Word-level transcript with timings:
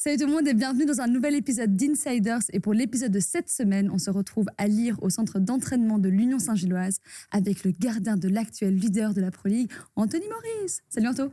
Salut 0.00 0.16
tout 0.16 0.26
le 0.26 0.32
monde 0.32 0.46
et 0.46 0.54
bienvenue 0.54 0.86
dans 0.86 1.00
un 1.00 1.08
nouvel 1.08 1.34
épisode 1.34 1.74
d'Insiders. 1.74 2.42
Et 2.52 2.60
pour 2.60 2.72
l'épisode 2.72 3.10
de 3.10 3.18
cette 3.18 3.50
semaine, 3.50 3.90
on 3.92 3.98
se 3.98 4.10
retrouve 4.10 4.46
à 4.56 4.68
lire 4.68 4.96
au 5.02 5.10
centre 5.10 5.40
d'entraînement 5.40 5.98
de 5.98 6.08
l'Union 6.08 6.38
Saint-Gilloise 6.38 7.00
avec 7.32 7.64
le 7.64 7.72
gardien 7.72 8.16
de 8.16 8.28
l'actuel 8.28 8.76
leader 8.76 9.12
de 9.12 9.20
la 9.20 9.32
Pro 9.32 9.48
League, 9.48 9.72
Anthony 9.96 10.22
Maurice. 10.28 10.82
Salut 10.88 11.08
Anto. 11.08 11.32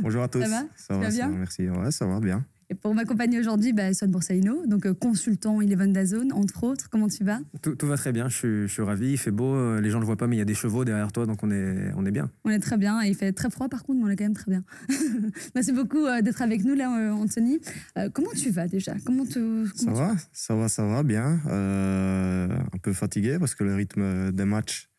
Bonjour 0.00 0.22
à 0.22 0.28
tous. 0.32 0.40
Ça 0.40 0.48
va? 0.48 0.62
Ça 0.74 0.94
va, 0.94 1.00
bien 1.00 1.10
ça 1.10 1.28
va, 1.28 1.36
merci. 1.36 1.68
Ouais, 1.68 1.90
ça 1.90 2.06
va 2.06 2.18
bien. 2.18 2.46
Et 2.70 2.74
pour 2.74 2.94
m'accompagner 2.94 3.38
aujourd'hui, 3.40 3.72
bah, 3.72 3.94
Son 3.94 4.08
Borsalino, 4.08 4.66
donc 4.66 4.84
euh, 4.84 4.92
consultant 4.92 5.62
Eleven 5.62 5.90
Dazone, 5.92 6.32
entre 6.34 6.64
autres. 6.64 6.90
Comment 6.90 7.08
tu 7.08 7.24
vas? 7.24 7.40
Tout, 7.62 7.74
tout 7.74 7.86
va 7.86 7.96
très 7.96 8.12
bien, 8.12 8.28
je 8.28 8.36
suis, 8.36 8.48
je 8.62 8.66
suis 8.66 8.82
ravi, 8.82 9.12
il 9.12 9.16
fait 9.16 9.30
beau, 9.30 9.54
euh, 9.54 9.80
les 9.80 9.88
gens 9.88 9.96
ne 9.96 10.02
le 10.02 10.06
voient 10.06 10.18
pas, 10.18 10.26
mais 10.26 10.36
il 10.36 10.38
y 10.38 10.42
a 10.42 10.44
des 10.44 10.54
chevaux 10.54 10.84
derrière 10.84 11.10
toi, 11.10 11.24
donc 11.24 11.42
on 11.42 11.50
est, 11.50 11.90
on 11.96 12.04
est 12.04 12.10
bien. 12.10 12.30
On 12.44 12.50
est 12.50 12.58
très 12.58 12.76
bien 12.76 13.02
et 13.02 13.08
il 13.08 13.14
fait 13.14 13.32
très 13.32 13.48
froid 13.48 13.68
par 13.70 13.84
contre, 13.84 14.00
mais 14.00 14.04
on 14.04 14.10
est 14.10 14.16
quand 14.16 14.24
même 14.24 14.34
très 14.34 14.50
bien. 14.50 14.64
Merci 15.54 15.72
beaucoup 15.72 16.04
euh, 16.04 16.20
d'être 16.20 16.42
avec 16.42 16.62
nous 16.64 16.74
là, 16.74 16.94
euh, 16.98 17.10
Anthony. 17.12 17.58
Euh, 17.96 18.10
comment 18.12 18.32
tu 18.36 18.50
vas 18.50 18.68
déjà? 18.68 18.94
Comment 19.06 19.24
te, 19.24 19.64
Ça 19.74 19.84
comment 19.86 19.92
tu- 19.92 19.98
va, 20.00 20.16
ça 20.32 20.54
va, 20.54 20.68
ça 20.68 20.84
va 20.86 21.02
bien. 21.02 21.40
Euh, 21.46 22.48
un 22.50 22.78
peu 22.82 22.92
fatigué 22.92 23.38
parce 23.38 23.54
que 23.54 23.64
le 23.64 23.74
rythme 23.74 24.30
des 24.32 24.44
matchs, 24.44 24.90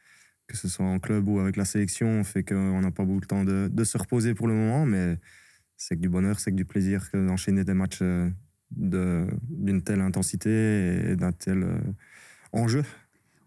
que 0.47 0.57
ce 0.57 0.67
soit 0.67 0.85
en 0.87 0.97
club 0.97 1.27
ou 1.27 1.37
avec 1.39 1.55
la 1.55 1.65
sélection, 1.65 2.23
fait 2.23 2.41
qu'on 2.43 2.81
n'a 2.81 2.89
pas 2.89 3.05
beaucoup 3.05 3.19
le 3.19 3.27
temps 3.27 3.43
de, 3.43 3.69
de 3.71 3.83
se 3.83 3.95
reposer 3.99 4.33
pour 4.33 4.47
le 4.47 4.55
moment, 4.55 4.87
mais 4.87 5.19
c'est 5.79 5.95
que 5.95 6.01
du 6.01 6.09
bonheur, 6.09 6.39
c'est 6.39 6.51
que 6.51 6.57
du 6.57 6.65
plaisir 6.65 7.09
que 7.09 7.25
d'enchaîner 7.25 7.63
des 7.63 7.73
matchs 7.73 7.99
euh, 8.01 8.29
de- 8.71 9.27
d'une 9.49 9.81
telle 9.81 10.01
intensité 10.01 11.11
et 11.11 11.15
d'un 11.15 11.31
tel 11.31 11.63
euh, 11.63 11.79
enjeu. 12.51 12.83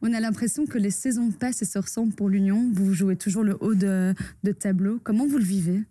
On 0.00 0.12
a 0.14 0.18
l'impression 0.18 0.66
que 0.66 0.78
les 0.78 0.90
saisons 0.90 1.30
passent 1.30 1.62
et 1.62 1.66
se 1.66 1.78
ressemblent 1.78 2.14
pour 2.14 2.28
l'Union. 2.30 2.72
Vous 2.72 2.92
jouez 2.94 3.16
toujours 3.16 3.44
le 3.44 3.56
haut 3.60 3.74
de, 3.74 4.14
de 4.42 4.52
tableau. 4.52 4.98
Comment 5.04 5.26
vous 5.28 5.36
le 5.38 5.44
vivez? 5.44 5.82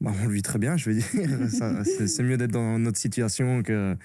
Bah, 0.00 0.12
on 0.20 0.26
le 0.26 0.32
vit 0.32 0.42
très 0.42 0.58
bien, 0.58 0.76
je 0.76 0.90
veux 0.90 0.96
dire. 0.96 1.06
C'est, 2.08 2.22
mieux 2.24 2.36
d'être 2.36 2.50
dans 2.50 2.78
notre 2.78 2.98
situation 2.98 3.62
que, 3.62 3.96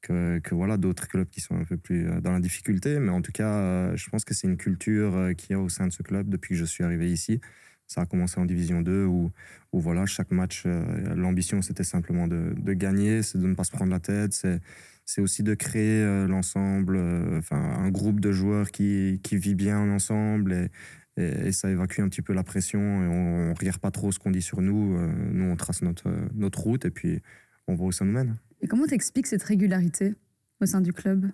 que, 0.00 0.38
que 0.38 0.54
voilà, 0.54 0.78
d'autres 0.78 1.06
clubs 1.06 1.28
qui 1.28 1.40
sont 1.42 1.54
un 1.54 1.64
peu 1.64 1.76
plus 1.76 2.08
euh, 2.08 2.20
dans 2.22 2.32
la 2.32 2.40
difficulté. 2.40 2.98
Mais 2.98 3.10
en 3.10 3.20
tout 3.20 3.32
cas, 3.32 3.94
je 3.94 4.08
pense 4.08 4.24
que 4.24 4.32
c'est 4.32 4.48
une 4.48 4.56
culture 4.56 5.30
qu'il 5.36 5.50
y 5.50 5.54
a 5.54 5.60
au 5.60 5.68
sein 5.68 5.86
de 5.86 5.92
ce 5.92 6.02
club 6.02 6.30
depuis 6.30 6.54
que 6.54 6.58
je 6.58 6.64
suis 6.64 6.82
arrivé 6.82 7.12
ici. 7.12 7.40
Ça 7.90 8.02
a 8.02 8.06
commencé 8.06 8.38
en 8.38 8.44
Division 8.46 8.82
2 8.82 9.04
où, 9.04 9.32
où 9.72 9.80
voilà, 9.80 10.06
chaque 10.06 10.30
match, 10.30 10.62
euh, 10.64 10.84
l'ambition 11.16 11.60
c'était 11.60 11.82
simplement 11.82 12.28
de, 12.28 12.54
de 12.56 12.72
gagner, 12.72 13.24
c'est 13.24 13.36
de 13.38 13.44
ne 13.48 13.54
pas 13.54 13.64
se 13.64 13.72
prendre 13.72 13.90
la 13.90 13.98
tête, 13.98 14.32
c'est, 14.32 14.60
c'est 15.04 15.20
aussi 15.20 15.42
de 15.42 15.54
créer 15.54 16.00
euh, 16.04 16.28
l'ensemble, 16.28 16.94
euh, 16.96 17.38
enfin 17.38 17.56
un 17.56 17.90
groupe 17.90 18.20
de 18.20 18.30
joueurs 18.30 18.70
qui, 18.70 19.18
qui 19.24 19.36
vit 19.36 19.56
bien 19.56 19.90
ensemble 19.90 20.52
et, 20.52 20.68
et, 21.16 21.48
et 21.48 21.52
ça 21.52 21.68
évacue 21.68 21.98
un 21.98 22.08
petit 22.08 22.22
peu 22.22 22.32
la 22.32 22.44
pression 22.44 22.78
et 22.78 23.08
on, 23.08 23.50
on 23.50 23.54
regarde 23.54 23.80
pas 23.80 23.90
trop 23.90 24.12
ce 24.12 24.20
qu'on 24.20 24.30
dit 24.30 24.42
sur 24.42 24.60
nous. 24.62 24.96
Nous, 25.32 25.44
on 25.44 25.56
trace 25.56 25.82
notre, 25.82 26.08
notre 26.32 26.60
route 26.60 26.84
et 26.84 26.92
puis 26.92 27.20
on 27.66 27.74
voit 27.74 27.88
où 27.88 27.92
ça 27.92 28.04
nous 28.04 28.12
mène. 28.12 28.36
Et 28.60 28.68
comment 28.68 28.86
t'expliques 28.86 29.26
cette 29.26 29.42
régularité 29.42 30.14
au 30.60 30.66
sein 30.66 30.80
du 30.80 30.92
club? 30.92 31.26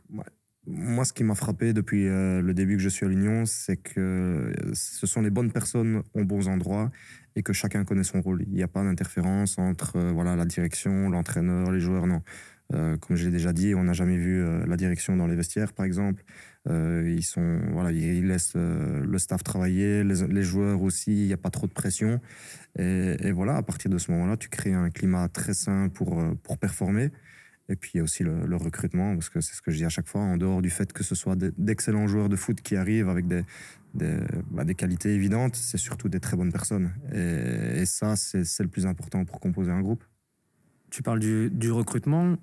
Moi, 0.67 1.05
ce 1.05 1.13
qui 1.13 1.23
m'a 1.23 1.35
frappé 1.35 1.73
depuis 1.73 2.09
euh, 2.09 2.43
le 2.43 2.53
début 2.53 2.77
que 2.77 2.83
je 2.83 2.89
suis 2.89 3.07
à 3.07 3.09
l'Union, 3.09 3.47
c'est 3.47 3.77
que 3.77 4.53
ce 4.73 5.07
sont 5.07 5.23
les 5.23 5.31
bonnes 5.31 5.53
personnes 5.53 6.03
aux 6.15 6.25
bons 6.25 6.49
endroits 6.49 6.91
et 7.37 7.43
que 7.43 7.53
chacun 7.53 7.85
connaît 7.85 8.03
son 8.03 8.21
rôle. 8.21 8.43
Il 8.49 8.55
n'y 8.55 8.63
a 8.63 8.69
pas 8.69 8.83
d'interférence 8.83 9.59
entre 9.59 9.97
euh, 9.97 10.13
voilà, 10.13 10.35
la 10.35 10.45
direction, 10.45 11.09
l'entraîneur, 11.09 11.71
les 11.71 11.81
joueurs, 11.81 12.07
non. 12.07 12.23
Euh, 12.75 12.97
comme 12.97 13.17
je 13.17 13.27
l'ai 13.27 13.31
déjà 13.31 13.53
dit, 13.53 13.75
on 13.75 13.85
n'a 13.85 13.93
jamais 13.93 14.17
vu 14.17 14.43
euh, 14.43 14.67
la 14.67 14.77
direction 14.77 15.17
dans 15.17 15.27
les 15.27 15.37
vestiaires, 15.37 15.73
par 15.73 15.87
exemple. 15.87 16.25
Euh, 16.69 17.15
ils 17.17 17.23
sont, 17.23 17.61
voilà, 17.73 17.93
ils 17.93 18.27
laissent 18.27 18.55
euh, 18.57 19.05
le 19.05 19.19
staff 19.19 19.45
travailler, 19.45 20.03
les, 20.03 20.43
joueurs 20.43 20.83
aussi. 20.83 21.13
Il 21.13 21.27
n'y 21.27 21.33
a 21.33 21.37
pas 21.37 21.51
trop 21.51 21.67
de 21.67 21.73
pression. 21.73 22.21
Et, 22.79 23.17
et 23.21 23.33
voilà, 23.33 23.57
à 23.57 23.63
partir 23.63 23.91
de 23.91 23.99
ce 23.99 24.11
moment-là, 24.13 24.37
tu 24.37 24.49
crées 24.49 24.73
un 24.73 24.91
climat 24.91 25.29
très 25.29 25.55
sain 25.55 25.89
pour 25.89 26.21
euh, 26.21 26.35
pour 26.43 26.59
performer. 26.59 27.11
Et 27.69 27.77
puis 27.77 27.93
il 27.95 27.97
y 27.99 28.01
a 28.01 28.05
aussi 28.05 28.23
le, 28.23 28.57
recrutement, 28.57 29.15
parce 29.15 29.29
que 29.29 29.41
c'est 29.41 29.55
ce 29.55 29.63
que 29.63 29.71
je 29.71 29.79
dis 29.79 29.85
à 29.85 29.89
chaque 29.89 30.07
fois, 30.07 30.21
en 30.21 30.37
dehors 30.37 30.63
du 30.63 30.71
fait 30.71 30.93
que 30.93 31.03
ce 31.03 31.15
soit 31.15 31.37
de- 31.37 31.53
d'excellents 31.59 32.07
joueurs 32.07 32.29
de 32.29 32.37
foot 32.37 32.61
qui 32.61 32.77
arrivent 32.77 33.09
avec 33.09 33.27
des, 33.27 33.43
bah, 34.51 34.65
des 34.65 34.75
qualités 34.75 35.15
évidentes, 35.15 35.57
c'est 35.57 35.79
surtout 35.79 36.09
des 36.09 36.21
très 36.21 36.37
bonnes 36.37 36.53
personnes. 36.53 36.93
Et, 37.13 37.85
ça, 37.87 38.15
c'est 38.17 38.45
c'est 38.45 38.63
le 38.63 38.69
plus 38.69 38.87
important 38.87 39.25
pour 39.25 39.41
composer 39.41 39.73
un 39.73 39.81
groupe. 39.81 40.05
Tu 40.91 41.03
parles 41.03 41.19
du, 41.19 41.51
du 41.51 41.73
recrutement, 41.73 42.37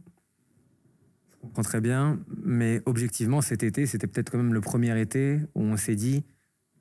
je 1.32 1.38
comprends 1.48 1.62
très 1.64 1.82
bien, 1.82 2.20
mais 2.44 2.82
objectivement, 2.86 3.42
cet 3.42 3.64
été, 3.64 3.86
c'était 3.86 4.08
peut-être 4.08 4.30
quand 4.30 4.38
même 4.38 4.54
le 4.54 4.62
premier 4.62 5.00
été 5.00 5.40
où 5.56 5.62
on 5.62 5.78
s'est 5.78 5.96
dit, 5.96 6.24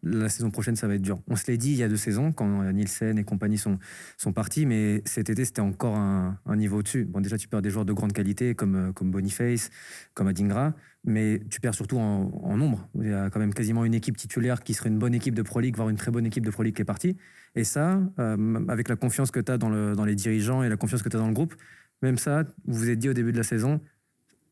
la 0.02 0.28
saison 0.28 0.50
prochaine, 0.50 0.74
ça 0.76 0.88
va 0.88 0.94
être 0.94 1.02
dur. 1.02 1.20
On 1.28 1.36
se 1.36 1.46
l'est 1.50 1.56
dit 1.56 1.70
il 1.70 1.76
y 1.76 1.82
a 1.82 1.88
deux 1.88 1.96
saisons, 1.96 2.32
quand 2.32 2.72
Nielsen 2.72 3.18
et 3.18 3.24
compagnie 3.24 3.58
sont, 3.58 3.78
sont 4.16 4.32
partis, 4.32 4.66
mais 4.66 5.02
cet 5.04 5.30
été, 5.30 5.44
c'était 5.44 5.60
encore 5.60 5.96
un, 5.96 6.38
niveau 6.56 6.78
au-dessus. 6.78 7.04
Bon, 7.04 7.20
déjà, 7.20 7.38
tu 7.38 7.48
perds 7.48 7.62
des 7.62 7.70
joueurs 7.70 7.84
de 7.84 7.92
grande 7.92 8.12
qualité 8.12 8.54
comme, 8.54 8.74
euh, 8.74 8.92
comme 8.92 9.10
Boniface, 9.10 9.70
comme 10.14 10.26
Adingra, 10.26 10.74
mais 11.04 11.40
tu 11.50 11.60
perds 11.60 11.74
surtout 11.74 11.98
en, 11.98 12.56
nombre. 12.56 12.88
Il 13.00 13.08
y 13.08 13.12
a 13.12 13.30
quand 13.30 13.40
même 13.40 13.54
quasiment 13.54 13.84
une 13.84 13.94
équipe 13.94 14.16
titulaire 14.16 14.62
qui 14.62 14.74
serait 14.74 14.88
une 14.88 14.98
bonne 14.98 15.14
équipe 15.14 15.34
de 15.34 15.42
Pro 15.42 15.60
League, 15.60 15.76
voire 15.76 15.88
une 15.88 15.96
très 15.96 16.10
bonne 16.10 16.26
équipe 16.26 16.44
de 16.44 16.50
Pro 16.50 16.62
League 16.62 16.74
qui 16.74 16.82
est 16.82 16.86
partie. 16.86 17.16
Et 17.54 17.64
ça, 17.64 18.00
euh, 18.18 18.66
avec 18.68 18.88
la 18.88 18.96
confiance 18.96 19.30
que 19.30 19.40
tu 19.40 19.50
as 19.50 19.58
dans, 19.58 19.94
dans 19.94 20.04
les 20.04 20.14
dirigeants 20.14 20.62
et 20.62 20.68
la 20.68 20.76
confiance 20.76 21.02
que 21.02 21.08
tu 21.08 21.16
as 21.16 21.20
dans 21.20 21.28
le 21.28 21.34
groupe, 21.34 21.54
même 22.02 22.18
ça, 22.18 22.44
vous 22.66 22.78
vous 22.78 22.90
êtes 22.90 22.98
dit 22.98 23.08
au 23.08 23.14
début 23.14 23.32
de 23.32 23.38
la 23.38 23.44
saison, 23.44 23.80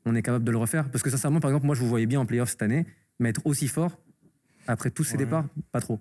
on 0.06 0.14
est 0.14 0.22
capable 0.22 0.44
de 0.44 0.50
le 0.50 0.58
refaire. 0.58 0.90
Parce 0.90 1.02
que 1.02 1.10
sincèrement, 1.10 1.40
par 1.40 1.50
exemple, 1.50 1.66
moi, 1.66 1.74
je 1.74 1.80
vous 1.80 1.88
voyais 1.88 2.06
bien 2.06 2.20
en 2.20 2.26
playoff 2.26 2.50
cette 2.50 2.62
année, 2.62 2.86
mais 3.18 3.30
être 3.30 3.42
aussi 3.44 3.68
fort, 3.68 4.00
après 4.66 4.91
tous 4.91 5.04
ces 5.04 5.12
Ouais. 5.12 5.25
départs, 5.25 5.47
pas 5.72 5.81
trop. 5.81 6.00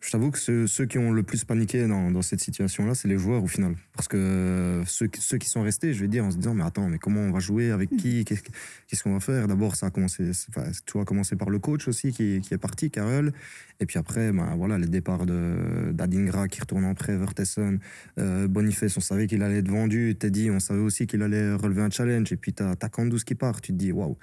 Je 0.00 0.10
t'avoue 0.10 0.30
que 0.30 0.38
ceux, 0.38 0.66
ceux 0.66 0.84
qui 0.84 0.98
ont 0.98 1.12
le 1.12 1.22
plus 1.22 1.44
paniqué 1.44 1.88
dans, 1.88 2.10
dans 2.10 2.20
cette 2.20 2.40
situation-là, 2.40 2.94
c'est 2.94 3.08
les 3.08 3.16
joueurs 3.16 3.42
au 3.42 3.46
final. 3.46 3.74
Parce 3.94 4.06
que 4.06 4.82
ceux, 4.86 5.06
qui- 5.06 5.22
ceux 5.22 5.38
qui 5.38 5.48
sont 5.48 5.62
restés, 5.62 5.94
je 5.94 6.00
vais 6.02 6.08
dire, 6.08 6.22
en 6.26 6.30
se 6.30 6.36
disant, 6.36 6.52
mais 6.52 6.62
attends, 6.62 6.90
mais 6.90 6.98
comment 6.98 7.22
on 7.22 7.30
va 7.32 7.38
jouer 7.40 7.70
Avec 7.70 7.88
qui? 7.96 8.22
Qu'est-ce 8.26 8.42
qu'est-ce 8.86 9.02
qu'on 9.02 9.14
va 9.14 9.20
faire? 9.20 9.48
D'abord, 9.48 9.76
ça 9.76 9.86
a 9.86 9.90
commencé, 9.90 10.30
enfin, 10.50 10.70
tout 10.84 11.00
a 11.00 11.06
commencé 11.06 11.36
par 11.36 11.48
le 11.48 11.58
coach 11.58 11.88
aussi 11.88 12.12
qui, 12.12 12.42
qui 12.42 12.52
est 12.52 12.58
parti, 12.58 12.90
Carole. 12.90 13.32
Et 13.80 13.86
puis 13.86 13.98
après, 13.98 14.30
ben, 14.30 14.54
voilà, 14.56 14.76
les 14.76 14.88
départs 14.88 15.24
d'Adingra 15.24 16.48
qui 16.48 16.60
retourne 16.60 16.84
en 16.84 16.94
prêt, 16.94 17.16
Vertessen, 17.16 17.78
euh, 18.18 18.46
Boniface, 18.46 18.94
on 18.98 19.00
savait 19.00 19.26
qu'il 19.26 19.42
allait 19.42 19.60
être 19.60 19.70
vendu. 19.70 20.14
Teddy, 20.18 20.50
on 20.50 20.60
savait 20.60 20.80
aussi 20.80 21.06
qu'il 21.06 21.22
allait 21.22 21.54
relever 21.54 21.80
un 21.80 21.88
challenge. 21.90 22.30
Et 22.30 22.36
puis 22.36 22.52
t'as 22.52 22.74
as 22.78 22.88
Kandus 22.90 23.24
qui 23.24 23.34
part. 23.36 23.62
Tu 23.62 23.72
te 23.72 23.78
dis, 23.78 23.90
waouh, 23.90 24.18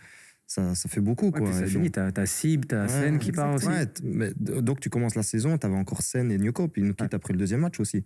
ça, 0.53 0.75
ça 0.75 0.89
fait 0.89 0.99
beaucoup. 0.99 1.27
Ouais, 1.27 1.39
quoi. 1.39 1.53
ça 1.53 1.65
donc- 1.65 1.91
t'as 1.93 2.11
t'as 2.11 2.25
Sib, 2.25 2.65
t'as 2.65 2.81
Ouais, 2.83 2.89
Sen 2.89 3.19
qui 3.19 3.31
part 3.31 3.53
aussi. 3.55 3.67
Ouais, 3.67 3.87
mais 4.03 4.31
donc 4.35 4.81
tu 4.81 4.89
commences 4.89 5.15
la 5.15 5.23
saison, 5.23 5.57
tu 5.57 5.65
avais 5.65 5.77
encore 5.77 6.01
Sen 6.01 6.29
et 6.29 6.37
puis 6.37 6.81
ils 6.81 6.83
nous 6.85 6.93
quittent 6.93 7.13
après 7.13 7.31
le 7.31 7.39
deuxième 7.39 7.61
match 7.61 7.79
aussi. 7.79 7.97
Et, 7.97 8.03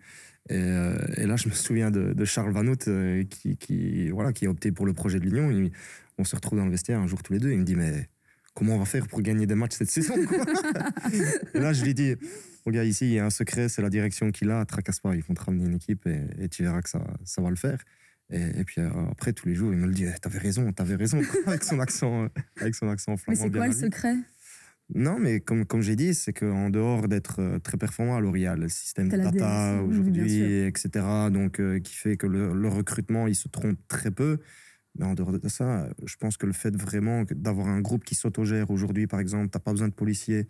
euh, 0.53 0.95
et 1.17 1.25
là, 1.25 1.38
je 1.38 1.50
me 1.50 1.53
souviens 1.56 1.89
de, 1.89 2.13
de 2.13 2.25
Charles 2.25 2.51
Vanout 2.51 2.88
euh, 2.88 3.23
qui, 3.23 3.57
qui, 3.57 4.09
voilà, 4.11 4.31
qui 4.31 4.45
a 4.45 4.51
opté 4.51 4.72
pour 4.72 4.85
le 4.85 4.94
projet 4.94 5.19
de 5.19 5.25
l'Union. 5.25 5.50
Il- 5.50 5.72
On 6.19 6.23
se 6.23 6.35
retrouve 6.35 6.59
dans 6.59 6.66
le 6.66 6.72
vestiaire 6.72 7.00
un 7.00 7.07
jour 7.07 7.23
tous 7.23 7.33
les 7.33 7.39
deux. 7.39 7.51
Il 7.51 7.57
me 7.57 7.63
dit 7.66 7.75
Mais 7.75 8.07
comment 8.53 8.75
on 8.75 8.79
va 8.79 8.85
faire 8.85 9.07
pour 9.07 9.22
gagner 9.23 9.47
des 9.47 9.56
matchs 9.56 9.77
cette 9.77 9.89
saison 9.89 10.13
quoi 10.27 10.45
Et 11.56 11.59
là, 11.59 11.73
je 11.73 11.83
lui 11.83 11.95
dis 11.95 12.16
Regarde, 12.66 12.88
ici, 12.88 13.06
il 13.07 13.13
y 13.13 13.19
a 13.19 13.25
un 13.25 13.29
secret, 13.31 13.69
c'est 13.69 13.81
la 13.81 13.89
direction 13.89 14.31
qu'il 14.31 14.51
a. 14.51 14.63
Tracasse 14.66 15.00
pas, 15.00 15.16
ils 15.16 15.23
vont 15.23 15.33
te 15.33 15.41
ramener 15.44 15.66
une 15.66 15.75
équipe 15.75 16.06
et, 16.06 16.22
et 16.44 16.47
tu 16.47 16.62
verras 16.62 16.81
que 16.83 16.89
ça, 16.89 17.01
ça 17.23 17.41
va 17.41 17.50
le 17.50 17.56
faire. 17.56 17.79
Et, 18.31 18.59
et 18.59 18.63
puis 18.63 18.81
euh, 18.81 18.90
après, 19.12 19.34
tous 19.34 19.47
les 19.47 19.56
jours, 19.56 19.72
il 19.74 19.80
me 19.80 19.88
le 19.88 19.94
dit 19.94 20.06
Eh, 20.06 20.19
T'avais 20.19 20.40
raison, 20.40 20.72
t'avais 20.72 20.96
raison, 20.96 21.22
avec 21.46 21.63
son 21.63 21.80
accent, 21.80 22.24
euh, 22.24 22.28
avec 22.59 22.75
son 22.75 22.90
accent 22.90 23.12
Mais 23.13 23.18
flamand. 23.18 23.41
c'est 23.44 23.50
bien 23.50 23.59
quoi 23.59 23.66
à 23.66 23.68
le 23.68 23.74
secret? 23.74 24.16
Non, 24.94 25.18
mais 25.19 25.40
comme, 25.40 25.66
comme 25.66 25.81
j'ai 25.81 25.96
dit, 25.96 26.13
c'est 26.13 26.34
qu'en 26.34 26.69
dehors 26.69 27.08
d'être 27.08 27.41
euh, 27.41 27.59
très 27.59 27.78
performant, 27.78 28.19
y 28.36 28.46
a 28.46 28.56
le 28.56 28.69
système 28.69 29.09
de 29.09 29.18
data 29.18 29.80
oui, 29.81 29.90
aujourd'hui, 29.90 30.66
etc., 30.68 30.90
donc, 31.31 31.59
euh, 31.59 31.80
qui 31.80 31.96
fait 31.96 32.18
que 32.18 32.28
le, 32.28 32.53
le 32.53 32.68
recrutement, 32.68 33.25
il 33.28 33.36
se 33.36 33.47
trompe 33.47 33.80
très 33.88 34.12
peu. 34.12 34.40
Mais 34.97 35.06
en 35.06 35.13
dehors 35.13 35.38
de 35.38 35.50
ça, 35.50 35.90
je 36.06 36.16
pense 36.16 36.38
que 36.38 36.46
le 36.46 36.53
fait 36.53 36.74
vraiment 36.75 37.25
d'avoir 37.31 37.68
un 37.68 37.81
groupe 37.81 38.03
qui 38.06 38.16
s'autogère 38.16 38.69
aujourd'hui, 38.72 39.07
par 39.07 39.19
exemple, 39.19 39.50
t'as 39.50 39.59
pas 39.59 39.72
besoin 39.72 39.90
de 39.90 39.94
policiers, 39.94 40.47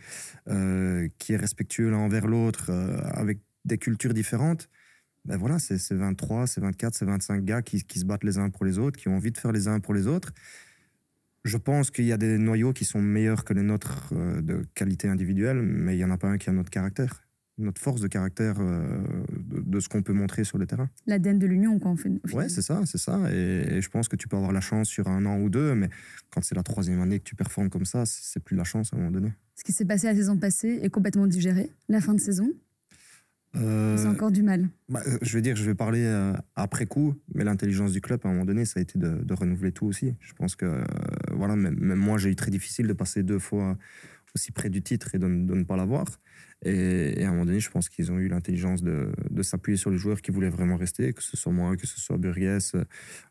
euh, 0.49 1.07
qui 1.17 1.33
est 1.33 1.37
respectueux 1.37 1.89
l'un 1.89 1.97
envers 1.97 2.27
l'autre, 2.27 2.69
euh, 2.69 2.97
avec 3.13 3.39
des 3.63 3.77
cultures 3.79 4.13
différentes, 4.13 4.69
ben 5.25 5.37
voilà, 5.37 5.59
c'est 5.59 5.77
c'est 5.77 5.95
23, 5.95 6.47
c'est 6.47 6.61
24, 6.61 6.95
c'est 6.95 7.05
25 7.05 7.43
gars 7.43 7.61
qui, 7.61 7.83
qui 7.83 7.99
se 7.99 8.05
battent 8.05 8.23
les 8.23 8.37
uns 8.37 8.49
pour 8.49 8.65
les 8.65 8.77
autres, 8.77 8.97
qui 8.97 9.07
ont 9.07 9.15
envie 9.15 9.31
de 9.31 9.37
faire 9.37 9.51
les 9.51 9.67
uns 9.67 9.79
pour 9.79 9.93
les 9.93 10.07
autres. 10.07 10.33
Je 11.43 11.57
pense 11.57 11.91
qu'il 11.91 12.05
y 12.05 12.11
a 12.11 12.17
des 12.17 12.37
noyaux 12.37 12.73
qui 12.73 12.85
sont 12.85 13.01
meilleurs 13.01 13.43
que 13.43 13.53
les 13.53 13.61
nôtres 13.61 14.13
euh, 14.13 14.41
de 14.41 14.65
qualité 14.73 15.07
individuelle, 15.07 15.61
mais 15.61 15.93
il 15.93 15.97
n'y 15.97 16.03
en 16.03 16.11
a 16.11 16.17
pas 16.17 16.27
un 16.27 16.37
qui 16.37 16.49
a 16.49 16.53
notre 16.53 16.71
caractère, 16.71 17.23
notre 17.59 17.79
force 17.79 18.01
de 18.01 18.07
caractère 18.07 18.55
euh, 18.59 19.03
de, 19.29 19.61
de 19.61 19.79
ce 19.79 19.87
qu'on 19.87 20.01
peut 20.01 20.13
montrer 20.13 20.43
sur 20.43 20.57
le 20.57 20.65
terrain. 20.65 20.89
L'ADN 21.05 21.37
de 21.37 21.45
l'Union, 21.45 21.77
quoi, 21.77 21.91
en 21.91 21.95
fait. 21.95 22.09
Ouais, 22.33 22.49
c'est 22.49 22.63
ça, 22.63 22.81
c'est 22.85 22.97
ça. 22.97 23.31
Et, 23.31 23.75
et 23.75 23.81
je 23.81 23.89
pense 23.89 24.07
que 24.07 24.15
tu 24.15 24.27
peux 24.27 24.37
avoir 24.37 24.53
la 24.53 24.61
chance 24.61 24.87
sur 24.87 25.07
un 25.07 25.25
an 25.27 25.39
ou 25.39 25.49
deux, 25.49 25.75
mais 25.75 25.89
quand 26.31 26.43
c'est 26.43 26.55
la 26.55 26.63
troisième 26.63 26.99
année 27.01 27.19
que 27.19 27.25
tu 27.25 27.35
performes 27.35 27.69
comme 27.69 27.85
ça, 27.85 28.05
c'est 28.07 28.43
plus 28.43 28.55
de 28.55 28.59
la 28.59 28.65
chance 28.65 28.91
à 28.91 28.95
un 28.95 28.99
moment 28.99 29.11
donné. 29.11 29.31
Ce 29.55 29.63
qui 29.63 29.71
s'est 29.71 29.85
passé 29.85 30.07
la 30.07 30.15
saison 30.15 30.37
passée 30.37 30.79
est 30.81 30.89
complètement 30.89 31.27
digéré. 31.27 31.71
La 31.89 32.01
fin 32.01 32.13
de 32.13 32.19
saison, 32.19 32.51
Euh, 33.57 33.97
c'est 33.97 34.07
encore 34.07 34.31
du 34.31 34.43
mal. 34.43 34.69
bah, 34.89 35.01
euh, 35.07 35.17
je 35.21 35.35
veux 35.35 35.41
dire, 35.41 35.55
je 35.55 35.63
vais 35.63 35.75
parler 35.75 36.03
euh, 36.03 36.33
après 36.55 36.85
coup, 36.85 37.15
mais 37.33 37.43
l'intelligence 37.43 37.91
du 37.91 38.01
club, 38.01 38.21
à 38.23 38.27
un 38.27 38.31
moment 38.31 38.45
donné, 38.45 38.65
ça 38.65 38.79
a 38.79 38.83
été 38.83 38.99
de, 38.99 39.23
de 39.23 39.33
renouveler 39.33 39.71
tout 39.71 39.85
aussi. 39.85 40.15
Je 40.19 40.33
pense 40.33 40.55
que, 40.55 40.65
euh, 40.65 40.83
voilà, 41.31 41.55
même, 41.55 41.77
même 41.79 41.99
moi, 41.99 42.17
j'ai 42.17 42.29
eu 42.29 42.35
très 42.35 42.51
difficile 42.51 42.87
de 42.87 42.93
passer 42.93 43.23
deux 43.23 43.39
fois 43.39 43.77
aussi 44.35 44.51
près 44.51 44.69
du 44.69 44.81
titre 44.81 45.15
et 45.15 45.19
de, 45.19 45.27
ne 45.27 45.63
pas 45.63 45.77
l'avoir. 45.77 46.05
Et, 46.63 47.23
à 47.23 47.27
un 47.27 47.31
moment 47.31 47.45
donné, 47.45 47.59
je 47.59 47.69
pense 47.69 47.89
qu'ils 47.89 48.11
ont 48.11 48.19
eu 48.19 48.27
l'intelligence 48.27 48.83
de, 48.83 49.11
s'appuyer 49.41 49.77
sur 49.77 49.89
les 49.89 49.97
joueurs 49.97 50.21
qui 50.21 50.31
voulaient 50.31 50.49
vraiment 50.49 50.75
rester, 50.75 51.13
que 51.13 51.23
ce 51.23 51.37
soit 51.37 51.51
moi, 51.51 51.75
que 51.77 51.87
ce 51.87 51.99
soit 51.99 52.17
Burgues, 52.17 52.59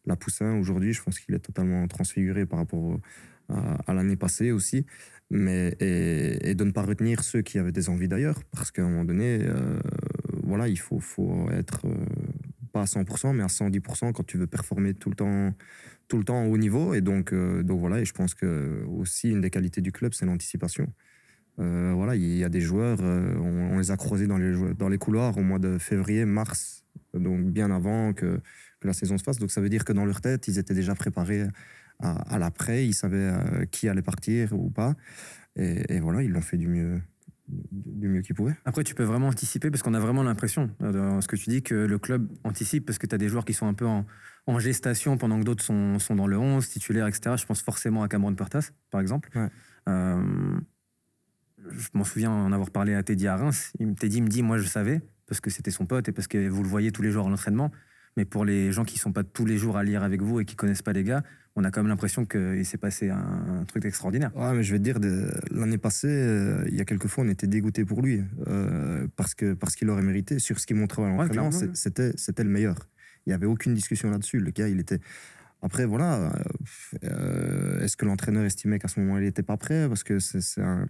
La 0.07 0.17
Poussin. 0.17 0.57
Aujourd'hui, 0.59 0.93
je 0.93 1.03
pense 1.03 1.19
qu'il 1.19 1.35
est 1.35 1.41
totalement 1.41 1.87
transfiguré 1.87 2.47
par 2.47 2.61
rapport 2.61 2.99
à, 3.49 3.95
l'année 3.95 4.17
passée 4.17 4.51
aussi. 4.51 4.87
Mais, 5.31 5.77
et, 5.81 6.55
de 6.55 6.65
ne 6.65 6.71
pas 6.71 6.83
retenir 6.83 7.23
ceux 7.25 7.43
qui 7.43 7.59
avaient 7.59 7.73
des 7.73 7.89
envies 7.89 8.09
d'ailleurs, 8.09 8.43
parce 8.53 8.71
qu'à 8.71 8.83
un 8.83 8.89
moment 8.89 9.05
donné, 9.05 9.41
euh, 9.43 9.79
voilà, 10.47 10.69
il 10.69 10.79
faut, 10.79 11.01
être 11.51 11.87
euh, 11.87 11.95
pas 12.73 12.83
à 12.83 12.85
100%, 12.85 13.35
mais 13.35 13.43
à 13.43 13.49
110% 13.49 14.13
quand 14.13 14.27
tu 14.27 14.39
veux 14.39 14.47
performer 14.47 14.95
tout 14.95 15.11
le 15.11 15.17
temps 15.17 15.55
tout 16.07 16.19
le 16.19 16.25
temps 16.25 16.45
au 16.45 16.53
haut 16.53 16.59
niveau. 16.59 16.93
Et 16.93 17.01
donc, 17.01 17.33
euh, 17.33 17.63
donc 17.63 17.81
voilà, 17.81 18.01
et 18.01 18.05
je 18.05 18.13
pense 18.13 18.35
que 18.35 18.85
aussi 18.89 19.31
une 19.31 19.41
des 19.41 19.51
qualités 19.51 19.81
du 19.81 19.91
club, 19.91 20.13
c'est 20.13 20.27
l'anticipation. 20.27 20.93
Euh, 21.61 21.93
voilà, 21.95 22.15
il 22.15 22.37
y 22.37 22.45
a 22.45 22.49
des 22.49 22.61
joueurs, 22.61 23.01
on, 23.01 23.79
les 23.79 23.91
a 23.91 23.97
croisés 23.97 24.27
dans 24.27 24.37
les, 24.37 24.99
couloirs 24.99 25.39
au 25.39 25.43
mois 25.43 25.59
de 25.59 25.79
février, 25.79 26.25
mars, 26.25 26.85
donc 27.15 27.47
bien 27.47 27.71
avant 27.71 28.13
que, 28.13 28.41
que, 28.81 28.87
la 28.87 28.93
saison 28.93 29.17
se 29.17 29.23
fasse. 29.23 29.39
Donc 29.39 29.51
ça 29.51 29.61
veut 29.61 29.71
dire 29.71 29.85
que 29.85 29.93
dans 29.93 30.05
leur 30.05 30.21
tête, 30.21 30.49
ils 30.49 30.59
étaient 30.59 30.75
déjà 30.75 30.95
préparés 30.95 31.47
à, 32.01 32.39
l'après, 32.39 32.87
ils 32.87 32.93
savaient 32.93 33.33
qui 33.71 33.89
allait 33.89 34.03
partir 34.03 34.53
ou 34.53 34.69
pas. 34.69 34.95
Et, 35.57 35.95
et 35.95 36.01
voilà, 36.01 36.23
ils 36.23 36.31
l'ont 36.31 36.41
fait 36.41 36.59
du 36.59 36.67
mieux, 36.67 37.01
du 37.49 38.09
mieux 38.09 38.23
qu'ils 38.23 38.35
pouvaient. 38.35 38.57
Après, 38.65 38.85
tu 38.85 38.95
peux 38.95 39.05
vraiment 39.05 39.29
anticiper 39.29 39.71
parce 39.71 39.83
qu'on 39.83 39.95
a 39.95 40.01
vraiment 40.01 40.23
l'impression, 40.23 40.71
dans 40.81 41.21
ce 41.21 41.29
que 41.29 41.37
tu 41.37 41.51
dis, 41.51 41.63
que 41.63 41.75
le 41.75 41.99
club 41.99 42.27
anticipe 42.43 42.87
parce 42.87 42.99
que 42.99 43.07
tu 43.07 43.15
as 43.15 43.19
des 43.19 43.29
joueurs 43.29 43.45
qui 43.45 43.53
sont 43.53 43.67
un 43.67 43.75
peu 43.75 43.87
en, 43.87 44.07
en 44.47 44.59
gestation 44.59 45.17
pendant 45.17 45.39
que 45.39 45.45
d'autres 45.45 45.63
sont, 45.63 45.99
sont, 45.99 46.17
dans 46.17 46.27
le 46.27 46.39
11, 46.39 46.67
titulaires, 46.69 47.07
etc. 47.07 47.37
Je 47.39 47.47
pense 47.47 47.63
forcément 47.63 48.03
à 48.03 48.09
Cameron 48.09 48.35
Pertas, 48.35 48.71
par 48.91 49.01
exemple. 49.01 49.31
Euh, 49.89 50.59
je 51.71 51.89
m'en 51.95 52.05
souviens 52.05 52.31
en 52.31 52.53
avoir 52.53 52.71
parlé 52.71 52.95
à 52.95 53.03
Teddy 53.03 53.27
à 53.27 53.37
Reims. 53.37 53.73
Teddy 53.99 54.23
me 54.23 54.29
dit, 54.29 54.43
moi 54.43 54.59
je 54.59 54.67
savais, 54.67 55.03
parce 55.27 55.41
que 55.41 55.51
c'était 55.51 55.71
son 55.71 55.87
pote 55.87 56.09
et 56.09 56.13
parce 56.13 56.29
que 56.29 56.49
vous 56.49 56.63
le 56.63 56.69
voyez 56.69 56.93
tous 56.93 57.03
les 57.03 57.11
jours 57.11 57.27
à 57.27 57.31
l'entraînement. 57.31 57.71
Mais 58.17 58.25
pour 58.25 58.45
les 58.45 58.71
gens 58.71 58.85
qui 58.85 58.95
ne 58.97 59.01
sont 59.01 59.13
pas 59.13 59.25
tous 59.25 59.45
les 59.45 59.57
jours 59.57 59.77
à 59.77 59.83
lire 59.83 60.03
avec 60.03 60.23
vous 60.23 60.41
et 60.41 60.45
qui 60.45 60.55
connaissent 60.55 60.83
pas 60.83 60.93
les 60.93 61.03
gars, 61.03 61.23
on 61.57 61.65
a 61.65 61.71
quand 61.71 61.81
même 61.81 61.89
l'impression 61.89 62.25
qu'il 62.25 62.67
s'est 62.67 62.79
passé 62.79 63.11
un, 63.11 63.65
truc 63.69 63.85
extraordinaire. 63.85 64.37
Ouais, 64.37 64.53
mais 64.55 64.63
je 64.63 64.73
vais 64.73 64.79
te 64.79 64.85
dire, 64.85 64.99
l'année 65.51 65.79
passée, 65.79 66.09
euh, 66.09 66.65
il 66.69 66.75
y 66.75 66.81
a 66.81 66.85
quelques 66.85 67.07
fois, 67.07 67.25
on 67.25 67.29
était 67.29 67.47
dégoûté 67.47 67.85
pour 67.85 68.03
lui 68.03 68.23
euh, 68.49 69.07
parce 69.17 69.35
que 69.35 69.55
parce 69.55 69.77
qu'il 69.77 69.89
aurait 69.89 70.03
mérité. 70.03 70.39
Sur 70.39 70.59
ce 70.59 70.67
qu'il 70.67 70.77
montrait 70.77 71.05
à 71.05 71.09
l'entraînement, 71.09 71.51
c'était 71.75 72.13
c'était 72.17 72.45
le 72.45 72.51
meilleur. 72.51 72.77
Il 73.27 73.31
n'y 73.31 73.35
avait 73.35 73.47
aucune 73.47 73.75
discussion 73.75 74.11
là-dessus. 74.11 74.41
Le 74.41 74.51
gars, 74.51 74.69
il 74.69 74.81
était. 74.81 75.01
Après, 75.63 75.87
voilà, 75.87 76.31
euh, 77.05 77.81
est-ce 77.81 77.97
que 77.97 78.05
l'entraîneur 78.05 78.45
estimait 78.45 78.79
qu'à 78.79 78.89
ce 78.89 79.01
moment 79.01 79.17
il 79.17 79.25
n'était 79.25 79.43
pas 79.43 79.57
prêt? 79.57 79.89
Parce 79.89 80.03
que 80.03 80.19
c'est 80.19 80.61
un. 80.61 80.89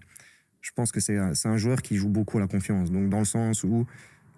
Je 0.63 0.71
pense 0.75 0.93
que 0.93 0.99
c'est 0.99 1.19
un, 1.19 1.33
un, 1.45 1.57
joueur 1.59 1.83
qui 1.83 1.97
joue 1.97 2.09
beaucoup 2.09 2.39
à 2.39 2.41
la 2.41 2.47
confiance. 2.49 2.91
Donc, 2.91 3.11
dans 3.11 3.19
le 3.19 3.27
sens 3.27 3.65
où 3.65 3.87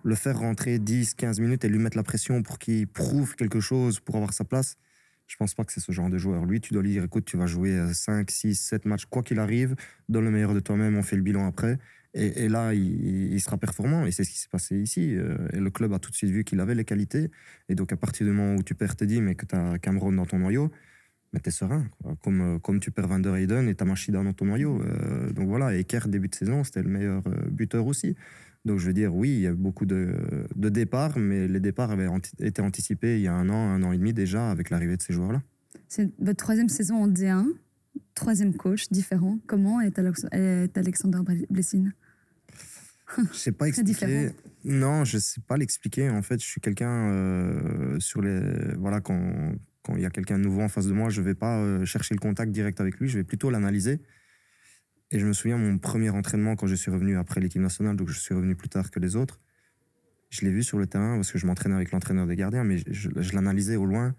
le 0.03 0.15
faire 0.17 0.39
rentrer 0.39 0.81
10, 0.81 1.15
15 1.15 1.39
minutes 1.39 1.65
et 1.65 1.69
lui 1.69 1.79
mettre 1.79 1.97
la 1.97 2.03
pression 2.03 2.43
pour 2.43 2.59
qu'il 2.59 2.89
prouve 2.89 3.37
quelque 3.37 3.61
chose, 3.61 4.01
pour 4.01 4.17
avoir 4.17 4.33
sa 4.33 4.45
place, 4.45 4.77
je 5.27 5.37
pense 5.37 5.55
pas 5.55 5.65
que 5.65 5.73
c'est 5.73 5.81
ce 5.81 5.93
genre 5.93 6.11
de 6.11 6.19
joueur. 6.19 6.45
Lui, 6.45 6.61
tu 6.61 6.73
dois 6.73 6.83
lui 6.83 6.91
dire 6.91 7.05
écoute, 7.05 7.25
tu 7.25 7.37
vas 7.37 7.47
jouer 7.47 7.93
5, 7.93 8.31
6, 8.31 8.55
7 8.55 8.85
matchs, 8.87 9.07
quoi 9.07 9.23
qu'il 9.23 9.39
arrive, 9.39 9.75
donne 10.09 10.25
le 10.25 10.31
meilleur 10.31 10.55
de 10.55 10.61
toi-même, 10.61 10.97
on 10.97 11.03
fait 11.03 11.17
le 11.17 11.23
bilan 11.23 11.47
après. 11.47 11.79
Et, 12.19 12.49
là, 12.49 12.73
il, 12.73 13.39
sera 13.43 13.59
performant. 13.59 14.07
Et 14.07 14.11
c'est 14.11 14.25
ce 14.25 14.31
qui 14.31 14.39
s'est 14.39 14.49
passé 14.49 14.79
ici. 14.79 15.15
Euh, 15.15 15.37
et 15.53 15.61
le 15.61 15.69
club 15.69 15.93
a 15.93 15.99
tout 15.99 16.11
de 16.11 16.17
suite 16.17 16.31
vu 16.31 16.45
qu'il 16.45 16.61
avait 16.61 16.75
les 16.75 16.87
qualités. 16.87 17.31
Et 17.69 17.75
donc, 17.75 17.93
à 17.93 17.97
partir 17.97 18.27
du 18.27 18.33
moment 18.33 18.55
où 18.55 18.63
tu 18.63 18.75
perds 18.75 18.97
Teddy, 18.97 19.21
mais 19.21 19.35
que 19.35 19.45
tu 19.45 19.55
as 19.55 19.79
Cameron 19.79 20.13
dans 20.13 20.25
ton 20.25 20.39
noyau, 20.39 20.71
mais 21.35 21.41
es 21.45 21.51
serein. 21.51 21.87
Comme, 22.23 22.41
euh, 22.41 22.59
comme 22.59 22.81
tu 22.81 22.91
perds 22.91 23.09
Van 23.09 23.19
der 23.19 23.37
Heyden 23.37 23.69
et 23.69 23.75
tu 23.75 23.83
as 23.83 23.87
Machida 23.87 24.23
dans 24.23 24.33
ton 24.33 24.47
noyau. 24.47 24.81
Euh, 24.81 25.31
donc 25.33 25.49
voilà. 25.49 25.75
Et 25.75 25.85
Kerr, 25.85 26.09
début 26.09 26.29
de 26.29 26.35
saison, 26.35 26.65
c'était 26.65 26.83
le 26.83 26.89
meilleur 26.89 27.23
buteur 27.51 27.87
aussi. 27.87 28.17
Donc 28.67 28.81
je 28.81 28.87
veux 28.87 28.93
dire, 28.93 29.15
oui, 29.15 29.31
il 29.31 29.41
y 29.41 29.47
a 29.47 29.55
beaucoup 29.55 29.87
de, 29.87 30.13
de 30.57 30.69
départs, 30.69 31.17
mais 31.19 31.47
les 31.47 31.61
départs 31.61 31.93
avaient 31.93 32.09
été 32.41 32.61
anticipés 32.61 33.17
il 33.17 33.23
y 33.23 33.29
a 33.29 33.33
un 33.33 33.49
an, 33.49 33.55
un 33.55 33.83
an 33.85 33.93
et 33.93 33.97
demi 33.97 34.13
déjà, 34.13 34.51
avec 34.51 34.71
l'arrivée 34.71 34.97
de 34.97 35.03
ces 35.03 35.13
joueurs-là. 35.13 35.41
C'est 35.89 36.11
votre 36.19 36.39
troisième 36.39 36.69
saison 36.69 36.97
en 36.97 37.09
D1, 37.09 37.47
troisième 38.15 38.55
coach 38.55 38.89
différent. 38.91 39.39
Comment 39.47 39.81
est, 39.81 39.99
Alexander 40.77 41.19
Blessing 41.49 41.93
je 43.33 43.39
sais 43.39 43.53
pas 43.53 43.69
expliquer. 43.69 44.31
Non, 44.65 45.05
je 45.05 45.19
sais 45.19 45.41
pas 45.41 45.57
l'expliquer. 45.57 46.11
En 46.11 46.23
fait, 46.23 46.41
je 46.41 46.47
suis 46.47 46.61
quelqu'un 46.61 47.09
euh, 47.13 48.01
sur 48.01 48.21
les 48.21 48.75
voilà 48.79 49.01
quand 49.01 49.53
quand 49.83 49.95
il 49.95 50.03
y 50.03 50.07
a 50.07 50.11
quelqu'un 50.11 50.39
nouveau 50.39 50.63
en 50.63 50.69
face 50.69 50.87
de 50.87 50.93
moi, 50.93 51.09
je 51.09 51.23
vais 51.23 51.37
pas 51.37 51.59
euh, 51.59 51.85
chercher 51.85 52.15
le 52.15 52.19
contact 52.19 52.51
direct 52.51 52.81
avec 52.81 52.99
lui. 52.99 53.09
Je 53.09 53.19
vais 53.19 53.25
plutôt 53.25 53.51
l'analyser. 53.51 54.01
Et 55.11 55.19
je 55.21 55.27
me 55.27 55.33
souviens 55.33 55.57
mon 55.57 55.79
premier 55.79 56.11
entraînement 56.11 56.57
quand 56.57 56.67
je 56.67 56.75
suis 56.75 56.91
revenu 56.91 57.17
après 57.17 57.41
l'équipe 57.41 57.63
nationale, 57.63 57.97
donc 57.97 58.09
je 58.09 58.19
suis 58.19 58.35
revenu 58.35 58.57
plus 58.57 58.69
tard 58.69 58.91
que 58.91 58.99
les 58.99 59.15
autres. 59.15 59.41
Je 60.31 60.45
l'ai 60.45 60.51
vu 60.51 60.63
sur 60.63 60.79
le 60.79 60.87
terrain 60.87 61.15
parce 61.15 61.31
que 61.31 61.39
je 61.39 61.47
m'entraînais 61.47 61.77
avec 61.77 61.93
l'entraîneur 61.93 62.27
des 62.27 62.35
gardiens, 62.35 62.65
mais 62.65 62.79
je, 62.91 63.33
l'analysais 63.33 63.77
au 63.77 63.87
loin. 63.87 64.15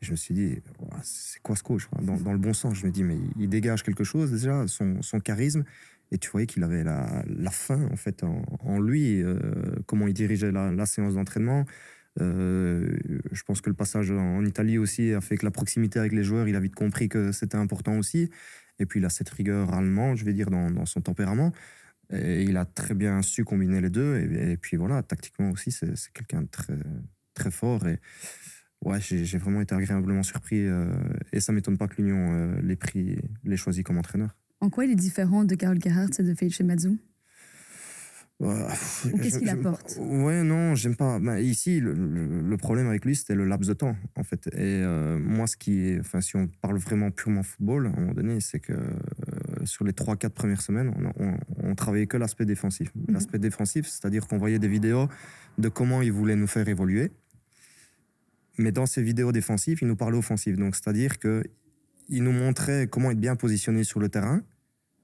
Je 0.00 0.12
me 0.12 0.16
suis 0.16 0.34
dit, 0.34 0.58
c'est 1.02 1.40
quoi 1.42 1.56
ce 1.56 1.62
coach 1.62 1.88
dans, 2.00 2.32
le 2.32 2.38
bon 2.38 2.52
sens, 2.52 2.78
je 2.78 2.86
me 2.86 2.92
dis, 2.92 3.02
mais 3.02 3.16
il 3.38 3.48
dégage 3.48 3.82
quelque 3.82 4.04
chose 4.04 4.30
déjà, 4.30 4.66
son, 4.68 5.02
son 5.02 5.18
charisme. 5.18 5.64
Et 6.12 6.18
tu 6.18 6.30
voyais 6.30 6.46
qu'il 6.46 6.62
avait 6.62 6.84
la, 6.84 7.24
la 7.26 7.50
faim, 7.50 7.88
en 7.90 7.96
fait, 7.96 8.22
en, 8.22 8.78
lui, 8.78 9.22
euh, 9.22 9.38
comment 9.86 10.06
il 10.06 10.14
dirigeait 10.14 10.52
la, 10.52 10.86
séance 10.86 11.14
d'entraînement. 11.14 11.64
Euh, 12.20 12.96
je 13.32 13.42
pense 13.42 13.60
que 13.60 13.70
le 13.70 13.74
passage 13.74 14.12
en 14.12 14.44
Italie 14.44 14.78
aussi 14.78 15.12
a 15.12 15.20
fait 15.20 15.36
que 15.36 15.44
la 15.44 15.50
proximité 15.50 15.98
avec 15.98 16.12
les 16.12 16.22
joueurs, 16.22 16.46
il 16.46 16.54
a 16.54 16.60
vite 16.60 16.76
compris 16.76 17.08
que 17.08 17.32
c'était 17.32 17.56
important 17.56 17.98
aussi. 17.98 18.30
Et 18.78 18.86
puis 18.86 19.00
il 19.00 19.06
a 19.06 19.10
cette 19.10 19.28
rigueur 19.30 19.72
allemande, 19.72 20.16
je 20.16 20.24
vais 20.24 20.32
dire, 20.32 20.50
dans, 20.50 20.86
son 20.86 21.00
tempérament. 21.00 21.52
Et 22.10 22.42
il 22.42 22.56
a 22.56 22.64
très 22.64 22.94
bien 22.94 23.22
su 23.22 23.44
combiner 23.44 23.80
les 23.80 23.90
deux. 23.90 24.18
Et, 24.18 24.56
puis 24.56 24.76
voilà, 24.76 25.02
tactiquement 25.02 25.50
aussi, 25.50 25.70
c'est 25.70 25.94
quelqu'un 26.12 26.42
de 26.42 26.48
très, 26.48 26.78
très 27.34 27.50
fort. 27.50 27.86
Et 27.86 27.98
ouais, 28.84 29.00
j'ai 29.00 29.38
vraiment 29.38 29.60
été 29.60 29.74
agréablement 29.74 30.22
surpris. 30.22 30.66
Euh, 30.66 30.92
et 31.32 31.40
ça 31.40 31.52
m'étonne 31.52 31.78
pas 31.78 31.88
que 31.88 32.02
l'Union 32.02 32.56
l'ait 32.62 32.76
pris, 32.76 33.16
l'ait 33.44 33.56
choisi 33.56 33.82
comme 33.82 33.98
entraîneur. 33.98 34.36
En 34.60 34.70
quoi 34.70 34.84
il 34.84 34.90
est 34.90 34.96
différent 34.96 35.44
de 35.44 35.54
Karl 35.54 35.78
Gerhardt 35.80 36.12
et 36.18 36.22
de 36.22 36.34
Felice 36.34 36.60
Mazou 36.60 36.98
Qu'est-ce 38.40 39.38
qu'il 39.38 39.48
apporte? 39.48 39.96
Ouais, 40.00 40.42
non, 40.42 40.74
j'aime 40.74 40.96
pas. 40.96 41.18
Bah, 41.20 41.40
ici, 41.40 41.80
le, 41.80 42.56
problème 42.56 42.88
avec 42.88 43.04
lui, 43.04 43.14
c'était 43.14 43.34
le 43.34 43.44
laps 43.44 43.68
de 43.68 43.74
temps, 43.74 43.96
en 44.16 44.24
fait. 44.24 44.48
Et 44.48 44.82
euh, 44.82 45.18
moi, 45.18 45.46
ce 45.46 45.56
qui 45.56 45.88
est. 45.88 46.00
Enfin, 46.00 46.20
si 46.20 46.36
on 46.36 46.48
parle 46.60 46.78
vraiment 46.78 47.10
purement 47.10 47.42
football, 47.42 47.86
à 47.86 47.90
un 47.90 48.00
moment 48.00 48.12
donné, 48.12 48.40
c'est 48.40 48.58
que 48.58 48.72
euh, 48.72 49.64
sur 49.64 49.84
les 49.84 49.92
3-4 49.92 50.30
premières 50.30 50.62
semaines, 50.62 50.92
on, 51.16 51.36
on, 51.62 51.74
travaillait 51.74 52.06
que 52.06 52.16
l'aspect 52.16 52.44
défensif. 52.44 52.90
Mhm. 52.94 53.14
L'aspect 53.14 53.38
défensif, 53.38 53.86
c'est-à-dire 53.86 54.26
qu'on 54.26 54.38
voyait 54.38 54.58
des 54.58 54.68
vidéos 54.68 55.08
de 55.58 55.68
comment 55.68 56.02
il 56.02 56.12
voulait 56.12 56.36
nous 56.36 56.46
faire 56.48 56.68
évoluer. 56.68 57.12
Mais 58.58 58.72
dans 58.72 58.86
ces 58.86 59.02
vidéos 59.02 59.32
défensives, 59.32 59.78
il 59.82 59.88
nous 59.88 59.96
parlait 59.96 60.18
offensif. 60.18 60.56
Donc, 60.56 60.74
c'est-à-dire 60.74 61.18
que 61.18 61.44
il 62.08 62.22
nous 62.22 62.32
montrait 62.32 62.86
comment 62.88 63.10
être 63.10 63.20
bien 63.20 63.36
positionné 63.36 63.82
sur 63.84 63.98
le 64.00 64.08
terrain 64.08 64.42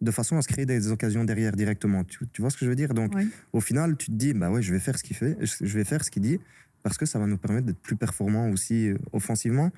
de 0.00 0.10
façon 0.10 0.36
à 0.36 0.42
se 0.42 0.48
créer 0.48 0.66
des 0.66 0.90
occasions 0.90 1.24
derrière 1.24 1.52
directement. 1.52 2.04
Tu, 2.04 2.26
vois 2.38 2.50
ce 2.50 2.56
que 2.56 2.64
je 2.64 2.70
veux 2.70 2.76
dire? 2.76 2.94
Donc, 2.94 3.12
au 3.52 3.60
final, 3.60 3.96
tu 3.96 4.06
te 4.06 4.12
dis, 4.12 4.34
bah 4.34 4.50
ouais, 4.50 4.62
je 4.62 4.72
vais 4.72 4.80
faire 4.80 4.98
ce 4.98 5.04
qu'il 5.04 5.16
fait, 5.16 5.36
je 5.40 5.76
vais 5.76 5.84
faire 5.84 6.04
ce 6.04 6.10
qu'il 6.10 6.22
dit, 6.22 6.38
parce 6.82 6.96
que 6.96 7.06
ça 7.06 7.18
va 7.18 7.26
nous 7.26 7.38
permettre 7.38 7.66
d'être 7.66 7.80
plus 7.80 7.96
performants 7.96 8.48
aussi 8.50 8.88
euh, 8.88 8.98
offensivement. 9.12 9.70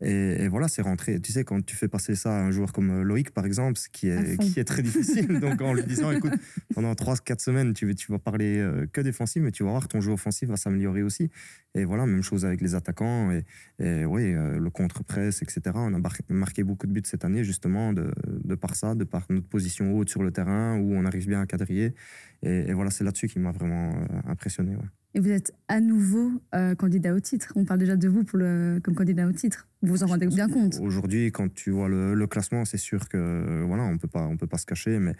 Et, 0.00 0.46
voilà, 0.46 0.68
c'est 0.68 0.82
rentré. 0.82 1.20
Tu 1.20 1.32
sais, 1.32 1.44
quand 1.44 1.64
tu 1.64 1.74
fais 1.74 1.88
passer 1.88 2.14
ça 2.14 2.32
à 2.32 2.40
un 2.40 2.50
joueur 2.52 2.72
comme 2.72 2.90
euh, 2.90 3.02
Loïc, 3.02 3.32
par 3.32 3.44
exemple, 3.44 3.78
ce 3.78 3.88
qui 3.88 4.08
est, 4.08 4.38
qui 4.40 4.60
est 4.60 4.64
très 4.64 4.82
difficile, 4.82 5.26
donc 5.40 5.60
en 5.60 5.74
lui 5.74 5.82
disant, 5.82 6.12
écoute, 6.12 6.34
pendant 6.74 6.92
3-4 6.92 7.42
semaines, 7.42 7.72
tu, 7.72 7.92
tu 7.96 8.12
vas 8.12 8.18
parler 8.18 8.58
euh, 8.58 8.86
que 8.92 9.00
défensif, 9.00 9.42
mais 9.42 9.50
tu 9.50 9.64
vas 9.64 9.70
voir, 9.70 9.88
ton 9.88 10.00
jeu 10.00 10.12
offensif 10.12 10.48
va 10.48 10.56
s'améliorer 10.56 11.02
aussi. 11.02 11.30
Et 11.74 11.84
voilà, 11.84 12.06
même 12.06 12.22
chose 12.22 12.44
avec 12.44 12.60
les 12.60 12.76
attaquants, 12.76 13.32
et, 13.32 13.44
et 13.80 14.04
oui, 14.04 14.32
euh, 14.34 14.58
le 14.58 14.70
contre-presse, 14.70 15.42
etc. 15.42 15.60
On 15.74 15.92
a 15.94 16.10
marqué 16.28 16.62
beaucoup 16.62 16.86
de 16.86 16.92
buts 16.92 17.02
cette 17.04 17.24
année, 17.24 17.42
justement, 17.42 17.92
de, 17.92 18.12
de 18.26 18.54
par 18.54 18.76
ça, 18.76 18.94
de 18.94 19.04
par 19.04 19.26
notre 19.30 19.48
position 19.48 19.96
haute 19.96 20.10
sur 20.10 20.22
le 20.22 20.30
terrain, 20.30 20.78
où 20.78 20.94
on 20.94 21.04
arrive 21.04 21.26
bien 21.26 21.40
à 21.40 21.46
quadriller. 21.46 21.94
Et, 22.42 22.72
voilà, 22.72 22.90
c'est 22.90 23.02
là-dessus 23.02 23.26
qui 23.26 23.40
m'a 23.40 23.50
vraiment 23.50 23.92
impressionné. 24.26 24.76
Et 25.14 25.20
vous 25.20 25.30
êtes 25.30 25.52
à 25.68 25.80
nouveau 25.80 26.30
candidat 26.78 27.14
au 27.14 27.20
titre. 27.20 27.52
On 27.56 27.64
parle 27.64 27.80
déjà 27.80 27.96
de 27.96 28.08
vous 28.08 28.24
pour 28.24 28.38
le, 28.38 28.78
comme 28.82 28.94
candidat 28.94 29.26
au 29.26 29.32
titre. 29.32 29.66
Vous 29.82 29.92
vous 29.92 30.02
en 30.02 30.06
rendez 30.06 30.26
bien 30.26 30.48
compte 30.48 30.78
Aujourd'hui, 30.80 31.26
quand 31.32 31.52
tu 31.52 31.70
vois 31.70 31.88
le, 31.88 32.26
classement, 32.26 32.64
c'est 32.64 32.78
sûr 32.78 33.08
que 33.08 33.64
voilà, 33.66 33.84
on 33.84 33.96
peut 33.96 34.08
pas, 34.08 34.26
on 34.26 34.36
peut 34.36 34.46
pas 34.46 34.58
se 34.58 34.66
cacher, 34.66 34.98
mais 34.98 35.14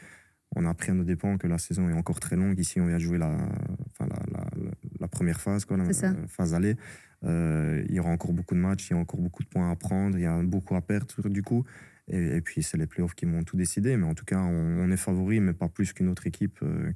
on 0.57 0.64
a 0.64 0.71
appris 0.71 0.90
à 0.90 0.95
nos 0.95 1.04
dépens 1.04 1.38
que 1.38 1.47
la 1.47 1.59
saison 1.59 1.88
est 1.88 1.95
encore 1.95 2.21
très 2.21 2.37
longue. 2.37 2.59
Ici, 2.59 2.80
on 2.80 2.87
vient 2.87 2.97
de 2.97 3.02
jouer 3.02 3.18
la, 3.18 3.30
enfin, 3.90 4.09
la, 4.11 4.45
la, 5.00 5.09
première 5.09 5.40
phase, 5.40 5.64
quoi, 5.64 5.76
la 5.76 5.85
phase 6.26 6.54
aller. 6.54 6.76
Euh, 7.25 7.85
il 7.88 7.95
y 7.95 8.00
aura 8.00 8.11
encore 8.11 8.33
beaucoup 8.33 8.54
de 8.54 8.61
matchs, 8.61 8.90
il 8.90 8.95
y 8.95 8.97
a 8.97 8.99
encore 8.99 9.21
beaucoup 9.21 9.42
de 9.42 9.49
points 9.49 9.71
à 9.71 9.76
prendre, 9.76 10.16
il 10.16 10.23
y 10.23 10.26
a 10.26 10.42
beaucoup 10.42 10.75
à 10.76 10.80
perdre 10.80 11.28
du 11.28 11.42
coup. 11.42 11.64
Et, 12.11 12.40
puis, 12.40 12.62
c'est 12.62 12.78
les 12.78 12.87
playoffs 12.87 13.14
qui 13.14 13.26
m'ont 13.26 13.42
tout 13.42 13.59
décidé. 13.59 13.99
Mais 13.99 14.07
en 14.07 14.14
tout 14.14 14.25
cas, 14.25 14.40
on, 14.40 14.90
est 14.90 14.97
favori, 14.97 15.40
mais 15.40 15.52
pas 15.52 15.68
plus 15.68 15.92
qu'une 15.92 16.09
autre 16.09 16.26
équipe 16.26 16.59
euh, 16.62 16.90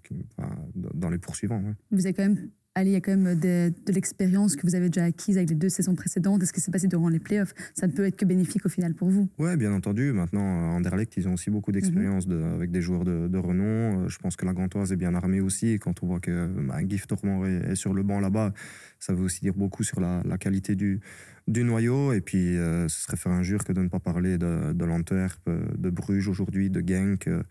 dans 0.73 1.11
les 1.11 1.19
poursuivants. 1.19 1.63
Vous 1.91 2.07
avez 2.07 2.15
quand 2.15 2.23
même 2.23 2.49
allez, 2.75 2.91
il 2.91 2.93
y 2.95 2.97
a 2.97 3.01
quand 3.01 3.17
même 3.17 3.39
de, 3.39 3.73
de 3.87 3.93
l'expérience 3.93 4.57
que 4.57 4.67
vous 4.67 4.75
avez 4.75 4.89
déjà 4.89 5.05
acquise 5.05 5.37
avec 5.37 5.51
les 5.51 5.57
deux 5.57 5.69
saisons 5.69 5.95
précédentes. 5.95 6.43
Est-ce 6.43 6.53
que 6.53 6.61
c'est 6.61 6.71
passé 6.71 6.89
durant 6.89 7.09
les 7.09 7.19
playoffs? 7.19 7.55
Ça 7.75 7.87
ne 7.87 7.93
peut 7.93 8.05
être 8.05 8.17
que 8.17 8.25
bénéfique 8.25 8.65
au 8.67 8.69
final 8.69 8.95
pour 8.95 9.11
vous? 9.11 9.29
Ouais, 9.39 9.57
bien 9.57 9.73
entendu. 9.73 10.13
Maintenant, 10.13 10.73
euh, 10.73 10.77
Anderlecht, 10.77 11.17
ils 11.17 11.29
ont 11.29 11.35
aussi 11.35 11.51
beaucoup 11.51 11.73
d'expérience 11.73 12.27
de- 12.27 12.43
avec 12.43 12.71
des 12.71 12.81
joueurs 12.81 13.05
de, 13.05 13.39
renom. 13.39 14.05
Euh, 14.05 14.09
Je 14.09 14.19
pense 14.19 14.37
que 14.37 14.47
la 14.47 14.53
Gantoise 14.53 14.93
est 14.93 14.97
bien 14.97 15.15
armée 15.15 15.41
aussi. 15.41 15.79
Quand 15.79 16.03
on 16.03 16.07
voit 16.07 16.21
que 16.21 16.47
bah, 16.47 16.79
Tormont 17.09 17.45
est, 17.45 17.75
sur 17.75 17.95
le 17.95 18.03
banc 18.03 18.21
là-bas, 18.21 18.53
ça 18.99 19.13
veut 19.13 19.25
aussi 19.25 19.41
dire 19.41 19.55
beaucoup 19.55 19.83
sur 19.83 20.01
la, 20.01 20.23
qualité 20.39 20.75
du, 20.75 21.01
noyau. 21.49 22.13
Et 22.13 22.21
puis, 22.21 22.57
euh, 22.57 22.89
ce 22.89 23.03
serait 23.03 23.17
faire 23.17 23.33
injure 23.33 23.65
que 23.65 23.73
de 23.73 23.83
ne 23.83 23.89
pas 23.89 24.01
parler 24.01 24.39
de, 24.39 24.73
de 24.73 24.85
l'Antwerp, 24.85 25.41
euh, 25.49 25.65
de 25.77 25.91
Bruges 25.91 26.29
aujourd'hui, 26.29 26.71
de 26.71 26.81
Genk. 26.87 27.29
euh, 27.29 27.43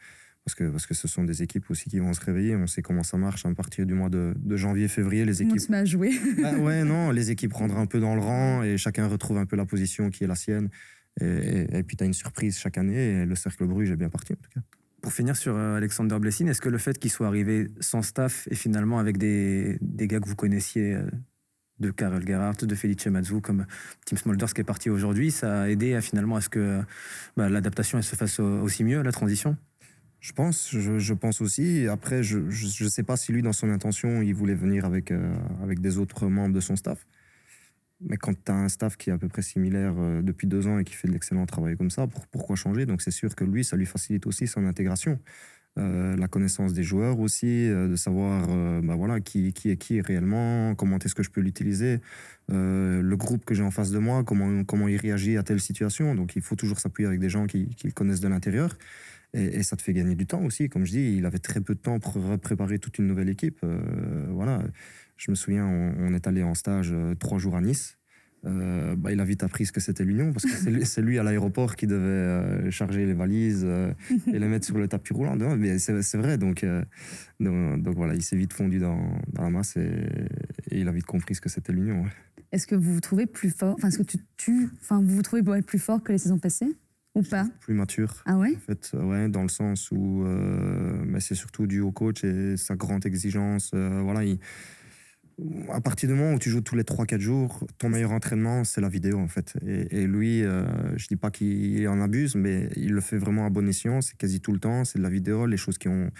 parce 0.45 0.55
que, 0.55 0.63
parce 0.69 0.85
que 0.87 0.93
ce 0.93 1.07
sont 1.07 1.23
des 1.23 1.43
équipes 1.43 1.69
aussi 1.69 1.89
qui 1.89 1.99
vont 1.99 2.13
se 2.13 2.21
réveiller. 2.21 2.55
On 2.55 2.65
sait 2.67 2.81
comment 2.81 3.03
ça 3.03 3.17
marche 3.17 3.45
à 3.45 3.53
partir 3.53 3.85
du 3.85 3.93
mois 3.93 4.09
de, 4.09 4.33
de 4.37 4.57
janvier, 4.57 4.87
février. 4.87 5.23
Les 5.25 5.41
équipes 5.41 5.59
se 5.59 5.71
met 5.71 5.77
à 5.77 5.85
jouer. 5.85 6.11
bah 6.41 6.53
ouais, 6.57 6.83
non, 6.83 7.11
les 7.11 7.29
équipes 7.31 7.53
rentrent 7.53 7.77
un 7.77 7.85
peu 7.85 7.99
dans 7.99 8.15
le 8.15 8.21
rang 8.21 8.63
et 8.63 8.77
chacun 8.77 9.07
retrouve 9.07 9.37
un 9.37 9.45
peu 9.45 9.55
la 9.55 9.65
position 9.65 10.09
qui 10.09 10.23
est 10.23 10.27
la 10.27 10.35
sienne. 10.35 10.69
Et, 11.19 11.25
et- 11.25 11.77
et 11.77 11.83
puis, 11.83 11.95
tu 11.97 12.03
as 12.03 12.07
une 12.07 12.13
surprise 12.13 12.57
chaque 12.57 12.77
année 12.77 13.21
et 13.21 13.25
le 13.25 13.35
cercle 13.35 13.65
Bruges 13.65 13.91
est 13.91 13.95
bien 13.97 14.09
parti 14.09 14.33
en 14.33 14.37
tout 14.37 14.49
cas. 14.53 14.61
Pour 15.01 15.13
finir 15.13 15.35
sur 15.35 15.55
euh, 15.55 15.77
Alexander 15.77 16.17
Blessing, 16.19 16.47
est-ce 16.47 16.61
que 16.61 16.69
le 16.69 16.77
fait 16.77 16.97
qu'il 16.99 17.09
soit 17.11 17.27
arrivé 17.27 17.67
sans 17.79 18.01
staff 18.03 18.47
et 18.51 18.55
finalement 18.55 18.99
avec 18.99 19.17
des, 19.17 19.77
des 19.81 20.07
gars 20.07 20.19
que 20.19 20.27
vous 20.29 20.35
connaissiez, 20.35 20.93
euh, 20.95 21.03
de 21.79 21.89
Karel 21.89 22.25
Gerhardt, 22.27 22.63
de 22.65 22.75
Felice 22.75 23.07
Mazzu, 23.07 23.41
comme 23.41 23.65
Tim 24.05 24.15
Smolders 24.15 24.53
qui 24.53 24.61
est 24.61 24.63
parti 24.63 24.91
aujourd'hui, 24.91 25.31
ça 25.31 25.61
a 25.63 25.69
aidé 25.69 25.95
à, 25.95 26.01
finalement 26.01 26.35
à 26.35 26.41
ce 26.41 26.49
que 26.49 26.81
bah, 27.35 27.49
l'adaptation 27.49 27.99
se 28.03 28.15
fasse 28.15 28.39
au- 28.39 28.61
aussi 28.61 28.83
mieux, 28.83 29.01
la 29.01 29.11
transition? 29.11 29.57
Je 30.21 30.33
pense, 30.33 30.69
je, 30.71 31.13
pense 31.15 31.41
aussi. 31.41 31.87
Après, 31.87 32.21
je 32.21 32.37
ne 32.37 32.89
sais 32.89 33.01
pas 33.01 33.17
si 33.17 33.31
lui, 33.31 33.41
dans 33.41 33.53
son 33.53 33.71
intention, 33.71 34.21
il 34.21 34.35
voulait 34.35 34.53
venir 34.53 34.85
avec, 34.85 35.09
euh, 35.09 35.33
avec 35.63 35.81
des 35.81 35.97
autres 35.97 36.27
membres 36.27 36.53
de 36.53 36.59
son 36.59 36.75
staff. 36.75 37.07
Mais 38.01 38.17
quand 38.17 38.33
tu 38.33 38.51
as 38.51 38.55
un 38.55 38.69
staff 38.69 38.97
qui 38.97 39.09
est 39.09 39.13
à 39.13 39.17
peu 39.17 39.27
près 39.27 39.41
similaire 39.41 39.95
euh, 39.97 40.21
depuis 40.21 40.45
deux 40.47 40.67
ans 40.67 40.77
et 40.77 40.83
qui 40.83 40.93
fait 40.93 41.07
de 41.07 41.13
l'excellent 41.13 41.47
travail 41.47 41.75
comme 41.75 41.89
ça, 41.89 42.05
pour- 42.05 42.27
pourquoi 42.27 42.55
changer? 42.55 42.85
Donc 42.85 43.01
c'est 43.01 43.09
sûr 43.11 43.35
que 43.35 43.43
lui, 43.43 43.63
ça 43.63 43.75
lui 43.77 43.87
facilite 43.87 44.27
aussi 44.27 44.45
son 44.45 44.65
intégration. 44.67 45.19
Euh, 45.79 46.15
la 46.17 46.27
connaissance 46.27 46.73
des 46.73 46.83
joueurs 46.83 47.19
aussi, 47.19 47.67
de 47.69 47.95
savoir 47.95 48.47
bah 48.83 48.95
voilà, 48.95 49.21
qui, 49.21 49.53
qui 49.53 49.71
est 49.71 49.77
qui 49.77 50.01
réellement, 50.01 50.75
comment 50.75 50.99
est-ce 50.99 51.15
que 51.15 51.23
je 51.23 51.31
peux 51.31 51.41
l'utiliser, 51.41 51.99
le 52.49 53.15
groupe 53.15 53.45
que 53.45 53.55
j'ai 53.55 53.63
en 53.63 53.71
face 53.71 53.89
de 53.89 53.97
moi, 53.97 54.23
comment, 54.23 54.63
comment 54.65 54.87
il 54.87 54.97
réagit 54.97 55.37
à 55.37 55.43
telle 55.43 55.61
situation. 55.61 56.13
Donc 56.13 56.35
il 56.35 56.41
faut 56.43 56.55
toujours 56.55 56.79
s'appuyer 56.79 57.07
avec 57.07 57.19
des 57.19 57.29
gens 57.29 57.47
qui, 57.47 57.73
qui 57.75 57.91
connaissent 57.93 58.19
de 58.19 58.27
l'intérieur. 58.27 58.77
Et, 59.33 59.63
ça 59.63 59.77
te 59.77 59.81
fait 59.81 59.93
gagner 59.93 60.15
du 60.15 60.25
temps 60.25 60.43
aussi. 60.43 60.69
Comme 60.69 60.85
je 60.85 60.91
dis, 60.91 61.15
il 61.17 61.25
avait 61.25 61.39
très 61.39 61.61
peu 61.61 61.73
de 61.73 61.79
temps 61.79 61.99
pour 61.99 62.13
préparer 62.39 62.79
toute 62.79 62.97
une 62.97 63.07
nouvelle 63.07 63.29
équipe. 63.29 63.59
Euh, 63.63 64.27
voilà. 64.29 64.63
Je 65.17 65.31
me 65.31 65.35
souviens, 65.35 65.65
on, 65.65 66.13
est 66.13 66.27
allé 66.27 66.43
en 66.43 66.55
stage 66.55 66.89
euh, 66.91 67.15
trois 67.15 67.37
jours 67.37 67.55
à 67.55 67.61
Nice. 67.61 67.97
Euh, 68.43 68.95
bah, 68.95 69.11
il 69.11 69.19
a 69.19 69.23
vite 69.23 69.43
appris 69.43 69.67
ce 69.67 69.71
que 69.71 69.79
c'était 69.79 70.03
l'Union 70.03 70.33
parce 70.33 70.45
que 70.45 70.83
c'est 70.83 71.01
lui, 71.01 71.19
à 71.19 71.23
l'aéroport 71.23 71.75
qui 71.75 71.85
devait 71.85 72.71
charger 72.71 73.05
les 73.05 73.13
valises 73.13 73.63
et 73.63 74.39
les 74.39 74.47
mettre 74.47 74.65
sur 74.65 74.77
le 74.77 74.87
tapis 74.87 75.13
roulant. 75.13 75.37
Mais 75.55 75.79
c'est 75.79 76.17
vrai. 76.17 76.37
Donc, 76.37 76.65
voilà, 77.39 78.15
il 78.15 78.23
s'est 78.23 78.35
vite 78.35 78.53
fondu 78.53 78.79
dans, 78.79 78.99
la 79.37 79.49
masse 79.49 79.77
et, 79.77 79.91
il 80.71 80.87
a 80.87 80.91
vite 80.91 81.05
compris 81.05 81.35
ce 81.35 81.41
que 81.41 81.49
c'était 81.49 81.71
l'Union. 81.71 82.03
Est-ce 82.51 82.67
que 82.67 82.75
vous 82.75 82.95
vous 82.95 82.99
trouvez 82.99 83.27
plus 83.27 83.49
fort 83.49 83.75
Enfin, 83.77 83.87
est-ce 83.87 83.99
que 83.99 84.03
tu, 84.03 84.17
tu, 84.35 84.69
vous 84.89 85.15
vous 85.15 85.21
trouvez 85.21 85.61
plus 85.61 85.79
fort 85.79 86.03
que 86.03 86.11
les 86.11 86.17
saisons 86.17 86.39
passées? 86.39 86.75
Ou 87.15 87.23
pas? 87.23 87.45
Plus 87.59 87.73
mature. 87.73 88.21
Ah 88.25 88.37
ouais? 88.37 88.55
En 88.55 88.59
fait, 88.59 88.91
euh, 88.93 89.03
ouais, 89.03 89.29
dans 89.29 89.43
le 89.43 89.49
sens 89.49 89.89
où 89.91 90.23
euh, 90.25 91.03
mais 91.05 91.19
c'est 91.19 91.35
surtout 91.35 91.67
dû 91.67 91.81
au 91.81 91.91
coach 91.91 92.23
et 92.23 92.57
sa 92.57 92.75
grande 92.75 93.05
exigence. 93.05 93.71
euh, 93.73 94.01
voilà, 94.01 94.23
il- 94.23 94.39
à 95.71 95.81
partir 95.81 96.07
du 96.09 96.13
moment 96.15 96.33
où 96.35 96.39
tu 96.39 96.49
joues 96.51 96.61
tous 96.61 96.75
les 96.75 96.83
3-4 96.83 97.21
jours, 97.21 97.65
ton 97.79 97.89
meilleur 97.89 98.11
entraînement, 98.11 98.63
c'est 98.63 98.81
la 98.81 98.89
vidéo 98.89 99.17
en 99.17 99.27
fait. 99.27 99.55
Et, 99.65 100.01
et 100.01 100.07
lui, 100.07 100.43
euh, 100.43 100.65
je 100.97 101.07
dis 101.07 101.15
pas 101.15 101.31
qu'il 101.31 101.87
en 101.87 101.99
abuse, 101.99 102.35
mais 102.35 102.69
il 102.75 102.91
le 102.91 103.01
fait 103.01 103.17
vraiment 103.17 103.45
à 103.45 103.49
bon 103.49 103.67
escient. 103.67 104.01
C'est 104.01 104.15
quasi 104.17 104.39
tout 104.41 104.51
le 104.51 104.59
temps. 104.59 104.83
C'est 104.85 104.99
de 104.99 105.03
la 105.03 105.09
vidéo, 105.09 105.47
les 105.47 105.57
choses 105.57 105.77
qui 105.79 105.87
ont 105.87 106.11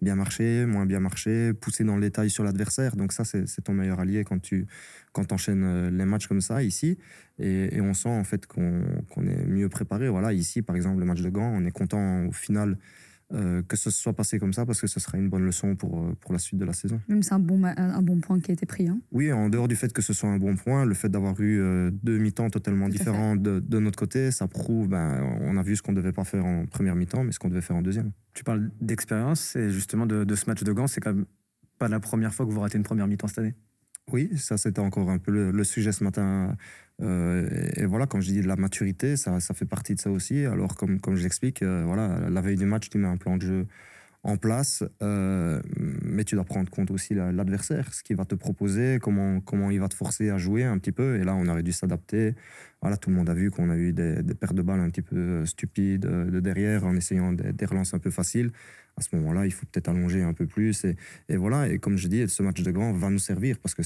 bien 0.00 0.14
marché, 0.14 0.64
moins 0.66 0.86
bien 0.86 1.00
marché, 1.00 1.52
pousser 1.52 1.84
dans 1.84 1.96
le 1.96 2.00
détail 2.02 2.30
sur 2.30 2.42
l'adversaire. 2.44 2.96
Donc 2.96 3.12
ça, 3.12 3.24
c'est 3.24 3.46
c'est 3.46 3.62
ton 3.62 3.74
meilleur 3.74 4.00
allié 4.00 4.24
quand 4.24 4.40
tu 4.40 4.66
quand 5.12 5.30
enchaînes 5.32 5.88
les 5.94 6.04
matchs 6.06 6.26
comme 6.28 6.40
ça 6.40 6.62
ici. 6.62 6.96
Et, 7.40 7.76
et 7.76 7.80
on 7.80 7.94
sent 7.94 8.08
en 8.08 8.24
fait 8.24 8.46
qu'on 8.46 8.62
est 9.26 9.46
mieux 9.46 9.68
préparé. 9.68 10.08
Voilà, 10.08 10.32
ici, 10.32 10.62
par 10.62 10.76
exemple, 10.76 11.00
le 11.00 11.06
match 11.06 11.22
de 11.22 11.30
Gand, 11.30 11.52
on 11.54 11.64
est 11.64 11.70
content 11.70 12.26
au 12.26 12.32
final 12.32 12.76
euh, 13.32 13.62
que 13.62 13.76
ce 13.76 13.90
soit 13.90 14.12
passé 14.12 14.40
comme 14.40 14.52
ça 14.52 14.66
parce 14.66 14.80
que 14.80 14.88
ce 14.88 14.98
sera 14.98 15.16
une 15.16 15.28
bonne 15.28 15.44
leçon 15.44 15.76
pour, 15.76 16.02
euh, 16.02 16.16
pour 16.20 16.32
la 16.32 16.40
suite 16.40 16.58
de 16.58 16.64
la 16.64 16.72
saison. 16.72 17.00
Même 17.06 17.22
c'est 17.22 17.32
un 17.32 17.38
bon, 17.38 17.62
un 17.64 18.02
bon 18.02 18.18
point 18.18 18.40
qui 18.40 18.50
a 18.50 18.54
été 18.54 18.66
pris. 18.66 18.88
Hein. 18.88 19.00
Oui, 19.12 19.32
en 19.32 19.48
dehors 19.48 19.68
du 19.68 19.76
fait 19.76 19.92
que 19.92 20.02
ce 20.02 20.12
soit 20.12 20.28
un 20.28 20.38
bon 20.38 20.56
point, 20.56 20.84
le 20.84 20.94
fait 20.94 21.08
d'avoir 21.08 21.40
eu 21.40 21.60
euh, 21.60 21.92
deux 22.02 22.18
mi-temps 22.18 22.50
totalement 22.50 22.86
Tout 22.86 22.92
différents 22.92 23.36
de, 23.36 23.60
de 23.60 23.78
notre 23.78 23.96
côté, 23.96 24.32
ça 24.32 24.48
prouve, 24.48 24.88
ben, 24.88 25.22
on 25.42 25.56
a 25.56 25.62
vu 25.62 25.76
ce 25.76 25.82
qu'on 25.82 25.92
ne 25.92 25.98
devait 25.98 26.12
pas 26.12 26.24
faire 26.24 26.44
en 26.44 26.66
première 26.66 26.96
mi-temps, 26.96 27.22
mais 27.22 27.30
ce 27.30 27.38
qu'on 27.38 27.50
devait 27.50 27.60
faire 27.60 27.76
en 27.76 27.82
deuxième. 27.82 28.10
Tu 28.34 28.42
parles 28.42 28.68
d'expérience 28.80 29.54
et 29.54 29.70
justement 29.70 30.06
de, 30.06 30.24
de 30.24 30.34
ce 30.34 30.46
match 30.46 30.64
de 30.64 30.72
Gand, 30.72 30.88
c'est 30.88 31.00
quand 31.00 31.14
même 31.14 31.26
pas 31.78 31.86
la 31.86 32.00
première 32.00 32.34
fois 32.34 32.46
que 32.46 32.50
vous 32.50 32.60
ratez 32.60 32.78
une 32.78 32.84
première 32.84 33.06
mi-temps 33.06 33.28
cette 33.28 33.38
année. 33.38 33.54
Oui, 34.12 34.30
ça 34.36 34.56
c'était 34.56 34.80
encore 34.80 35.10
un 35.10 35.18
peu 35.18 35.30
le, 35.52 35.64
sujet 35.64 35.92
ce 35.92 36.04
matin. 36.04 36.56
Euh, 37.02 37.48
et, 37.76 37.86
voilà, 37.86 38.06
quand 38.06 38.20
je 38.20 38.30
dis 38.32 38.42
de 38.42 38.48
la 38.48 38.56
maturité, 38.56 39.16
ça, 39.16 39.40
ça 39.40 39.54
fait 39.54 39.66
partie 39.66 39.94
de 39.94 40.00
ça 40.00 40.10
aussi. 40.10 40.44
Alors, 40.46 40.76
comme, 40.76 41.00
comme 41.00 41.16
je 41.16 41.22
l'explique, 41.22 41.62
euh, 41.62 41.84
voilà, 41.86 42.28
la 42.28 42.40
veille 42.40 42.56
du 42.56 42.66
match, 42.66 42.90
tu 42.90 42.98
mets 42.98 43.08
un 43.08 43.16
plan 43.16 43.36
de 43.36 43.42
jeu 43.42 43.66
en 44.22 44.36
place, 44.36 44.84
euh, 45.02 45.62
mais 46.04 46.24
tu 46.24 46.34
dois 46.34 46.44
prendre 46.44 46.70
compte 46.70 46.90
aussi 46.90 47.14
la- 47.14 47.32
l'adversaire, 47.32 47.94
ce 47.94 48.02
qu'il 48.02 48.16
va 48.16 48.26
te 48.26 48.34
proposer, 48.34 48.98
comment, 49.00 49.40
comment 49.40 49.70
il 49.70 49.80
va 49.80 49.88
te 49.88 49.94
forcer 49.94 50.28
à 50.30 50.36
jouer 50.38 50.64
un 50.64 50.78
petit 50.78 50.92
peu. 50.92 51.16
Et 51.18 51.24
là, 51.24 51.34
on 51.34 51.46
aurait 51.48 51.62
dû 51.62 51.72
s'adapter. 51.72 52.34
Voilà, 52.82 52.96
tout 52.98 53.10
le 53.10 53.16
monde 53.16 53.30
a 53.30 53.34
vu 53.34 53.50
qu'on 53.50 53.70
a 53.70 53.76
eu 53.76 53.92
des, 53.94 54.22
des 54.22 54.34
pertes 54.34 54.54
de 54.54 54.62
balles 54.62 54.80
un 54.80 54.90
petit 54.90 55.02
peu 55.02 55.46
stupides 55.46 56.02
de 56.02 56.40
derrière 56.40 56.84
en 56.84 56.94
essayant 56.96 57.32
des 57.32 57.66
relances 57.66 57.94
un 57.94 57.98
peu 57.98 58.10
faciles. 58.10 58.52
À 59.00 59.02
ce 59.02 59.16
moment-là, 59.16 59.46
il 59.46 59.50
faut 59.52 59.64
peut-être 59.64 59.88
allonger 59.88 60.22
un 60.22 60.34
peu 60.34 60.46
plus. 60.46 60.84
Et, 60.84 60.94
et 61.30 61.36
voilà, 61.38 61.66
et 61.68 61.78
comme 61.78 61.96
je 61.96 62.06
dis, 62.06 62.28
ce 62.28 62.42
match 62.42 62.62
de 62.62 62.70
grand 62.70 62.92
va 62.92 63.08
nous 63.08 63.18
servir 63.18 63.58
parce 63.58 63.74
que 63.74 63.80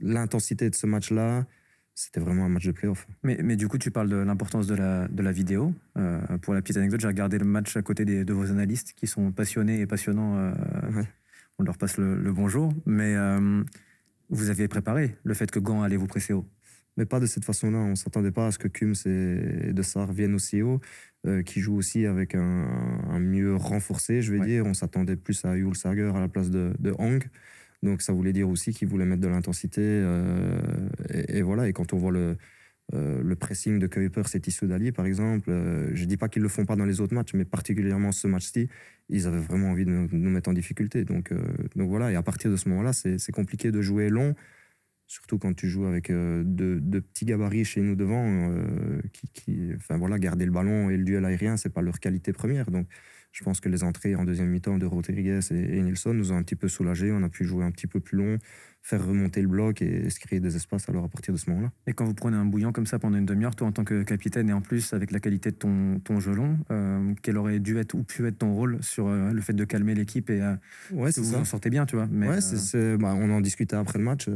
l'intensité 0.00 0.70
de 0.70 0.74
ce 0.76 0.86
match-là, 0.86 1.46
c'était 1.96 2.20
vraiment 2.20 2.44
un 2.44 2.48
match 2.48 2.64
de 2.64 2.70
playoff. 2.72 3.08
Mais, 3.24 3.38
mais 3.42 3.56
du 3.56 3.66
coup, 3.66 3.76
tu 3.76 3.90
parles 3.90 4.08
de 4.08 4.16
l'importance 4.16 4.68
de 4.68 4.76
la, 4.76 5.08
de 5.08 5.22
la 5.22 5.32
vidéo. 5.32 5.74
Euh, 5.98 6.20
pour 6.38 6.54
la 6.54 6.62
petite 6.62 6.76
anecdote, 6.76 7.00
j'ai 7.00 7.08
regardé 7.08 7.38
le 7.38 7.44
match 7.44 7.76
à 7.76 7.82
côté 7.82 8.04
des, 8.04 8.24
de 8.24 8.32
vos 8.32 8.50
analystes 8.50 8.92
qui 8.92 9.08
sont 9.08 9.32
passionnés 9.32 9.80
et 9.80 9.86
passionnants. 9.86 10.36
euh, 10.38 10.52
Ouais. 10.94 11.08
On 11.58 11.64
leur 11.64 11.76
passe 11.76 11.98
le, 11.98 12.14
le 12.16 12.32
bonjour. 12.32 12.72
Mais 12.86 13.14
euh, 13.16 13.62
vous 14.30 14.48
aviez 14.48 14.68
préparé 14.68 15.16
le 15.24 15.34
fait 15.34 15.50
que 15.50 15.58
Gand 15.58 15.82
allait 15.82 15.96
vous 15.98 16.06
presser 16.06 16.32
haut. 16.32 16.46
Mais 16.96 17.06
pas 17.06 17.20
de 17.20 17.26
cette 17.26 17.44
façon-là. 17.44 17.78
On 17.78 17.90
ne 17.90 17.94
s'attendait 17.94 18.32
pas 18.32 18.46
à 18.48 18.50
ce 18.52 18.58
que 18.58 18.68
Kums 18.68 19.06
et 19.06 19.72
De 19.72 19.82
Sar 19.82 20.12
viennent 20.12 20.34
aussi 20.34 20.60
haut, 20.62 20.80
euh, 21.26 21.42
qui 21.42 21.60
jouent 21.60 21.76
aussi 21.76 22.06
avec 22.06 22.34
un, 22.34 22.40
un 23.08 23.20
mieux 23.20 23.54
renforcé, 23.56 24.22
je 24.22 24.32
vais 24.32 24.40
Ouais. 24.40 24.46
dire. 24.46 24.66
On 24.66 24.74
s'attendait 24.74 25.16
plus 25.16 25.44
à 25.44 25.56
Yul 25.56 25.74
Sager 25.76 26.10
à 26.14 26.20
la 26.20 26.28
place 26.28 26.50
de, 26.50 26.72
de 26.78 26.94
Hong. 26.98 27.22
Donc 27.82 28.02
ça 28.02 28.12
voulait 28.12 28.32
dire 28.34 28.48
aussi 28.48 28.72
qu'ils 28.74 28.88
voulaient 28.88 29.06
mettre 29.06 29.22
de 29.22 29.28
l'intensité. 29.28 29.80
euh, 29.82 30.60
et, 31.10 31.38
et 31.38 31.42
voilà, 31.42 31.68
et 31.68 31.72
quand 31.72 31.92
on 31.94 31.98
voit 31.98 32.12
le, 32.12 32.36
euh, 32.94 33.22
le 33.22 33.36
pressing 33.36 33.78
de 33.78 33.86
Kuiper 33.86 34.22
et 34.34 34.40
Tissou 34.40 34.66
Dali, 34.66 34.92
par 34.92 35.06
exemple, 35.06 35.50
je 35.94 36.02
ne 36.02 36.06
dis 36.08 36.16
pas 36.16 36.28
qu'ils 36.28 36.42
ne 36.42 36.46
le 36.46 36.50
font 36.50 36.66
pas 36.66 36.76
dans 36.76 36.84
les 36.86 37.00
autres 37.00 37.14
matchs, 37.14 37.34
mais 37.34 37.44
particulièrement 37.46 38.12
ce 38.12 38.26
match-ci, 38.26 38.68
ils 39.08 39.26
avaient 39.26 39.38
vraiment 39.38 39.70
envie 39.70 39.84
de 39.86 39.90
nous, 39.90 40.08
de 40.08 40.16
nous 40.16 40.30
mettre 40.30 40.50
en 40.50 40.52
difficulté. 40.54 41.04
Donc, 41.04 41.32
donc 41.76 41.88
voilà, 41.88 42.12
et 42.12 42.16
à 42.16 42.22
partir 42.22 42.50
de 42.50 42.56
ce 42.56 42.68
moment-là, 42.70 42.92
c'est 42.92 43.18
c'est 43.18 43.32
compliqué 43.32 43.70
de 43.70 43.80
jouer 43.82 44.10
long. 44.10 44.34
Surtout 45.10 45.38
quand 45.38 45.52
tu 45.54 45.68
joues 45.68 45.86
avec 45.86 46.08
euh, 46.08 46.44
deux, 46.44 46.80
deux 46.80 47.00
petits 47.00 47.24
gabarits 47.24 47.64
chez 47.64 47.80
nous 47.80 47.96
devant, 47.96 48.24
euh, 48.24 49.00
qui, 49.12 49.26
qui- 49.34 49.72
enfin 49.74 49.98
voilà, 49.98 50.20
garder 50.20 50.44
le 50.46 50.52
ballon 50.52 50.88
et 50.88 50.96
le 50.96 51.02
duel 51.02 51.24
aérien, 51.24 51.56
c'est 51.56 51.68
pas 51.68 51.82
leur 51.82 51.98
qualité 51.98 52.32
première. 52.32 52.70
Donc, 52.70 52.86
je 53.32 53.42
pense 53.42 53.58
que 53.58 53.68
les 53.68 53.82
entrées 53.82 54.14
en 54.14 54.24
deuxième 54.24 54.50
mi-temps 54.50 54.78
de 54.78 54.86
Rodriguez 54.86 55.40
et, 55.50 55.78
et 55.78 55.82
Nilsson 55.82 56.14
nous 56.14 56.30
ont 56.30 56.36
un 56.36 56.44
petit 56.44 56.54
peu 56.54 56.68
soulagés. 56.68 57.10
On 57.10 57.24
a 57.24 57.28
pu 57.28 57.44
jouer 57.44 57.64
un 57.64 57.72
petit 57.72 57.88
peu 57.88 57.98
plus 57.98 58.18
long, 58.18 58.38
faire 58.82 59.04
remonter 59.04 59.42
le 59.42 59.48
bloc 59.48 59.82
et, 59.82 60.08
se 60.10 60.20
créer 60.20 60.38
des 60.38 60.54
espaces. 60.54 60.88
Alors 60.88 61.04
à 61.06 61.08
partir 61.08 61.34
de 61.34 61.38
ce 61.38 61.50
moment-là, 61.50 61.72
Et 61.88 61.92
quand 61.92 62.04
vous 62.04 62.14
prenez 62.14 62.36
un 62.36 62.44
bouillon 62.44 62.70
comme 62.70 62.86
ça 62.86 63.00
pendant 63.00 63.18
une 63.18 63.26
demi-heure, 63.26 63.56
toi 63.56 63.66
en 63.66 63.72
tant 63.72 63.82
que 63.82 64.04
capitaine 64.04 64.48
et 64.48 64.52
en 64.52 64.60
plus 64.60 64.92
avec 64.92 65.10
la 65.10 65.18
qualité 65.18 65.50
de 65.50 65.56
ton, 65.56 65.98
ton 65.98 66.20
jeu 66.20 66.34
long, 66.34 66.56
euh, 66.70 67.14
quel 67.22 67.36
aurait 67.36 67.58
dû 67.58 67.78
être 67.78 67.94
ou 67.94 68.04
pu 68.04 68.24
être 68.28 68.38
ton 68.38 68.54
rôle 68.54 68.78
sur 68.80 69.08
euh, 69.08 69.32
le 69.32 69.40
fait 69.40 69.54
de 69.54 69.64
calmer 69.64 69.96
l'équipe 69.96 70.30
et 70.30 70.40
ouais, 70.92 71.12
que 71.12 71.18
vous 71.18 71.32
ça. 71.32 71.40
en 71.40 71.44
sortez 71.44 71.68
bien, 71.70 71.84
tu 71.84 71.96
vois. 71.96 72.06
Mais, 72.12 72.28
ouais, 72.28 72.96
bah, 72.98 73.14
on 73.18 73.30
en 73.30 73.40
discutait 73.40 73.74
après 73.74 73.98
le 73.98 74.04
match 74.04 74.28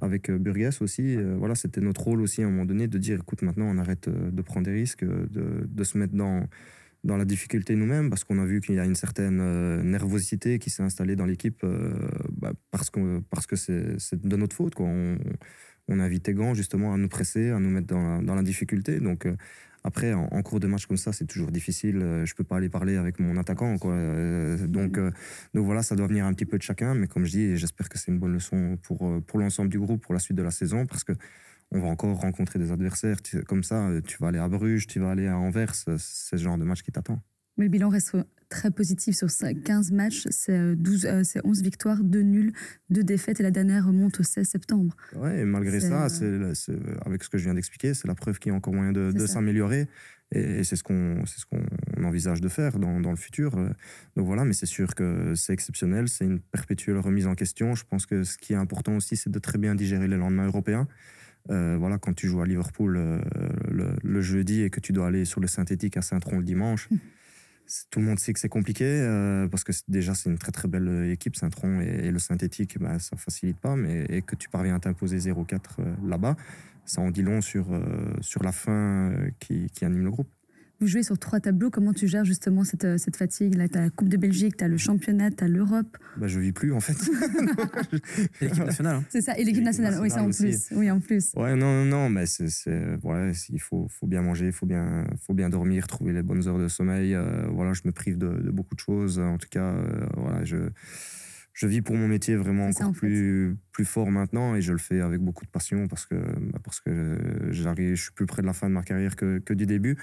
avec 0.00 0.30
euh, 0.30 0.38
Burgess 0.38 0.82
aussi. 0.82 1.16
Euh, 1.16 1.36
voilà, 1.38 1.54
c'était 1.54 1.80
notre 1.80 2.02
rôle 2.02 2.20
aussi 2.20 2.42
à 2.42 2.46
un 2.46 2.50
moment 2.50 2.64
donné 2.64 2.88
de 2.88 2.98
dire 2.98 3.18
écoute, 3.20 3.42
maintenant 3.42 3.66
on 3.66 3.78
arrête 3.78 4.08
euh, 4.08 4.30
de 4.30 4.42
prendre 4.42 4.66
des 4.66 4.72
risques, 4.72 5.04
de, 5.04 5.66
de 5.68 5.84
se 5.84 5.98
mettre 5.98 6.14
dans, 6.14 6.46
dans 7.04 7.16
la 7.16 7.24
difficulté 7.24 7.74
nous-mêmes 7.76 8.10
parce 8.10 8.24
qu'on 8.24 8.38
a 8.38 8.44
vu 8.44 8.60
qu'il 8.60 8.74
y 8.74 8.78
a 8.80 8.84
une 8.84 8.94
certaine 8.94 9.82
nervosité 9.82 10.58
qui 10.58 10.70
s'est 10.70 10.82
installée 10.82 11.16
dans 11.16 11.26
l'équipe 11.26 11.64
bah, 12.32 12.52
parce, 12.70 12.90
qu'on- 12.90 13.22
parce 13.30 13.46
que 13.46 13.56
c'est 13.56 14.26
de 14.26 14.36
notre 14.36 14.54
faute. 14.56 14.74
Quoi. 14.74 14.86
On, 14.86 15.18
on 15.88 15.98
a 16.00 16.08
Gant 16.08 16.54
justement 16.54 16.92
à 16.94 16.96
nous 16.98 17.08
presser, 17.08 17.50
à 17.50 17.58
nous 17.58 17.70
mettre 17.70 17.86
dans 17.88 18.16
la, 18.16 18.22
dans 18.22 18.34
la 18.34 18.42
difficulté. 18.42 19.00
Donc 19.00 19.26
Après, 19.82 20.12
en, 20.12 20.24
en 20.30 20.42
cours 20.42 20.60
de 20.60 20.66
match 20.66 20.86
comme 20.86 20.96
ça, 20.96 21.12
c'est 21.12 21.26
toujours 21.26 21.50
difficile. 21.50 21.96
Euh, 22.02 22.26
Je 22.26 22.34
peux 22.34 22.44
pas 22.44 22.56
aller 22.56 22.68
parler 22.68 22.96
avec 22.96 23.18
mon 23.18 23.36
attaquant. 23.36 23.78
Quoi. 23.78 23.92
Euh, 23.94 24.66
Donc, 24.66 24.98
euh, 24.98 25.10
donc 25.54 25.64
voilà, 25.64 25.82
ça 25.82 25.96
doit 25.96 26.06
venir 26.06 26.26
un 26.26 26.34
petit 26.34 26.46
peu 26.46 26.58
de 26.58 26.62
chacun. 26.62 26.94
Mais 26.94 27.06
comme 27.06 27.24
je 27.24 27.30
dis, 27.30 27.56
j'espère 27.56 27.88
que 27.88 27.98
c'est 27.98 28.10
une 28.12 28.18
bonne 28.18 28.32
leçon 28.34 28.78
pour, 28.82 29.22
pour 29.26 29.38
l'ensemble 29.38 29.70
du 29.70 29.78
groupe 29.78 30.02
pour 30.02 30.12
la 30.12 30.20
suite 30.20 30.36
de 30.36 30.42
la 30.42 30.50
saison. 30.50 30.86
Parce 30.86 31.04
que 31.04 31.12
on 31.72 31.80
va 31.80 31.88
encore 31.88 32.18
rencontrer 32.20 32.58
des 32.58 32.72
adversaires. 32.72 33.18
Comme 33.46 33.62
ça, 33.62 33.88
tu 34.06 34.18
vas 34.20 34.28
aller 34.28 34.38
à 34.38 34.48
Bruges, 34.48 34.86
tu 34.86 34.98
vas 35.00 35.10
aller 35.12 35.28
à 35.28 35.38
Anvers. 35.38 35.74
C'est 35.74 35.96
ce 35.98 36.36
genre 36.36 36.58
de 36.58 36.64
match 36.64 36.82
qui 36.82 36.90
t'attend. 36.92 37.22
Mais 37.56 37.64
le 37.64 37.70
bilan 37.70 37.88
reste 37.88 38.16
très 38.50 38.70
positif 38.70 39.16
sur 39.16 39.30
ça. 39.30 39.54
15 39.54 39.92
matchs, 39.92 40.26
c'est 40.30 40.52
euh, 40.52 40.74
12, 40.76 41.06
euh, 41.06 41.22
c'est 41.24 41.40
11 41.46 41.62
victoires, 41.62 42.04
2 42.04 42.20
nuls, 42.20 42.52
2 42.90 43.02
défaites 43.02 43.40
et 43.40 43.42
la 43.42 43.50
dernière 43.50 43.86
remonte 43.86 44.20
au 44.20 44.22
16 44.22 44.46
septembre. 44.46 44.94
Ouais, 45.16 45.40
et 45.40 45.44
malgré 45.44 45.80
ça, 45.80 46.08
euh, 46.22 46.52
c'est, 46.54 46.76
avec 47.06 47.22
ce 47.24 47.30
que 47.30 47.38
je 47.38 47.44
viens 47.44 47.54
d'expliquer, 47.54 47.94
c'est 47.94 48.08
la 48.08 48.14
preuve 48.14 48.38
qu'il 48.38 48.50
y 48.50 48.52
a 48.52 48.56
encore 48.56 48.74
moyen 48.74 48.92
de, 48.92 49.26
s'améliorer. 49.26 49.86
Et, 50.32 50.62
c'est 50.62 50.76
ce 50.76 50.84
qu'on 50.84 51.24
c'est 51.26 51.40
ce 51.40 51.46
qu'on 51.46 52.04
envisage 52.04 52.40
de 52.40 52.48
faire 52.48 52.78
dans, 52.78 53.00
dans 53.00 53.10
le 53.10 53.16
futur. 53.16 53.56
Euh, 53.56 53.70
Donc 54.16 54.26
voilà, 54.26 54.44
mais 54.44 54.52
c'est 54.52 54.66
sûr 54.66 54.94
que 54.94 55.34
c'est 55.34 55.52
exceptionnel, 55.52 56.08
c'est 56.08 56.24
une 56.24 56.40
perpétuelle 56.40 56.98
remise 56.98 57.26
en 57.26 57.34
question. 57.34 57.74
Je 57.74 57.84
pense 57.84 58.04
que 58.06 58.22
ce 58.24 58.36
qui 58.36 58.52
est 58.52 58.56
important 58.56 58.94
aussi, 58.96 59.16
c'est 59.16 59.30
de 59.30 59.38
très 59.38 59.58
bien 59.58 59.74
digérer 59.74 60.06
les 60.08 60.16
lendemains 60.16 60.46
européens. 60.46 60.86
Euh, 61.50 61.76
voilà, 61.78 61.98
quand 61.98 62.12
tu 62.12 62.28
joues 62.28 62.42
à 62.42 62.46
Liverpool 62.46 62.96
euh, 62.98 63.18
le, 63.70 63.88
le 64.04 64.20
jeudi 64.20 64.60
et 64.62 64.70
que 64.70 64.78
tu 64.78 64.92
dois 64.92 65.06
aller 65.06 65.24
sur 65.24 65.40
le 65.40 65.46
synthétique 65.46 65.96
à 65.96 66.02
Saint-Tron 66.02 66.38
le 66.38 66.44
dimanche, 66.44 66.88
c'est- 66.90 66.96
tout 67.90 68.00
le 68.00 68.06
monde 68.06 68.18
sait 68.18 68.32
que 68.32 68.40
c'est 68.40 68.48
compliqué 68.48 68.84
euh, 68.84 69.48
parce 69.48 69.64
que 69.64 69.72
déjà 69.88 70.14
c'est 70.14 70.30
une 70.30 70.38
très 70.38 70.52
très 70.52 70.68
belle 70.68 70.88
euh, 70.88 71.12
équipe 71.12 71.36
Saint-Tron 71.36 71.80
et, 71.80 72.06
et 72.06 72.10
le 72.10 72.18
synthétique 72.18 72.78
bah, 72.78 72.98
ça 72.98 73.16
facilite 73.16 73.58
pas 73.58 73.76
mais 73.76 74.04
et 74.08 74.22
que 74.22 74.36
tu 74.36 74.48
parviens 74.48 74.76
à 74.76 74.80
t'imposer 74.80 75.18
0-4 75.18 75.58
euh, 75.78 75.94
là-bas 76.06 76.36
ça 76.84 77.00
en 77.00 77.10
dit 77.10 77.22
long 77.22 77.40
sur, 77.40 77.66
sur 78.20 78.42
la 78.42 78.50
fin 78.50 79.14
qui, 79.38 79.70
qui 79.70 79.84
anime 79.84 80.02
le 80.02 80.10
groupe. 80.10 80.26
Vous 80.80 80.86
jouez 80.86 81.02
sur 81.02 81.18
trois 81.18 81.40
tableaux. 81.40 81.68
Comment 81.70 81.92
tu 81.92 82.08
gères 82.08 82.24
justement 82.24 82.64
cette, 82.64 82.84
euh, 82.86 82.96
cette 82.96 83.16
fatigue 83.16 83.54
Là, 83.54 83.68
tu 83.68 83.76
as 83.76 83.82
la 83.82 83.90
Coupe 83.90 84.08
de 84.08 84.16
Belgique, 84.16 84.56
tu 84.56 84.64
as 84.64 84.68
le 84.68 84.78
championnat, 84.78 85.30
tu 85.30 85.44
as 85.44 85.48
l'Europe. 85.48 85.98
Bah, 86.16 86.26
je 86.26 86.40
vis 86.40 86.52
plus 86.52 86.72
en 86.72 86.80
fait. 86.80 86.96
Et 88.40 88.46
l'équipe 88.46 88.64
nationale. 88.64 88.96
hein. 88.96 89.04
C'est 89.10 89.20
ça, 89.20 89.36
et 89.38 89.44
l'équipe 89.44 89.62
nationale. 89.64 89.98
Oui, 90.00 90.08
ça 90.10 90.22
en 90.22 90.30
plus. 90.30 90.68
Oui, 90.72 90.90
en 90.90 91.00
plus. 91.00 91.32
ouais 91.36 91.54
non 91.54 91.84
non 91.84 91.84
non 91.84 92.08
mais 92.10 92.26
c'est 92.26 92.48
c'est- 92.48 92.96
ouais, 93.02 93.32
il 93.50 93.60
faut, 93.60 93.86
faut 93.90 94.06
bien 94.06 94.22
manger, 94.22 94.46
il 94.46 94.52
faut 94.52 94.66
bien, 94.66 95.04
faut 95.26 95.34
bien 95.34 95.50
dormir, 95.50 95.86
trouver 95.86 96.12
les 96.12 96.22
bonnes 96.22 96.46
heures 96.48 96.58
de 96.58 96.68
sommeil. 96.68 97.14
euh, 97.14 97.46
voilà, 97.52 97.72
je 97.74 97.82
me 97.84 97.92
prive 97.92 98.16
de, 98.18 98.28
de 98.40 98.50
beaucoup 98.50 98.74
de 98.74 98.80
choses. 98.80 99.18
En 99.18 99.36
tout 99.38 99.48
cas, 99.50 99.72
euh, 99.74 100.06
voilà, 100.16 100.44
je 100.44 100.56
je 101.60 101.66
vis 101.66 101.82
pour 101.82 101.94
mon 101.94 102.08
métier 102.08 102.36
vraiment 102.36 102.68
encore 102.68 102.88
en 102.88 102.94
fait. 102.94 103.00
plus, 103.00 103.54
plus 103.70 103.84
fort 103.84 104.10
maintenant 104.10 104.54
et 104.54 104.62
je 104.62 104.72
le 104.72 104.78
fais 104.78 105.02
avec 105.02 105.20
beaucoup 105.20 105.44
de 105.44 105.50
passion 105.50 105.88
parce 105.88 106.06
que, 106.06 106.14
bah, 106.14 106.58
parce 106.64 106.80
que 106.80 107.18
j'arrive, 107.50 107.96
je 107.96 108.02
suis 108.04 108.12
plus 108.12 108.24
près 108.24 108.40
de 108.40 108.46
la 108.46 108.54
fin 108.54 108.70
de 108.70 108.74
ma 108.74 108.82
carrière 108.82 109.14
que, 109.14 109.40
que 109.40 109.52
du 109.52 109.66
début. 109.66 109.98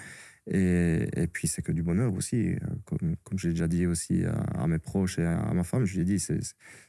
Et, 0.45 1.09
et 1.15 1.25
puis 1.25 1.47
c'est 1.47 1.63
que 1.63 1.71
du 1.71 1.81
bonheur 1.81 2.13
aussi, 2.13 2.55
comme, 2.85 3.15
comme 3.23 3.39
j'ai 3.39 3.49
déjà 3.49 3.67
dit 3.67 3.87
aussi 3.87 4.23
à, 4.23 4.33
à 4.33 4.67
mes 4.67 4.77
proches 4.77 5.17
et 5.17 5.25
à, 5.25 5.39
à 5.39 5.53
ma 5.55 5.63
femme, 5.63 5.85
je 5.85 5.95
lui 5.95 6.01
ai 6.01 6.05
dit 6.05 6.19
c'est 6.19 6.39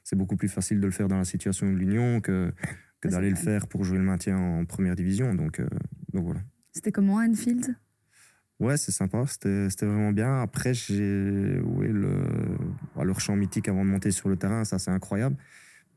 c'est 0.05 0.17
beaucoup 0.17 0.37
plus 0.37 0.49
facile 0.49 0.81
de 0.81 0.87
le 0.87 0.93
faire 0.93 1.09
dans 1.09 1.17
la 1.17 1.25
situation 1.25 1.73
de 1.73 1.75
l'Union 1.75 2.21
que, 2.21 2.53
que 3.01 3.09
d'aller 3.09 3.31
le 3.31 3.37
faire 3.37 3.69
pour 3.69 3.85
jouer 3.85 3.97
le 3.97 4.05
maintien 4.05 4.37
en 4.37 4.67
première 4.67 4.97
division. 4.97 5.35
Donc, 5.35 5.61
euh, 5.61 5.69
donc 6.13 6.25
voilà. 6.27 6.41
C'était 6.73 6.93
comment 6.93 7.17
Anfield? 7.17 7.75
Ouais, 8.61 8.77
c'est 8.77 8.93
sympa, 8.93 9.25
c'était 9.27 9.71
c'était 9.71 9.87
vraiment 9.87 10.13
bien. 10.13 10.43
Après, 10.43 10.75
j'ai 10.75 11.59
ouais, 11.61 11.89
le, 11.89 12.11
leur 13.05 13.21
champ 13.21 13.37
mythique 13.37 13.69
avant 13.69 13.85
de 13.85 13.91
monter 13.91 14.11
sur 14.11 14.29
le 14.29 14.37
terrain, 14.37 14.65
ça 14.65 14.79
c'est 14.79 14.91
incroyable. 14.91 15.37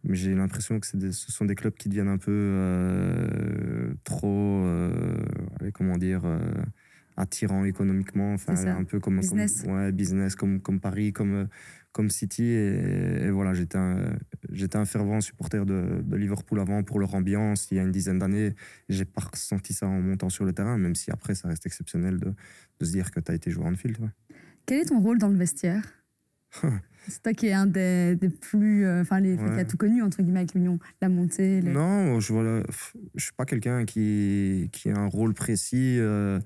Mais 0.03 0.15
j'ai 0.15 0.33
l'impression 0.33 0.79
que 0.79 0.97
des- 0.97 1.11
ce 1.11 1.31
sont 1.31 1.45
des 1.45 1.55
clubs 1.55 1.75
qui 1.75 1.87
deviennent 1.89 2.07
un 2.07 2.17
peu 2.17 2.31
euh, 2.31 3.93
trop, 4.03 4.63
euh, 4.65 5.15
comment 5.73 5.97
dire, 5.97 6.21
euh, 6.25 6.39
attirants 7.17 7.65
économiquement. 7.65 8.33
Enfin, 8.33 8.55
un 8.55 8.83
peu 8.83 8.99
comme 8.99 9.19
Business. 9.19 9.61
Comme, 9.61 9.73
ouais, 9.75 9.91
business, 9.91 10.35
comme, 10.35 10.59
comme 10.59 10.79
Paris, 10.79 11.13
comme, 11.13 11.47
comme 11.91 12.09
City. 12.09 12.45
Et, 12.45 13.25
et 13.25 13.29
voilà, 13.29 13.53
j'étais 13.53 13.77
un, 13.77 14.13
j'étais 14.51 14.77
un 14.77 14.85
fervent 14.85 15.21
supporter 15.21 15.67
de, 15.67 16.01
de 16.03 16.15
Liverpool 16.15 16.59
avant 16.59 16.81
pour 16.83 16.99
leur 16.99 17.13
ambiance 17.13 17.69
il 17.69 17.75
y 17.77 17.79
a 17.79 17.83
une 17.83 17.91
dizaine 17.91 18.17
d'années. 18.17 18.55
J'ai 18.89 19.05
pas 19.05 19.21
ressenti 19.21 19.73
ça 19.73 19.85
en 19.87 20.01
montant 20.01 20.29
sur 20.29 20.45
le 20.45 20.53
terrain, 20.53 20.79
même 20.79 20.95
si 20.95 21.11
après, 21.11 21.35
ça 21.35 21.47
reste 21.47 21.67
exceptionnel 21.67 22.17
de, 22.19 22.33
de 22.79 22.85
se 22.85 22.91
dire 22.91 23.11
que 23.11 23.19
tu 23.19 23.31
as 23.31 23.35
été 23.35 23.51
joueur 23.51 23.67
en 23.67 23.75
field. 23.75 23.99
ouais. 23.99 24.09
Quel 24.65 24.79
est 24.81 24.85
ton 24.85 24.99
rôle 24.99 25.19
dans 25.19 25.29
le 25.29 25.37
vestiaire? 25.37 25.83
C'est 27.07 27.21
toi 27.23 27.33
qui 27.33 27.47
es 27.47 27.53
un 27.53 27.65
des, 27.65 28.15
des 28.15 28.29
plus. 28.29 28.85
euh, 28.85 29.01
Enfin, 29.01 29.19
les, 29.19 29.35
qui 29.37 29.43
a 29.43 29.65
tout 29.65 29.77
connu, 29.77 30.01
entre 30.03 30.21
guillemets, 30.21 30.39
avec 30.39 30.53
l'Union. 30.53 30.79
La 31.01 31.09
montée. 31.09 31.61
les- 31.61 31.71
Non, 31.73 32.19
je 32.19 32.31
voilà, 32.33 32.63
je 33.15 33.23
suis 33.23 33.33
pas 33.33 33.45
quelqu'un 33.45 33.85
qui, 33.85 34.69
qui 34.71 34.89
a 34.89 34.97
un 34.97 35.07
rôle 35.07 35.33
précis. 35.33 35.97
euh, 35.99 36.39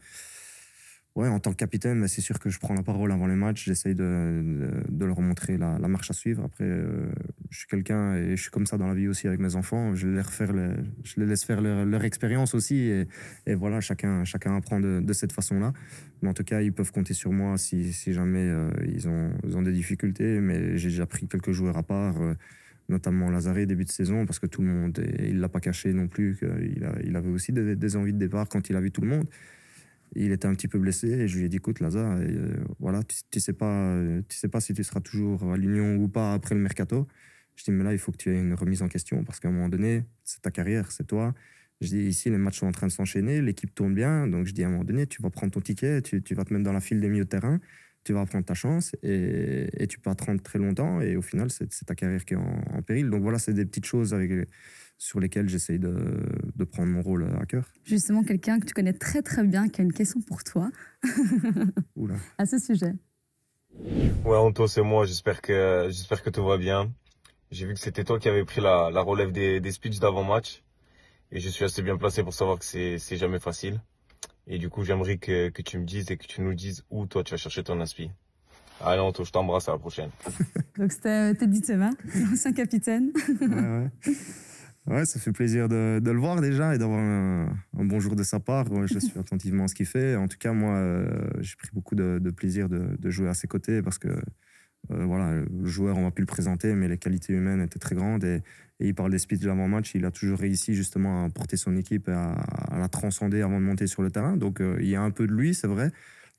ouais, 1.16 1.28
en 1.28 1.40
tant 1.40 1.52
que 1.52 1.56
capitaine, 1.56 2.08
c'est 2.08 2.22
sûr 2.22 2.40
que 2.40 2.50
je 2.50 2.60
prends 2.60 2.74
la 2.74 2.84
parole 2.84 3.12
avant 3.12 3.28
les 3.28 3.36
matchs. 3.36 3.66
J'essaye 3.66 3.96
de, 3.96 4.70
de, 4.90 5.06
leur 5.06 5.22
montrer 5.22 5.58
la, 5.58 5.80
la 5.80 5.88
marche 5.88 6.12
à 6.12 6.14
suivre. 6.14 6.44
Après, 6.44 6.66
euh, 6.66 7.08
je 7.50 7.60
suis 7.60 7.68
quelqu'un 7.68 8.16
et 8.16 8.36
je 8.36 8.42
suis 8.42 8.52
comme 8.52 8.66
ça 8.66 8.78
dans 8.78 8.88
la 8.88 8.94
vie 8.94 9.08
aussi 9.08 9.28
avec 9.28 9.40
mes 9.40 9.56
enfants. 9.56 9.96
Je 9.96 10.08
les, 10.08 11.26
laisse 11.26 11.44
faire 11.44 11.62
leur, 11.62 12.04
expérience 12.04 12.54
aussi. 12.54 12.76
Et, 12.76 13.08
et 13.46 13.56
voilà, 13.56 13.82
chacun, 13.82 14.26
chacun 14.26 14.56
apprend 14.56 14.80
de, 14.80 15.00
de 15.00 15.14
cette 15.14 15.32
façon-là. 15.32 15.74
Mais 16.22 16.30
en 16.30 16.34
tout 16.34 16.44
cas, 16.44 16.62
ils 16.62 16.74
peuvent 16.74 16.92
compter 16.92 17.14
sur 17.14 17.32
moi 17.32 17.58
si, 17.58 17.94
si 17.94 18.14
jamais 18.14 18.48
euh, 18.50 18.70
ils, 18.86 19.08
ont, 19.08 19.32
ils 19.48 19.58
ont 19.58 19.62
des 19.62 19.74
difficultés. 19.74 20.40
Mais 20.42 20.78
j'ai 20.78 20.90
déjà 20.90 21.06
pris 21.06 21.28
quelques 21.28 21.52
joueurs 21.52 21.78
à 21.78 21.84
part. 21.84 22.22
euh, 22.22 22.34
notamment 22.88 23.32
Lazare 23.32 23.66
début 23.66 23.84
de 23.84 23.90
saison, 23.90 24.28
parce 24.28 24.38
que 24.38 24.46
tout 24.46 24.62
le 24.62 24.68
monde, 24.68 25.04
il 25.18 25.40
l'a 25.40 25.50
pas 25.50 25.60
caché 25.60 25.92
non 25.92 26.08
plus, 26.08 26.38
qu'il 26.38 26.88
il 27.04 27.16
avait 27.16 27.30
aussi 27.32 27.52
des, 27.52 27.76
des 27.76 27.96
envies 27.96 28.14
de 28.14 28.20
départ 28.20 28.48
quand 28.48 28.70
il 28.70 28.76
a 28.76 28.80
vu 28.80 28.92
tout 28.92 29.02
le 29.02 29.08
monde. 29.08 29.26
Il 30.14 30.32
était 30.32 30.48
un 30.48 30.54
petit 30.54 30.68
peu 30.68 30.80
blessé 30.80 31.10
et 31.10 31.28
je 31.28 31.38
lui 31.38 31.46
ai 31.46 31.50
dit, 31.50 31.58
écoute 31.58 31.80
Lazare, 31.80 32.18
euh, 32.20 32.56
voilà, 32.80 33.04
tu, 33.04 33.18
tu 33.30 33.40
sais 33.40 33.54
pas, 33.54 33.92
euh, 33.92 34.22
tu 34.30 34.38
sais 34.38 34.48
pas 34.48 34.62
si 34.62 34.74
tu 34.74 34.84
seras 34.84 35.02
toujours 35.02 35.52
à 35.52 35.58
l'Union 35.58 35.96
ou 35.98 36.08
pas 36.08 36.34
après 36.34 36.56
le 36.56 36.62
mercato. 36.62 37.08
Je 37.56 37.64
dis, 37.64 37.72
mais 37.72 37.84
là, 37.84 37.94
il 37.94 38.00
faut 38.00 38.12
que 38.12 38.18
tu 38.18 38.34
aies 38.34 38.40
une 38.40 38.54
remise 38.54 38.82
en 38.82 38.88
question, 38.88 39.24
parce 39.24 39.40
qu'à 39.40 39.48
un 39.48 39.52
moment 39.52 39.70
donné, 39.70 40.04
c'est 40.24 40.42
ta 40.42 40.52
carrière, 40.52 40.92
c'est 40.92 41.08
toi. 41.08 41.34
Je 41.82 41.88
dis, 41.88 42.04
ici, 42.04 42.30
les 42.30 42.38
matchs 42.38 42.60
sont 42.60 42.68
en 42.68 42.72
train 42.72 42.88
de 42.88 42.92
s'enchaîner, 42.92 43.42
l'équipe 43.42 43.74
tourne 43.74 43.94
bien, 43.94 44.28
donc 44.28 44.46
je 44.46 44.54
dis, 44.54 44.64
à 44.64 44.68
un 44.68 44.72
moment 44.72 44.84
donné, 44.84 45.08
tu 45.08 45.22
vas 45.22 45.30
prendre 45.30 45.52
ton 45.52 45.62
ticket, 45.62 46.02
tu, 46.02 46.22
vas 46.34 46.46
te 46.46 46.54
mettre 46.54 46.64
dans 46.64 46.74
la 46.74 46.82
file 46.82 47.00
des 47.00 47.10
milieux 47.10 47.26
de 47.26 47.30
terrain, 47.30 47.60
tu 48.04 48.14
vas 48.14 48.26
prendre 48.26 48.46
ta 48.46 48.54
chance 48.54 48.96
et, 49.04 49.88
tu 49.90 50.00
peux 50.00 50.10
attendre 50.10 50.42
très 50.42 50.60
longtemps 50.60 51.02
et 51.02 51.16
au 51.16 51.22
final 51.22 51.50
c'est 51.50 51.86
ta 51.86 51.96
carrière 51.96 52.24
qui 52.24 52.36
est 52.36 52.38
en 52.38 52.82
péril 52.84 53.10
donc 53.10 53.24
voilà 53.24 53.40
c'est 53.40 53.54
des 53.54 53.66
petites 53.66 53.86
choses 53.86 54.14
avec, 54.14 54.48
sur 54.98 55.20
lesquelles 55.20 55.50
j'essaye 55.50 55.78
de, 55.80 56.24
de 56.56 56.64
prendre 56.64 56.90
mon 56.92 57.02
rôle 57.02 57.30
à 57.40 57.46
cœur 57.46 57.66
Justement, 57.84 58.24
quelqu'un 58.24 58.60
que 58.60 58.66
tu 58.66 58.74
connais 58.74 58.94
très 58.94 59.22
très 59.22 59.44
bien, 59.44 59.68
qui 59.68 59.82
a 59.82 59.84
une 59.84 59.94
question 59.94 60.22
pour 60.22 60.44
toi 60.44 60.70
Oula. 61.96 62.16
à 62.38 62.46
ce 62.46 62.58
sujet. 62.60 62.94
Ouais, 64.24 64.38
Anto, 64.38 64.68
c'est 64.68 64.82
moi. 64.82 65.06
J'espère 65.06 65.42
que, 65.42 65.88
j'espère 65.90 66.24
que 66.24 66.30
tout 66.30 66.44
va 66.46 66.58
bien. 66.58 66.92
J'ai 67.52 67.68
vu 67.68 67.74
que 67.74 67.80
c'était 67.80 68.04
toi 68.04 68.20
qui 68.20 68.30
avais 68.30 68.46
pris 68.46 68.62
la, 68.62 68.90
la 68.92 69.02
relève 69.02 69.32
des, 69.32 69.60
des 69.60 69.72
speeches 69.72 70.00
d'avant-match. 70.00 70.64
Et 71.32 71.40
je 71.40 71.50
suis 71.50 71.66
assez 71.66 71.82
bien 71.82 71.98
placé 71.98 72.24
pour 72.24 72.34
savoir 72.34 72.58
que 72.58 72.66
c'est, 72.66 72.98
c'est 72.98 73.18
jamais 73.18 73.40
facile. 73.40 73.82
Et 74.48 74.58
du 74.60 74.70
coup, 74.70 74.84
j'aimerais 74.84 75.18
que, 75.18 75.50
que 75.50 75.62
tu 75.62 75.78
me 75.78 75.86
dises 75.86 76.10
et 76.12 76.18
que 76.18 76.26
tu 76.26 76.42
nous 76.42 76.54
dises 76.54 76.84
où 76.90 77.06
toi 77.08 77.24
tu 77.24 77.32
vas 77.32 77.38
chercher 77.38 77.64
ton 77.64 77.80
inspi. 77.82 78.10
Allez, 78.80 79.00
Anto, 79.02 79.24
je 79.26 79.32
t'embrasse 79.32 79.68
à 79.68 79.74
la 79.74 79.78
prochaine. 79.78 80.10
Donc, 80.78 80.92
c'était 80.92 81.32
euh, 81.32 81.34
Teddy 81.34 81.62
Thomas, 81.62 81.92
l'ancien 82.30 82.54
capitaine. 82.54 83.12
ouais, 83.42 83.48
ouais. 83.48 84.14
Ouais, 84.88 85.04
ça 85.06 85.20
fait 85.20 85.32
plaisir 85.32 85.68
de, 85.68 86.00
de 86.00 86.12
le 86.12 86.20
voir 86.20 86.40
déjà 86.42 86.76
et 86.76 86.78
d'avoir 86.78 87.00
un, 87.00 87.48
un 87.78 87.86
bon 87.86 88.00
jour 88.00 88.16
de 88.16 88.22
sa 88.22 88.40
part. 88.40 88.72
Ouais, 88.72 88.88
je 88.88 89.00
suis 89.00 89.18
attentivement 89.20 89.64
à 89.64 89.68
ce 89.68 89.74
qu'il 89.74 89.88
fait. 89.88 90.16
En 90.16 90.28
tout 90.28 90.38
cas, 90.38 90.54
moi, 90.54 90.76
euh, 90.76 91.08
j'ai 91.40 91.56
pris 91.56 91.70
beaucoup 91.74 91.96
de, 91.96 92.20
de 92.22 92.30
plaisir 92.30 92.70
de, 92.70 92.96
de 93.00 93.10
jouer 93.10 93.28
à 93.28 93.34
ses 93.34 93.48
côtés 93.48 93.82
parce 93.82 93.98
que, 93.98 94.10
euh, 94.92 95.06
voilà, 95.06 95.42
le 95.42 95.66
joueur, 95.68 95.98
on 95.98 96.04
va 96.04 96.12
plus 96.12 96.24
le 96.24 96.28
présenter, 96.28 96.76
mais 96.76 96.88
les 96.88 96.98
qualités 97.00 97.34
humaines 97.34 97.62
étaient 97.62 97.80
très 97.80 97.96
grandes. 97.96 98.24
Et, 98.24 98.44
et 98.80 98.88
il 98.88 98.96
parle 98.96 99.12
des 99.12 99.20
speeches 99.20 99.40
de 99.40 99.48
l'avant-match. 99.48 99.96
Il 99.96 100.06
a 100.06 100.12
toujours 100.12 100.40
réussi 100.40 100.76
justement 100.76 101.26
à 101.26 101.30
porter 101.30 101.58
son 101.58 101.76
équipe 101.78 102.10
et 102.10 102.14
à, 102.14 102.34
à 102.34 102.80
la 102.80 102.90
transcender 102.90 103.42
avant 103.42 103.60
de 103.60 103.66
monter 103.66 103.88
sur 103.88 104.04
le 104.04 104.12
terrain. 104.12 104.38
Donc, 104.38 104.62
euh, 104.62 104.78
il 104.82 104.88
y 104.88 104.96
a 104.96 105.02
un 105.02 105.12
peu 105.12 105.28
de 105.28 105.34
lui, 105.34 105.56
c'est 105.56 105.68
vrai. 105.68 105.92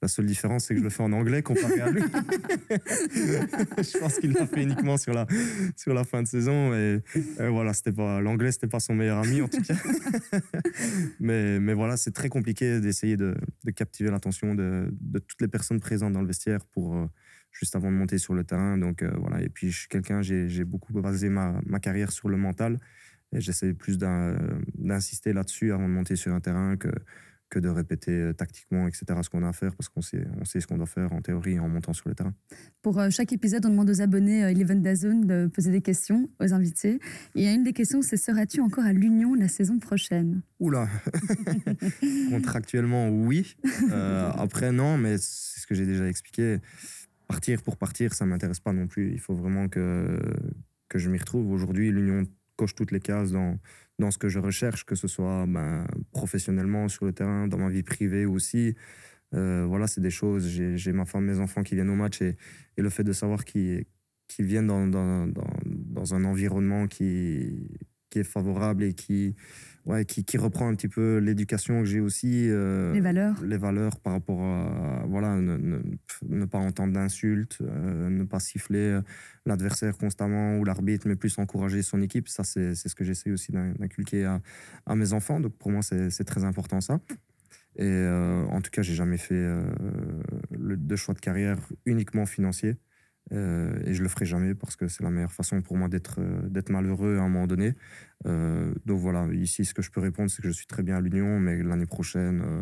La 0.03 0.09
seule 0.09 0.27
différence, 0.27 0.67
c'est 0.67 0.75
que 0.75 0.81
je 0.81 0.85
le 0.85 0.91
fais 0.91 1.03
en 1.03 1.13
anglais 1.13 1.43
comparé 1.43 1.81
à 1.81 1.91
lui. 1.91 2.03
je 2.71 3.99
pense 3.99 4.19
qu'il 4.19 4.33
l'a 4.33 4.47
fait 4.47 4.63
uniquement 4.63 4.99
sur 4.99 5.15
la, 5.15 5.27
sur 5.75 5.95
la 5.95 6.05
fin 6.05 6.23
de 6.23 6.29
saison. 6.29 6.75
Et, 6.75 7.01
et 7.41 7.49
voilà, 7.49 7.73
c'était 7.73 7.93
pas 7.93 8.21
l'anglais, 8.21 8.53
c'était 8.53 8.67
pas 8.67 8.79
son 8.81 8.95
meilleur 8.95 9.19
ami 9.19 9.41
en 9.41 9.49
tout 9.49 9.63
cas. 9.63 9.75
mais, 11.21 11.59
mais 11.61 11.75
voilà, 11.75 11.97
c'est 11.97 12.13
très 12.13 12.29
compliqué 12.29 12.81
d'essayer 12.81 13.17
de, 13.17 13.35
de 13.65 13.71
captiver 13.71 14.11
l'attention 14.11 14.55
de, 14.55 14.89
de 15.01 15.19
toutes 15.19 15.41
les 15.41 15.49
personnes 15.49 15.81
présentes 15.81 16.13
dans 16.13 16.21
le 16.23 16.27
vestiaire 16.29 16.65
pour 16.67 16.95
euh, 16.97 17.07
juste 17.51 17.75
avant 17.75 17.91
de 17.91 17.97
monter 17.97 18.19
sur 18.19 18.35
le 18.35 18.45
terrain. 18.45 18.77
Donc 18.79 19.03
euh, 19.03 19.11
voilà, 19.19 19.41
et 19.43 19.49
puis 19.49 19.71
je 19.71 19.79
suis 19.79 19.89
quelqu'un, 19.89 20.21
j'ai 20.23 20.65
beaucoup 20.65 20.93
basé 20.93 21.29
ma, 21.31 21.61
ma 21.65 21.81
carrière 21.81 22.13
sur 22.13 22.29
le 22.29 22.37
mental. 22.37 22.79
Et 23.33 23.41
j'essaie 23.41 23.73
plus 23.75 23.99
d'in- 23.99 24.37
d'insister 24.77 25.33
là-dessus 25.33 25.73
avant 25.73 25.89
de 25.89 25.93
monter 25.93 26.15
sur 26.17 26.33
un 26.33 26.41
terrain 26.41 26.77
que, 26.77 26.89
que 27.49 27.59
de 27.59 27.69
répéter 27.69 28.13
euh, 28.13 28.33
tactiquement, 28.33 28.89
etc., 28.89 29.05
ce 29.23 29.31
qu'on 29.31 29.43
a 29.43 29.49
à 29.49 29.53
faire, 29.53 29.75
parce 29.77 29.89
qu'on 29.89 30.03
sait, 30.03 30.27
on 30.41 30.45
sait 30.45 30.61
ce 30.61 30.67
qu'on 30.67 30.77
doit 30.77 30.87
faire 30.87 31.13
en 31.13 31.21
théorie 31.21 31.59
en 31.59 31.69
montant 31.69 31.93
sur 31.93 32.09
le 32.09 32.15
terrain. 32.15 32.35
Pour 32.83 32.99
euh, 32.99 33.11
chaque 33.11 33.33
épisode, 33.33 33.65
on 33.67 33.71
demande 33.71 33.91
aux 33.91 34.01
abonnés 34.01 34.45
euh, 34.45 34.51
Eleven 34.51 34.83
Dazone 34.83 35.27
de 35.27 35.49
poser 35.53 35.71
des 35.71 35.81
questions 35.81 36.29
aux 36.41 36.53
invités. 36.53 36.99
Et 37.35 37.47
une 37.53 37.63
des 37.63 37.73
questions, 37.73 38.03
c'est 38.03 38.17
seras-tu 38.17 38.61
encore 38.61 38.85
à 38.85 38.93
l'Union 38.93 39.35
la 39.35 39.49
saison 39.49 39.79
prochaine? 39.79 40.43
Oula 40.59 40.89
Contractuellement, 42.31 43.09
oui. 43.09 43.57
Euh, 43.91 44.31
après, 44.37 44.73
non, 44.73 44.99
mais 44.99 45.19
c'est 45.19 45.61
ce 45.61 45.67
que 45.67 45.75
j'ai 45.75 45.87
déjà 45.87 46.09
expliqué. 46.09 46.59
Partir 47.29 47.63
pour 47.63 47.77
partir, 47.77 48.15
ça 48.15 48.25
m'intéresse 48.25 48.61
pas 48.61 48.73
non 48.73 48.87
plus. 48.87 49.13
Il 49.13 49.21
faut 49.21 49.35
vraiment 49.35 49.69
que, 49.69 50.19
que 50.89 50.99
je 50.99 51.11
m'y 51.11 51.19
retrouve. 51.19 51.51
Aujourd'hui, 51.51 51.91
l'Union 51.91 52.25
coche 52.57 52.75
toutes 52.75 52.91
les 52.91 53.01
cases 53.01 53.33
dans, 53.33 53.59
dans 53.99 54.11
ce 54.11 54.19
que 54.19 54.29
je 54.29 54.39
recherche, 54.39 54.85
que 54.85 54.95
ce 54.95 55.09
soit 55.09 55.47
ben, 55.47 55.87
professionnellement 56.13 56.89
sur 56.89 57.07
le 57.07 57.13
terrain, 57.13 57.49
dans 57.49 57.59
ma 57.59 57.69
vie 57.69 57.83
privée 57.83 58.27
aussi. 58.27 58.75
Euh, 59.35 59.65
voilà, 59.67 59.87
c'est 59.87 60.01
des 60.01 60.11
choses. 60.11 60.49
J'ai 60.49 60.93
ma 60.93 61.05
femme, 61.05 61.25
mes 61.25 61.41
enfants 61.41 61.63
qui 61.63 61.75
viennent 61.75 61.91
au 61.91 61.97
match 61.97 62.23
et, 62.23 62.37
le 62.77 62.91
fait 62.91 63.05
de 63.05 63.13
savoir 63.13 63.45
qu'ils 63.45 63.87
viennent 64.39 64.67
dans, 64.67 66.15
un 66.15 66.25
environnement 66.25 66.87
qui 66.87 67.69
est 68.15 68.25
favorable 68.25 68.85
et 68.85 68.95
qui, 68.95 69.35
ouais, 69.87 70.05
qui, 70.05 70.25
qui 70.25 70.37
reprend 70.37 70.69
un 70.69 70.75
petit 70.75 70.89
peu 70.89 71.19
l'éducation 71.19 71.81
que 71.81 71.87
j'ai 71.87 72.01
aussi. 72.01 72.49
euh, 72.51 72.93
Les 72.93 73.01
valeurs. 73.01 73.43
les 73.43 73.57
valeurs 73.57 73.99
par 74.01 74.13
rapport 74.13 74.43
à 74.43 75.05
voilà 75.09 75.37
ne, 75.37 75.57
ne- 75.57 75.81
ne 76.29 76.45
pas 76.45 76.59
entendre 76.59 76.93
d'insultes 76.93 77.59
euh, 77.63 78.09
ne 78.11 78.25
pas 78.25 78.41
siffler 78.41 78.79
euh, 78.79 79.01
l'adversaire 79.47 79.97
constamment 79.97 80.59
ou 80.59 80.65
l'arbitre 80.65 81.07
mais 81.09 81.17
plus 81.17 81.39
encourager 81.39 81.83
son 81.83 82.03
équipe. 82.03 82.29
Ça 82.29 82.45
c'est 82.45 82.75
ce 82.75 82.95
que 82.95 83.05
j'essaie 83.05 83.31
aussi 83.31 83.53
d'in- 83.53 83.73
d'inculquer 83.79 84.25
à, 84.25 84.41
à 84.87 84.95
mes 84.97 85.13
enfants. 85.13 85.41
Donc 85.41 85.57
pour 85.57 85.71
moi 85.71 85.83
c'est 85.83 86.25
très 86.25 86.45
important 86.45 86.81
ça. 86.81 87.01
Et 87.79 87.85
euh, 87.85 88.45
en 88.47 88.61
tout 88.63 88.71
cas 88.71 88.83
j'ai 88.83 88.95
jamais 88.95 89.19
fait 89.19 89.35
le, 90.51 90.77
de 90.77 90.97
choix 90.97 91.15
de 91.15 91.21
carrière 91.21 91.59
uniquement 91.85 92.27
financier 92.27 92.77
Euh, 93.33 93.81
et 93.85 93.93
je 93.93 94.03
le 94.05 94.09
ferai 94.09 94.25
jamais 94.25 94.55
parce 94.55 94.77
que 94.77 94.87
c'est 94.87 95.03
la 95.03 95.11
meilleure 95.11 95.33
façon 95.33 95.61
pour 95.61 95.77
moi 95.77 95.89
d'être 95.89 96.21
euh, 96.21 96.49
d'être 96.49 96.71
malheureux 96.71 97.17
à 97.19 97.23
un 97.23 97.29
moment 97.29 97.49
donné 97.49 97.75
euh, 98.25 98.73
donc 98.87 98.99
voilà, 99.01 99.27
ici, 99.33 99.65
ce 99.65 99.75
que 99.75 99.83
je 99.83 99.91
peux 99.91 100.01
répondre, 100.01 100.31
c'est 100.31 100.41
que 100.43 100.49
je 100.49 100.53
suis 100.53 100.67
très 100.67 100.83
bien 100.83 100.97
à 100.97 101.01
l'Union, 101.01 101.39
mais 101.39 101.63
l'année 101.63 101.87
prochaine, 101.87 102.41
euh, 102.41 102.61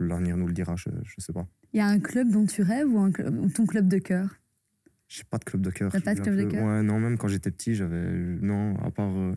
l'avenir 0.00 0.36
nous 0.36 0.46
le 0.48 0.52
dira, 0.52 0.74
je 0.76 0.88
ne 0.90 0.94
sais 1.18 1.32
pas. 1.32 1.46
Il 1.72 1.78
y 1.78 1.80
a 1.80 1.86
un 1.86 2.00
club 2.00 2.30
dont 2.30 2.44
tu 2.46 2.62
rêves 2.62 2.88
ou, 2.92 2.98
un 2.98 3.12
club- 3.12 3.38
ou 3.38 3.48
ton 3.48 3.66
club 3.66 3.88
de 3.88 3.98
cœur? 3.98 4.36
J'ai 5.08 5.22
pas 5.24 5.38
de 5.38 5.44
club 5.44 5.62
de 5.62 5.70
cœur. 5.70 5.92
T'as 5.92 6.00
pas 6.00 6.14
de 6.14 6.20
club 6.20 6.36
de 6.36 6.44
cœur? 6.44 6.64
Ouais, 6.64 6.82
non, 6.82 6.98
même 6.98 7.16
quand 7.18 7.28
j'étais 7.28 7.50
petit, 7.52 7.74
j'avais. 7.76 8.10
Non, 8.10 8.76
à 8.80 8.90
part 8.90 9.16
euh, 9.16 9.34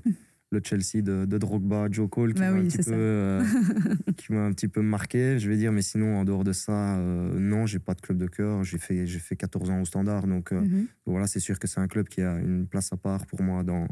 le 0.51 0.61
Chelsea 0.63 1.01
de, 1.03 1.25
de 1.25 1.37
Drogba, 1.37 1.87
Joe 1.91 2.09
Cole, 2.09 2.33
qui 2.33 2.39
Bah 2.41 2.49
m'a 2.51 2.57
oui, 2.59 2.65
un, 2.65 2.67
petit 2.67 2.77
c'est 2.83 2.91
peu, 2.91 2.97
euh, 2.97 3.43
un 4.31 4.51
petit 4.53 4.67
peu 4.67 4.81
marqué, 4.81 5.37
je 5.39 5.49
vais 5.49 5.57
dire, 5.57 5.71
mais 5.71 5.81
sinon, 5.83 6.17
en 6.17 6.25
dehors 6.25 6.43
de 6.43 6.53
ça, 6.53 6.97
euh, 6.97 7.37
non, 7.39 7.65
j'ai 7.65 7.79
pas 7.79 7.93
de 7.93 8.01
club 8.01 8.17
de 8.17 8.27
cœur. 8.27 8.63
J'ai 8.63 8.77
fait, 8.79 9.05
j'ai 9.05 9.19
fait 9.19 9.35
14 9.35 9.69
ans 9.69 9.81
au 9.81 9.85
standard, 9.85 10.25
donc. 10.27 10.51
euh, 10.51 10.61
Mhm. 10.61 10.87
voilà, 11.05 11.27
c'est 11.27 11.39
sûr 11.39 11.59
que 11.59 11.67
c'est 11.67 11.79
un 11.79 11.87
club 11.87 12.07
qui 12.09 12.21
a 12.21 12.37
une 12.39 12.67
place 12.67 12.91
à 12.93 12.97
part 12.97 13.25
pour 13.27 13.41
moi 13.43 13.63
dans, 13.63 13.87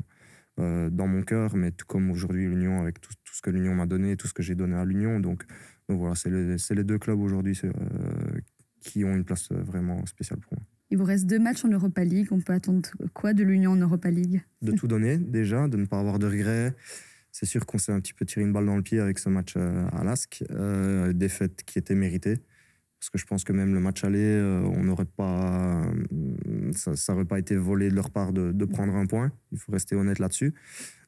euh, 0.60 0.90
dans 0.90 1.08
mon 1.08 1.22
cœur, 1.22 1.56
mais 1.56 1.72
tout 1.72 1.86
comme 1.86 2.10
aujourd'hui 2.12 2.46
l'Union, 2.48 2.82
avec 2.82 3.02
tout, 3.02 3.14
tout 3.24 3.34
ce 3.36 3.42
que 3.42 3.50
l'Union 3.52 3.76
m'a 3.76 3.86
donné, 3.86 4.18
tout 4.18 4.28
ce 4.28 4.34
que 4.34 4.44
j'ai 4.44 4.56
donné 4.56 4.76
à 4.76 4.86
l'Union. 4.86 5.20
Donc, 5.20 5.46
donc 5.90 6.00
voilà, 6.00 6.16
c'est 6.16 6.30
les, 6.32 6.58
c'est 6.58 6.76
les 6.76 6.84
deux 6.84 6.98
clubs 7.00 7.20
aujourd'hui 7.20 7.60
qui 8.82 9.04
ont 9.06 9.16
une 9.16 9.24
place 9.26 9.52
vraiment 9.52 10.06
spéciale 10.06 10.40
pour 10.40 10.54
moi. 10.54 10.67
Il 10.90 10.98
vous 10.98 11.04
reste 11.04 11.26
deux 11.26 11.40
matchs 11.40 11.66
en 11.66 11.70
Europa 11.70 12.04
League. 12.04 12.28
On 12.32 12.40
peut 12.40 12.54
attendre 12.54 12.90
quoi 13.14 13.34
de 13.34 13.44
l'Union 13.44 13.72
en 13.72 13.76
Europa 13.76 14.10
League? 14.10 14.42
De 14.62 14.72
tout 14.72 14.88
donner 14.88 15.18
déjà, 15.18 15.68
de 15.68 15.76
ne 15.76 15.86
pas 15.86 16.00
avoir 16.00 16.18
de 16.18 16.28
regrets. 16.28 16.74
C'est 17.32 17.46
sûr 17.46 17.66
qu'on 17.66 17.78
s'est 17.78 17.92
un 17.92 18.00
petit 18.00 18.14
peu 18.14 18.26
tiré 18.26 18.42
une 18.42 18.54
balle 18.54 18.66
dans 18.66 18.78
le 18.78 18.82
pied 18.82 19.00
avec 19.00 19.20
ce 19.20 19.30
match 19.30 19.56
euh, 19.58 19.86
à 19.92 20.04
Lask, 20.04 20.44
euh, 20.50 21.12
défaite 21.12 21.64
qui 21.66 21.78
était 21.78 21.94
méritée. 21.94 22.38
Parce 23.00 23.10
que 23.12 23.18
je 23.18 23.26
pense 23.26 23.44
que 23.44 23.54
même 23.54 23.74
le 23.74 23.80
match 23.80 24.04
aller, 24.04 24.18
euh, 24.24 24.62
on 24.62 24.84
n'aurait 24.84 25.06
pas, 25.06 25.84
ça 26.72 27.14
n'aurait 27.14 27.26
pas 27.26 27.38
été 27.38 27.56
volé 27.56 27.90
de 27.90 27.96
leur 27.96 28.10
part 28.10 28.32
de, 28.32 28.66
prendre 28.66 28.96
un 28.96 29.06
point. 29.06 29.32
Il 29.52 29.60
faut 29.60 29.72
rester 29.72 29.96
honnête 29.96 30.20
là-dessus. 30.20 30.54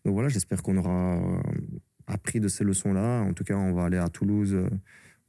Donc 0.06 0.14
voilà, 0.14 0.30
j'espère 0.30 0.62
qu'on 0.62 0.78
aura 0.78 1.20
appris 2.06 2.40
de 2.40 2.48
ces 2.48 2.64
leçons-là. 2.64 3.22
En 3.22 3.34
tout 3.34 3.44
cas, 3.44 3.56
on 3.56 3.74
va 3.74 3.86
aller 3.86 3.98
à 3.98 4.10
Toulouse 4.10 4.56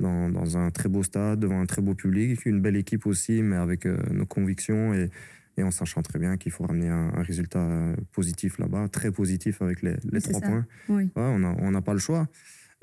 dans, 0.00 0.28
dans 0.28 0.56
un 0.56 0.70
très 0.70 0.88
beau 0.88 1.02
stade, 1.02 1.38
devant 1.40 1.60
un 1.60 1.66
très 1.66 1.82
beau 1.82 1.94
public, 1.94 2.44
une 2.46 2.60
belle 2.60 2.76
équipe 2.76 3.06
aussi, 3.06 3.42
mais 3.42 3.56
avec 3.56 3.86
euh, 3.86 3.96
nos 4.10 4.26
convictions 4.26 4.92
et, 4.94 5.10
et 5.56 5.62
en 5.62 5.70
sachant 5.70 6.02
très 6.02 6.18
bien 6.18 6.36
qu'il 6.36 6.52
faut 6.52 6.64
ramener 6.64 6.88
un, 6.88 7.12
un 7.14 7.22
résultat 7.22 7.60
euh, 7.60 7.94
positif 8.12 8.58
là-bas, 8.58 8.88
très 8.88 9.12
positif 9.12 9.62
avec 9.62 9.82
les, 9.82 9.96
trois 10.20 10.40
ça. 10.40 10.46
points. 10.46 10.66
Oui. 10.88 11.04
Ouais, 11.14 11.22
on 11.60 11.70
n'a 11.70 11.82
pas 11.82 11.92
le 11.92 11.98
choix. 11.98 12.26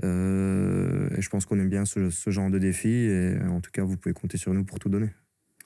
Euh, 0.03 1.09
et 1.17 1.21
je 1.21 1.29
pense 1.29 1.45
qu'on 1.45 1.59
aime 1.59 1.69
bien 1.69 1.85
ce, 1.85 2.09
ce 2.11 2.29
genre 2.29 2.49
de 2.51 2.59
défi. 2.59 2.89
Et 2.89 3.37
en 3.49 3.61
tout 3.61 3.71
cas, 3.71 3.83
vous 3.83 3.97
pouvez 3.97 4.13
compter 4.13 4.37
sur 4.37 4.53
nous 4.53 4.63
pour 4.63 4.79
tout 4.79 4.89
donner. 4.89 5.09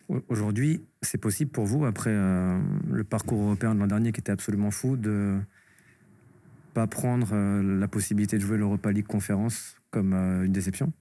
Au- 0.07 0.21
Aujourd'hui, 0.29 0.81
c'est 1.01 1.17
possible 1.19 1.51
pour 1.51 1.65
vous, 1.65 1.85
après 1.85 2.11
euh, 2.13 2.59
le 2.89 3.03
parcours 3.03 3.41
européen 3.41 3.75
de 3.75 3.79
l'an 3.79 3.87
dernier 3.87 4.11
qui 4.11 4.21
était 4.21 4.31
absolument 4.31 4.71
fou, 4.71 4.95
de 4.95 5.37
pas 6.73 6.87
prendre 6.87 7.31
euh, 7.33 7.79
la 7.79 7.87
possibilité 7.89 8.37
de 8.37 8.41
jouer 8.41 8.57
l'Europa 8.57 8.91
League 8.91 9.05
conférence 9.05 9.75
comme 9.89 10.13
euh, 10.13 10.45
une 10.45 10.53
déception? 10.53 10.93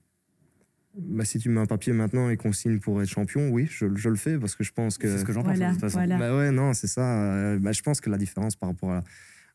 Bah, 0.97 1.23
si 1.25 1.39
tu 1.39 1.49
mets 1.49 1.61
un 1.61 1.65
papier 1.65 1.93
maintenant 1.93 2.29
et 2.29 2.37
qu'on 2.37 2.51
signe 2.51 2.79
pour 2.79 3.01
être 3.01 3.07
champion, 3.09 3.49
oui, 3.49 3.67
je, 3.69 3.85
je 3.95 4.09
le 4.09 4.15
fais 4.15 4.37
parce 4.37 4.55
que 4.55 4.63
je 4.63 4.73
pense 4.73 4.97
que. 4.97 5.07
C'est 5.09 5.19
ce 5.19 5.25
que 5.25 5.31
j'en 5.31 5.41
Voilà, 5.43 5.67
pense 5.67 5.75
de 5.77 5.79
toute 5.81 5.89
façon. 5.89 5.97
voilà. 5.99 6.17
Bah 6.17 6.35
ouais, 6.35 6.51
non, 6.51 6.73
c'est 6.73 6.87
ça. 6.87 7.23
Euh, 7.23 7.59
bah, 7.59 7.71
je 7.71 7.81
pense 7.81 8.01
que 8.01 8.09
la 8.09 8.17
différence 8.17 8.55
par 8.57 8.69
rapport 8.69 8.91
à, 8.91 9.03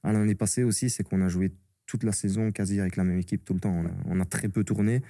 à 0.03 0.13
l'année 0.13 0.35
passée 0.35 0.63
aussi, 0.63 0.89
c'est 0.89 1.03
qu'on 1.03 1.21
a 1.21 1.29
joué 1.29 1.53
toute 1.87 2.05
la 2.05 2.13
saison 2.13 2.53
quasi 2.53 2.81
avec 2.81 2.97
la 2.97 3.05
même 3.05 3.19
équipe 3.19 3.45
tout 3.45 3.55
le 3.55 3.61
temps. 3.61 3.71
On 3.75 3.87
a, 3.87 3.91
on 4.17 4.21
a 4.21 4.25
très 4.25 4.49
peu 4.49 4.65
tourné. 4.65 5.03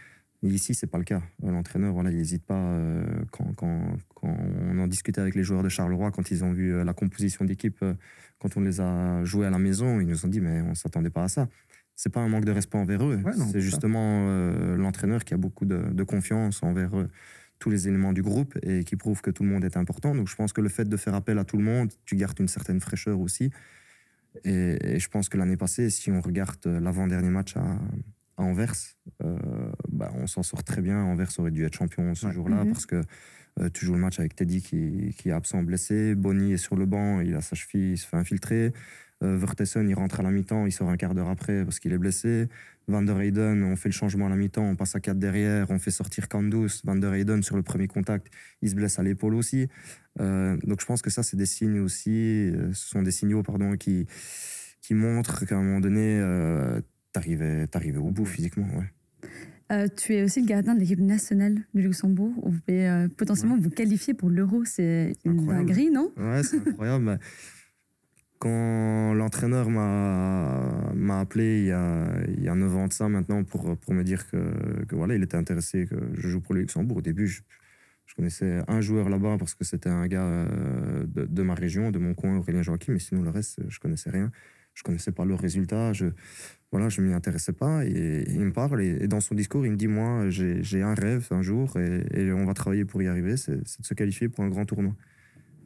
Et 0.42 0.48
ici, 0.48 0.74
c'est 0.74 0.86
pas 0.86 0.98
le 0.98 1.04
cas. 1.04 1.22
Euh, 1.44 1.50
L'entraîneur, 1.50 1.94
voilà, 1.94 2.10
il 2.10 2.16
n'hésite 2.18 2.44
pas. 2.44 2.54
euh, 2.60 3.04
quand, 3.30 3.54
quand, 3.54 3.96
quand 4.14 4.36
on 4.68 4.78
en 4.78 4.86
discutait 4.86 5.20
avec 5.20 5.34
les 5.34 5.42
joueurs 5.44 5.62
de 5.62 5.68
Charleroi, 5.68 6.10
quand 6.10 6.30
ils 6.30 6.44
ont 6.44 6.52
vu 6.52 6.84
la 6.84 6.92
composition 6.92 7.44
d'équipe, 7.44 7.78
euh, 7.82 7.94
quand 8.38 8.56
on 8.58 8.60
les 8.60 8.80
a 8.80 9.24
joués 9.24 9.46
à 9.46 9.50
la 9.50 9.58
maison, 9.58 9.98
ils 10.00 10.06
nous 10.06 10.26
ont 10.26 10.28
dit 10.28 10.40
mais 10.40 10.60
on 10.60 10.74
s'attendait 10.74 11.08
pas 11.10 11.24
à 11.24 11.28
ça. 11.28 11.48
C'est 11.96 12.10
pas 12.12 12.20
un 12.20 12.28
manque 12.28 12.44
de 12.44 12.52
respect 12.52 12.76
envers 12.78 13.02
eux. 13.04 13.16
Ouais, 13.24 13.32
c'est 13.50 13.60
justement 13.60 14.26
euh, 14.28 14.76
l'entraîneur 14.76 15.24
qui 15.24 15.32
a 15.34 15.38
beaucoup 15.38 15.64
de, 15.64 15.78
de 15.92 16.02
confiance 16.04 16.62
envers 16.62 16.94
euh, 16.94 17.08
tous 17.58 17.70
les 17.70 17.88
éléments 17.88 18.12
du 18.12 18.22
groupe 18.22 18.56
et 18.62 18.84
qui 18.84 18.96
prouve 18.96 19.22
que 19.22 19.30
tout 19.30 19.42
le 19.42 19.48
monde 19.48 19.64
est 19.64 19.76
important. 19.78 20.14
Donc 20.14 20.28
je 20.28 20.36
pense 20.36 20.52
que 20.52 20.60
le 20.60 20.68
fait 20.68 20.84
de 20.86 20.96
faire 20.98 21.14
appel 21.14 21.38
à 21.38 21.44
tout 21.44 21.56
le 21.56 21.64
monde, 21.64 21.90
tu 22.04 22.14
gardes 22.16 22.38
une 22.38 22.48
certaine 22.48 22.80
fraîcheur 22.80 23.18
aussi. 23.18 23.50
Et, 24.44 24.76
et 24.94 24.98
je 25.00 25.08
pense 25.08 25.30
que 25.30 25.38
l'année 25.38 25.56
passée, 25.56 25.88
si 25.88 26.10
on 26.10 26.20
regarde 26.20 26.58
euh, 26.66 26.78
l'avant-dernier 26.80 27.30
match 27.30 27.56
à, 27.56 27.62
à 28.36 28.42
Anvers, 28.42 28.74
euh, 29.24 29.38
bah, 29.90 30.12
on 30.16 30.26
s'en 30.26 30.42
sort 30.42 30.62
très 30.64 30.82
bien. 30.82 31.02
Anvers 31.02 31.30
aurait 31.38 31.50
dû 31.50 31.64
être 31.64 31.74
champion 31.76 32.14
ce 32.14 32.26
Ouais. 32.26 32.32
jour-là 32.34 32.64
Mhm. 32.64 32.72
parce 32.72 32.84
que 32.84 33.00
euh, 33.58 33.70
tu 33.72 33.86
joues 33.86 33.94
le 33.94 34.00
match 34.00 34.20
avec 34.20 34.36
Teddy 34.36 34.60
qui, 34.60 35.14
qui 35.16 35.30
est 35.30 35.32
absent 35.32 35.62
blessé. 35.62 36.14
Bonny 36.14 36.52
est 36.52 36.58
sur 36.58 36.76
le 36.76 36.84
banc, 36.84 37.20
il 37.22 37.34
a 37.34 37.40
sa 37.40 37.56
cheville, 37.56 37.92
il 37.92 37.96
se 37.96 38.06
fait 38.06 38.18
infiltrer. 38.18 38.74
Euh, 39.22 39.36
Vertessen, 39.36 39.88
il 39.88 39.94
rentre 39.94 40.20
à 40.20 40.22
la 40.22 40.30
mi-temps, 40.30 40.66
il 40.66 40.72
sort 40.72 40.90
un 40.90 40.96
quart 40.96 41.14
d'heure 41.14 41.30
après 41.30 41.64
parce 41.64 41.78
qu'il 41.78 41.92
est 41.92 41.98
blessé. 41.98 42.48
Van 42.88 43.02
der 43.02 43.20
Heyden, 43.20 43.64
on 43.64 43.74
fait 43.74 43.88
le 43.88 43.94
changement 43.94 44.26
à 44.26 44.28
la 44.28 44.36
mi-temps, 44.36 44.62
on 44.62 44.76
passe 44.76 44.94
à 44.94 45.00
4 45.00 45.18
derrière, 45.18 45.70
on 45.70 45.78
fait 45.78 45.90
sortir 45.90 46.28
Kandus. 46.28 46.82
Van 46.84 46.94
der 46.94 47.14
Heyden, 47.14 47.42
sur 47.42 47.56
le 47.56 47.62
premier 47.62 47.88
contact, 47.88 48.28
il 48.62 48.70
se 48.70 48.74
blesse 48.74 48.98
à 48.98 49.02
l'épaule 49.02 49.34
aussi. 49.34 49.68
Euh, 50.20 50.56
donc 50.64 50.80
je 50.80 50.86
pense 50.86 51.02
que 51.02 51.10
ça, 51.10 51.22
c'est 51.22 51.36
des 51.36 51.46
signes 51.46 51.80
aussi, 51.80 52.10
euh, 52.10 52.72
ce 52.72 52.88
sont 52.88 53.02
des 53.02 53.10
signaux 53.10 53.42
pardon, 53.42 53.76
qui, 53.76 54.06
qui 54.82 54.94
montrent 54.94 55.44
qu'à 55.46 55.56
un 55.56 55.62
moment 55.62 55.80
donné, 55.80 56.18
euh, 56.20 56.80
t'arrivais 57.12 57.66
t'arrivais 57.66 57.98
au 57.98 58.10
bout 58.10 58.26
physiquement. 58.26 58.68
Ouais. 58.76 59.88
Tu 59.96 60.14
es 60.14 60.22
aussi 60.22 60.42
le 60.42 60.46
gardien 60.46 60.76
de 60.76 60.80
l'équipe 60.80 61.00
nationale 61.00 61.56
du 61.74 61.82
Luxembourg. 61.82 62.32
Vous 62.44 62.60
pouvez 62.60 63.08
potentiellement 63.16 63.58
vous 63.58 63.70
qualifier 63.70 64.14
pour 64.14 64.30
l'Euro. 64.30 64.64
C'est 64.64 65.14
une 65.24 65.44
dinguerie, 65.44 65.90
non? 65.90 66.12
Ouais, 66.16 66.44
c'est 66.44 66.58
incroyable. 66.68 67.18
L'entraîneur 69.14 69.70
m'a 69.70 71.20
appelé 71.20 71.60
il 71.60 71.66
y, 71.66 71.72
a, 71.72 72.08
il 72.28 72.42
y 72.42 72.48
a 72.48 72.54
9 72.54 72.76
ans 72.76 72.88
de 72.88 72.92
ça 72.92 73.08
maintenant 73.08 73.44
pour, 73.44 73.76
me 73.88 74.02
dire 74.02 74.28
que, 74.30 74.36
voilà, 74.92 75.14
il 75.14 75.22
était 75.22 75.36
intéressé 75.36 75.86
que 75.86 75.96
je 76.14 76.28
joue 76.28 76.40
pour 76.40 76.54
le 76.54 76.60
Luxembourg. 76.60 76.98
Au 76.98 77.02
début, 77.02 77.26
je, 77.26 77.42
connaissais 78.16 78.62
un 78.66 78.80
joueur 78.80 79.10
là-bas 79.10 79.36
parce 79.38 79.54
que 79.54 79.64
c'était 79.64 79.90
un 79.90 80.06
gars 80.06 80.22
euh, 80.22 81.04
de, 81.06 81.42
ma 81.42 81.54
région, 81.54 81.90
de 81.90 81.98
mon 81.98 82.14
coin, 82.14 82.36
Aurélien 82.38 82.62
Joachim, 82.62 82.92
mais 82.92 82.98
sinon 82.98 83.22
le 83.22 83.28
reste, 83.28 83.60
je 83.68 83.78
connaissais 83.78 84.08
rien. 84.08 84.30
Je 84.72 84.82
connaissais 84.82 85.12
pas 85.12 85.24
le 85.24 85.34
résultat. 85.34 85.92
Je 85.92 86.06
voilà, 86.72 86.88
je 86.88 87.00
m'y 87.00 87.12
intéressais 87.12 87.52
pas. 87.52 87.84
Il 87.84 88.40
me 88.40 88.52
parle 88.52 88.82
et, 88.82 89.06
dans 89.08 89.20
son 89.20 89.34
discours, 89.34 89.64
il 89.64 89.72
me 89.72 89.76
dit 89.76 89.86
moi, 89.86 90.28
j'ai 90.28 90.82
un 90.82 90.94
rêve 90.94 91.28
un 91.30 91.42
jour 91.42 91.76
et, 91.78 92.32
on 92.32 92.44
va 92.44 92.54
travailler 92.54 92.84
pour 92.84 93.02
y 93.02 93.08
arriver, 93.08 93.36
c'est 93.36 93.56
de 93.56 93.64
se 93.66 93.94
qualifier 93.94 94.28
pour 94.28 94.44
un 94.44 94.48
grand 94.48 94.66
tournoi. 94.66 94.94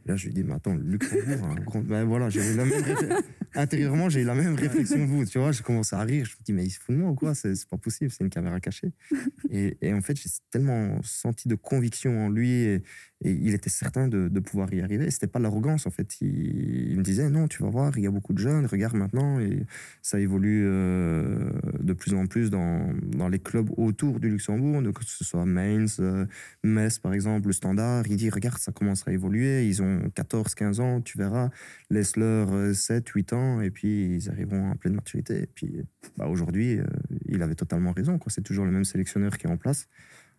Là, 0.06 0.16
je 0.16 0.26
lui 0.26 0.34
dis, 0.34 0.44
mais 0.44 0.54
attends, 0.54 0.74
Luxembourg, 0.74 1.46
un 1.46 1.54
grand... 1.56 1.80
ben 1.80 2.04
voilà, 2.04 2.30
j'avais 2.30 2.54
la 2.54 2.64
même, 2.64 3.22
intérieurement, 3.54 4.08
j'ai 4.08 4.22
eu 4.22 4.24
la 4.24 4.34
même 4.34 4.54
réflexion 4.54 4.98
que 4.98 5.10
vous. 5.10 5.24
Tu 5.24 5.38
vois, 5.38 5.52
je 5.52 5.62
commence 5.62 5.92
à 5.92 6.00
rire. 6.00 6.24
Je 6.24 6.32
me 6.32 6.44
dis, 6.44 6.52
mais 6.52 6.64
il 6.64 6.70
se 6.70 6.80
fout 6.80 6.94
de 6.94 7.00
moi 7.00 7.10
ou 7.10 7.14
quoi? 7.14 7.34
C'est 7.34 7.54
pas 7.68 7.76
possible, 7.76 8.10
c'est 8.10 8.24
une 8.24 8.30
caméra 8.30 8.60
cachée. 8.60 8.92
Et, 9.50 9.76
et 9.80 9.92
en 9.92 10.00
fait, 10.00 10.16
j'ai 10.16 10.30
tellement 10.50 11.00
senti 11.02 11.48
de 11.48 11.56
conviction 11.56 12.26
en 12.26 12.28
lui 12.28 12.50
et, 12.50 12.82
et 13.22 13.32
il 13.32 13.52
était 13.52 13.68
certain 13.70 14.06
de, 14.06 14.28
de 14.28 14.40
pouvoir 14.40 14.72
y 14.72 14.80
arriver. 14.80 15.10
C'était 15.10 15.26
pas 15.26 15.40
l'arrogance, 15.40 15.86
en 15.86 15.90
fait. 15.90 16.20
Il, 16.20 16.90
il 16.90 16.98
me 16.98 17.02
disait, 17.02 17.28
non, 17.28 17.48
tu 17.48 17.62
vas 17.62 17.68
voir, 17.68 17.96
il 17.98 18.04
y 18.04 18.06
a 18.06 18.10
beaucoup 18.10 18.32
de 18.32 18.38
jeunes, 18.38 18.66
regarde 18.66 18.94
maintenant. 18.94 19.40
Et 19.40 19.64
ça 20.02 20.20
évolue 20.20 20.64
euh, 20.66 21.50
de 21.80 21.92
plus 21.92 22.14
en 22.14 22.26
plus 22.26 22.50
dans, 22.50 22.92
dans 23.02 23.28
les 23.28 23.38
clubs 23.38 23.70
autour 23.76 24.20
du 24.20 24.30
Luxembourg, 24.30 24.82
que 24.92 25.04
ce 25.04 25.24
soit 25.24 25.44
Mainz, 25.46 25.96
euh, 26.00 26.26
Metz, 26.64 26.98
par 26.98 27.12
exemple, 27.12 27.48
le 27.48 27.52
Standard. 27.52 28.06
Il 28.08 28.16
dit, 28.16 28.30
regarde, 28.30 28.58
ça 28.58 28.72
commence 28.72 29.06
à 29.06 29.12
évoluer. 29.12 29.66
Ils 29.66 29.82
ont 29.82 30.10
14, 30.14 30.54
15 30.54 30.80
ans, 30.80 31.00
tu 31.00 31.18
verras. 31.18 31.50
Laisse-leur 31.90 32.52
euh, 32.52 32.72
7, 32.72 33.08
8 33.08 33.32
ans, 33.32 33.39
et 33.62 33.70
puis 33.70 34.16
ils 34.16 34.30
arriveront 34.30 34.70
à 34.70 34.74
pleine 34.74 34.94
maturité. 34.94 35.42
Et 35.42 35.46
puis, 35.46 35.82
bah, 36.16 36.26
aujourd'hui, 36.26 36.78
euh, 36.78 36.84
il 37.26 37.42
avait 37.42 37.54
totalement 37.54 37.92
raison. 37.92 38.18
C'est 38.28 38.42
toujours 38.42 38.64
le 38.64 38.72
même 38.72 38.84
sélectionneur 38.84 39.36
qui 39.38 39.46
est 39.46 39.50
en 39.50 39.56
place. 39.56 39.88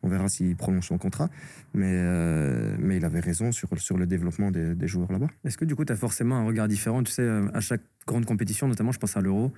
On 0.03 0.09
verra 0.09 0.29
s'il 0.29 0.55
prolonge 0.55 0.87
son 0.87 0.97
contrat. 0.97 1.29
Mais, 1.73 1.93
euh, 1.93 2.75
il 2.91 3.05
avait 3.05 3.19
raison 3.19 3.51
sur, 3.51 3.69
le 3.97 4.05
développement 4.05 4.51
des, 4.51 4.87
joueurs 4.87 5.11
là-bas. 5.11 5.27
Est-ce 5.45 5.57
que 5.57 5.65
du 5.65 5.75
coup, 5.75 5.85
tu 5.85 5.93
as 5.93 5.95
forcément 5.95 6.37
un 6.37 6.45
regard 6.45 6.67
différent 6.67 7.03
Tu 7.03 7.11
sais, 7.11 7.21
euh, 7.21 7.47
à 7.53 7.59
chaque 7.59 7.81
grande 8.07 8.25
compétition, 8.25 8.67
notamment, 8.67 8.91
je 8.91 8.99
pense 8.99 9.15
à 9.15 9.21
l'Euro, 9.21 9.53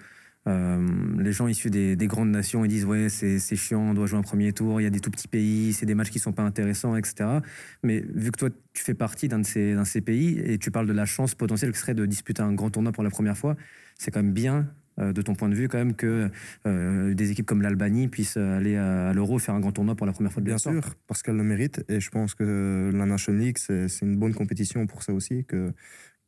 euh, 0.47 0.88
les 1.19 1.32
gens 1.32 1.47
issus 1.47 1.69
des, 1.69 1.95
des 1.95 2.08
grandes 2.08 2.32
nations, 2.32 2.65
ils 2.65 2.67
disent 2.69 2.86
Ouais, 2.86 3.10
c'est 3.10 3.39
c'est 3.39 3.56
chiant, 3.56 3.82
on 3.82 3.93
doit 3.93 4.08
jouer 4.08 4.19
un 4.19 4.23
premier 4.23 4.51
tour, 4.53 4.82
il 4.82 4.84
y 4.84 4.88
a 4.88 4.89
des 4.89 4.99
tout 4.99 5.12
petits 5.12 5.27
pays, 5.29 5.73
c'est 5.73 5.86
des 5.86 5.95
matchs 5.95 6.10
qui 6.12 6.19
sont 6.19 6.34
pas 6.34 6.43
intéressants, 6.43 6.95
etc. 6.97 7.39
Mais 7.84 8.01
vu 8.13 8.32
que 8.32 8.38
toi, 8.38 8.49
tu 8.73 8.84
fais 8.84 8.93
partie 8.93 9.27
d'un 9.29 9.39
de, 9.39 9.45
ces, 9.45 9.73
d'un 9.73 9.84
de 9.84 9.88
ces 9.88 10.01
pays 10.01 10.39
et 10.39 10.58
tu 10.58 10.71
parles 10.71 10.88
de 10.88 10.93
la 10.93 11.06
chance 11.06 11.36
potentielle 11.36 11.71
que 11.71 11.77
serait 11.77 11.93
de 11.95 12.06
disputer 12.06 12.41
un 12.41 12.53
grand 12.53 12.69
tournoi 12.71 12.91
pour 12.91 13.03
la 13.03 13.10
première 13.10 13.38
fois, 13.38 13.56
c'est 13.97 14.12
quand 14.12 14.21
même 14.23 14.34
bien. 14.34 14.67
euh, 14.99 15.12
de 15.12 15.21
ton 15.23 15.34
point 15.34 15.49
de 15.49 15.56
vue, 15.56 15.67
quand 15.67 15.79
même, 15.79 15.95
que 15.95 16.29
euh, 16.67 17.13
des 17.15 17.32
équipes 17.32 17.47
comme 17.47 17.63
l'Albanie 17.63 18.08
puissent 18.10 18.38
aller 18.38 18.75
à, 18.77 19.10
à 19.10 19.13
l'Euro 19.13 19.39
faire 19.39 19.56
un 19.56 19.60
grand 19.60 19.71
tournoi 19.71 19.95
pour 19.95 20.06
la 20.06 20.13
première 20.13 20.32
fois 20.32 20.41
de 20.41 20.45
Bien 20.45 20.58
sûr, 20.60 20.95
parce 21.08 21.23
qu'elle 21.23 21.36
le 21.38 21.43
mérite. 21.43 21.84
Et 21.89 21.99
je 21.99 22.10
pense 22.12 22.36
que 22.36 22.91
la 22.93 23.06
Nation 23.08 23.34
League, 23.34 23.58
c'est 23.58 23.88
c'est 23.88 24.06
une 24.06 24.17
bonne 24.17 24.36
compétition 24.36 24.86
pour 24.86 25.01
ça 25.01 25.13
aussi, 25.13 25.45
que, 25.45 25.73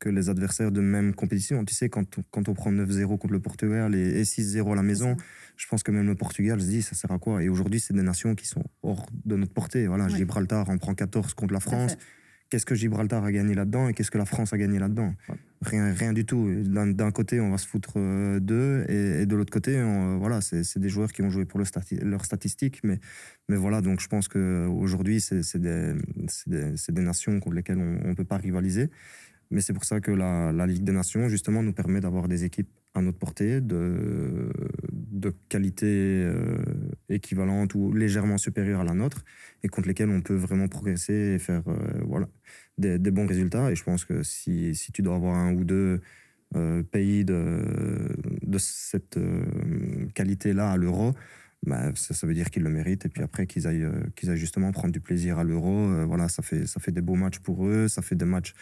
que 0.05 0.09
les 0.09 0.29
adversaires 0.29 0.71
de 0.71 0.81
même 0.81 1.13
compétition. 1.15 1.65
Tu 1.65 1.73
sais, 1.73 1.89
quand, 1.89 2.17
on- 2.19 2.23
quand 2.29 2.47
on 2.47 2.53
prend 2.53 2.71
9-0 2.71 3.17
contre 3.17 3.33
le 3.33 3.39
Portugal 3.39 3.95
et, 3.95 4.19
et 4.19 4.23
6-0 4.23 4.71
à 4.71 4.75
la 4.75 4.83
maison, 4.83 5.17
je 5.57 5.65
pense 5.67 5.81
que 5.81 5.91
même 5.91 6.05
le 6.05 6.15
Portugal 6.15 6.61
se 6.61 6.67
dit, 6.67 6.81
ça 6.83 6.93
sert 6.95 7.11
à 7.11 7.17
quoi? 7.17 7.41
Et 7.43 7.49
aujourd'hui, 7.49 7.79
c'est 7.79 7.93
des 7.95 8.03
nations 8.03 8.35
qui 8.35 8.47
sont 8.47 8.63
hors 8.83 9.07
de 9.25 9.35
notre 9.35 9.53
portée. 9.53 9.87
Voilà, 9.87 10.05
Ouais. 10.05 10.15
Gibraltar 10.17 10.69
en 10.69 10.77
prend 10.77 10.93
14 10.93 11.33
contre 11.33 11.53
la 11.53 11.59
France. 11.59 11.97
Qu'est-ce 12.51 12.67
que 12.67 12.75
Gibraltar 12.75 13.23
a 13.25 13.31
gagné 13.31 13.55
là-dedans 13.55 13.89
et 13.89 13.93
qu'est-ce 13.95 14.11
que 14.11 14.19
la 14.19 14.25
France 14.25 14.53
a 14.53 14.57
gagné 14.59 14.77
là-dedans? 14.77 15.15
Ouais. 15.29 15.35
rien, 15.63 15.91
rien 15.91 16.13
du 16.13 16.25
tout. 16.25 16.47
D'un 16.63 17.09
côté, 17.11 17.39
on 17.39 17.49
va 17.49 17.57
se 17.57 17.67
foutre 17.67 17.93
euh, 17.97 18.39
d'eux 18.39 18.85
et, 18.87 19.21
et 19.23 19.25
de 19.25 19.35
l'autre 19.35 19.51
côté, 19.51 19.81
on- 19.81 20.19
voilà, 20.19 20.41
c'est 20.41 20.77
des 20.77 20.89
joueurs 20.89 21.11
qui 21.11 21.23
ont 21.23 21.31
joué 21.31 21.45
pour 21.45 21.57
le 21.57 21.65
stati- 21.65 21.99
leurs 22.03 22.23
statistiques. 22.23 22.81
Mais, 22.83 22.99
mais 23.49 23.55
voilà, 23.55 23.81
donc 23.81 23.99
je 23.99 24.07
pense 24.07 24.27
qu'aujourd'hui, 24.27 25.19
c'est 25.21 25.41
c'est 25.41 25.59
des, 25.59 25.93
des 26.89 27.01
nations 27.01 27.39
contre 27.39 27.55
lesquelles 27.55 27.79
on 27.79 28.09
ne 28.09 28.13
peut 28.13 28.25
pas 28.25 28.37
rivaliser. 28.37 28.89
Mais 29.55 29.61
c'est 29.61 29.71
pour 29.71 29.85
ça 29.85 30.01
que 30.01 30.11
la, 30.11 30.67
Ligue 30.67 30.83
des 30.83 30.91
Nations, 30.91 31.29
justement, 31.29 31.63
nous 31.63 31.71
permet 31.71 32.01
d'avoir 32.01 32.27
des 32.27 32.43
équipes 32.43 32.67
à 32.93 33.01
notre 33.01 33.17
portée, 33.17 33.61
de, 33.61 34.51
qualité 35.47 35.85
euh, 35.87 36.57
équivalente 37.07 37.73
ou 37.73 37.93
légèrement 37.93 38.37
supérieure 38.37 38.81
à 38.81 38.83
la 38.83 38.93
nôtre, 38.93 39.23
et 39.63 39.69
contre 39.69 39.87
lesquelles 39.87 40.09
on 40.09 40.19
peut 40.19 40.35
vraiment 40.35 40.67
progresser 40.67 41.13
et 41.13 41.39
faire 41.39 41.63
euh, 41.69 41.77
voilà, 42.05 42.27
des, 42.77 42.97
bons 43.11 43.25
résultats. 43.25 43.71
Et 43.71 43.75
je 43.75 43.83
pense 43.85 44.03
que 44.03 44.23
si, 44.23 44.73
tu 44.93 45.01
dois 45.01 45.15
avoir 45.15 45.37
un 45.37 45.53
ou 45.53 45.63
deux 45.63 46.01
euh, 46.57 46.83
pays 46.83 47.23
de, 47.23 48.57
cette 48.57 49.17
qualité-là 50.15 50.69
à 50.69 50.75
l'euro, 50.75 51.13
bah, 51.65 51.95
ça, 51.95 52.27
veut 52.27 52.33
dire 52.33 52.49
qu'ils 52.49 52.63
le 52.63 52.71
méritent. 52.71 53.05
Et 53.05 53.09
puis 53.09 53.23
après, 53.23 53.47
qu'ils 53.47 53.67
aillent, 53.67 53.87
justement 54.33 54.73
prendre 54.73 54.91
du 54.91 54.99
plaisir 54.99 55.39
à 55.39 55.45
l'euro. 55.45 56.05
voilà, 56.05 56.27
ça 56.27 56.43
fait, 56.43 56.67
ça 56.67 56.81
fait 56.81 56.91
des 56.91 57.01
beaux 57.01 57.15
matchs 57.15 57.39
pour 57.39 57.65
eux. 57.65 57.87
Ça 57.87 58.01
fait 58.01 58.15
des 58.15 58.25
matchs 58.25 58.53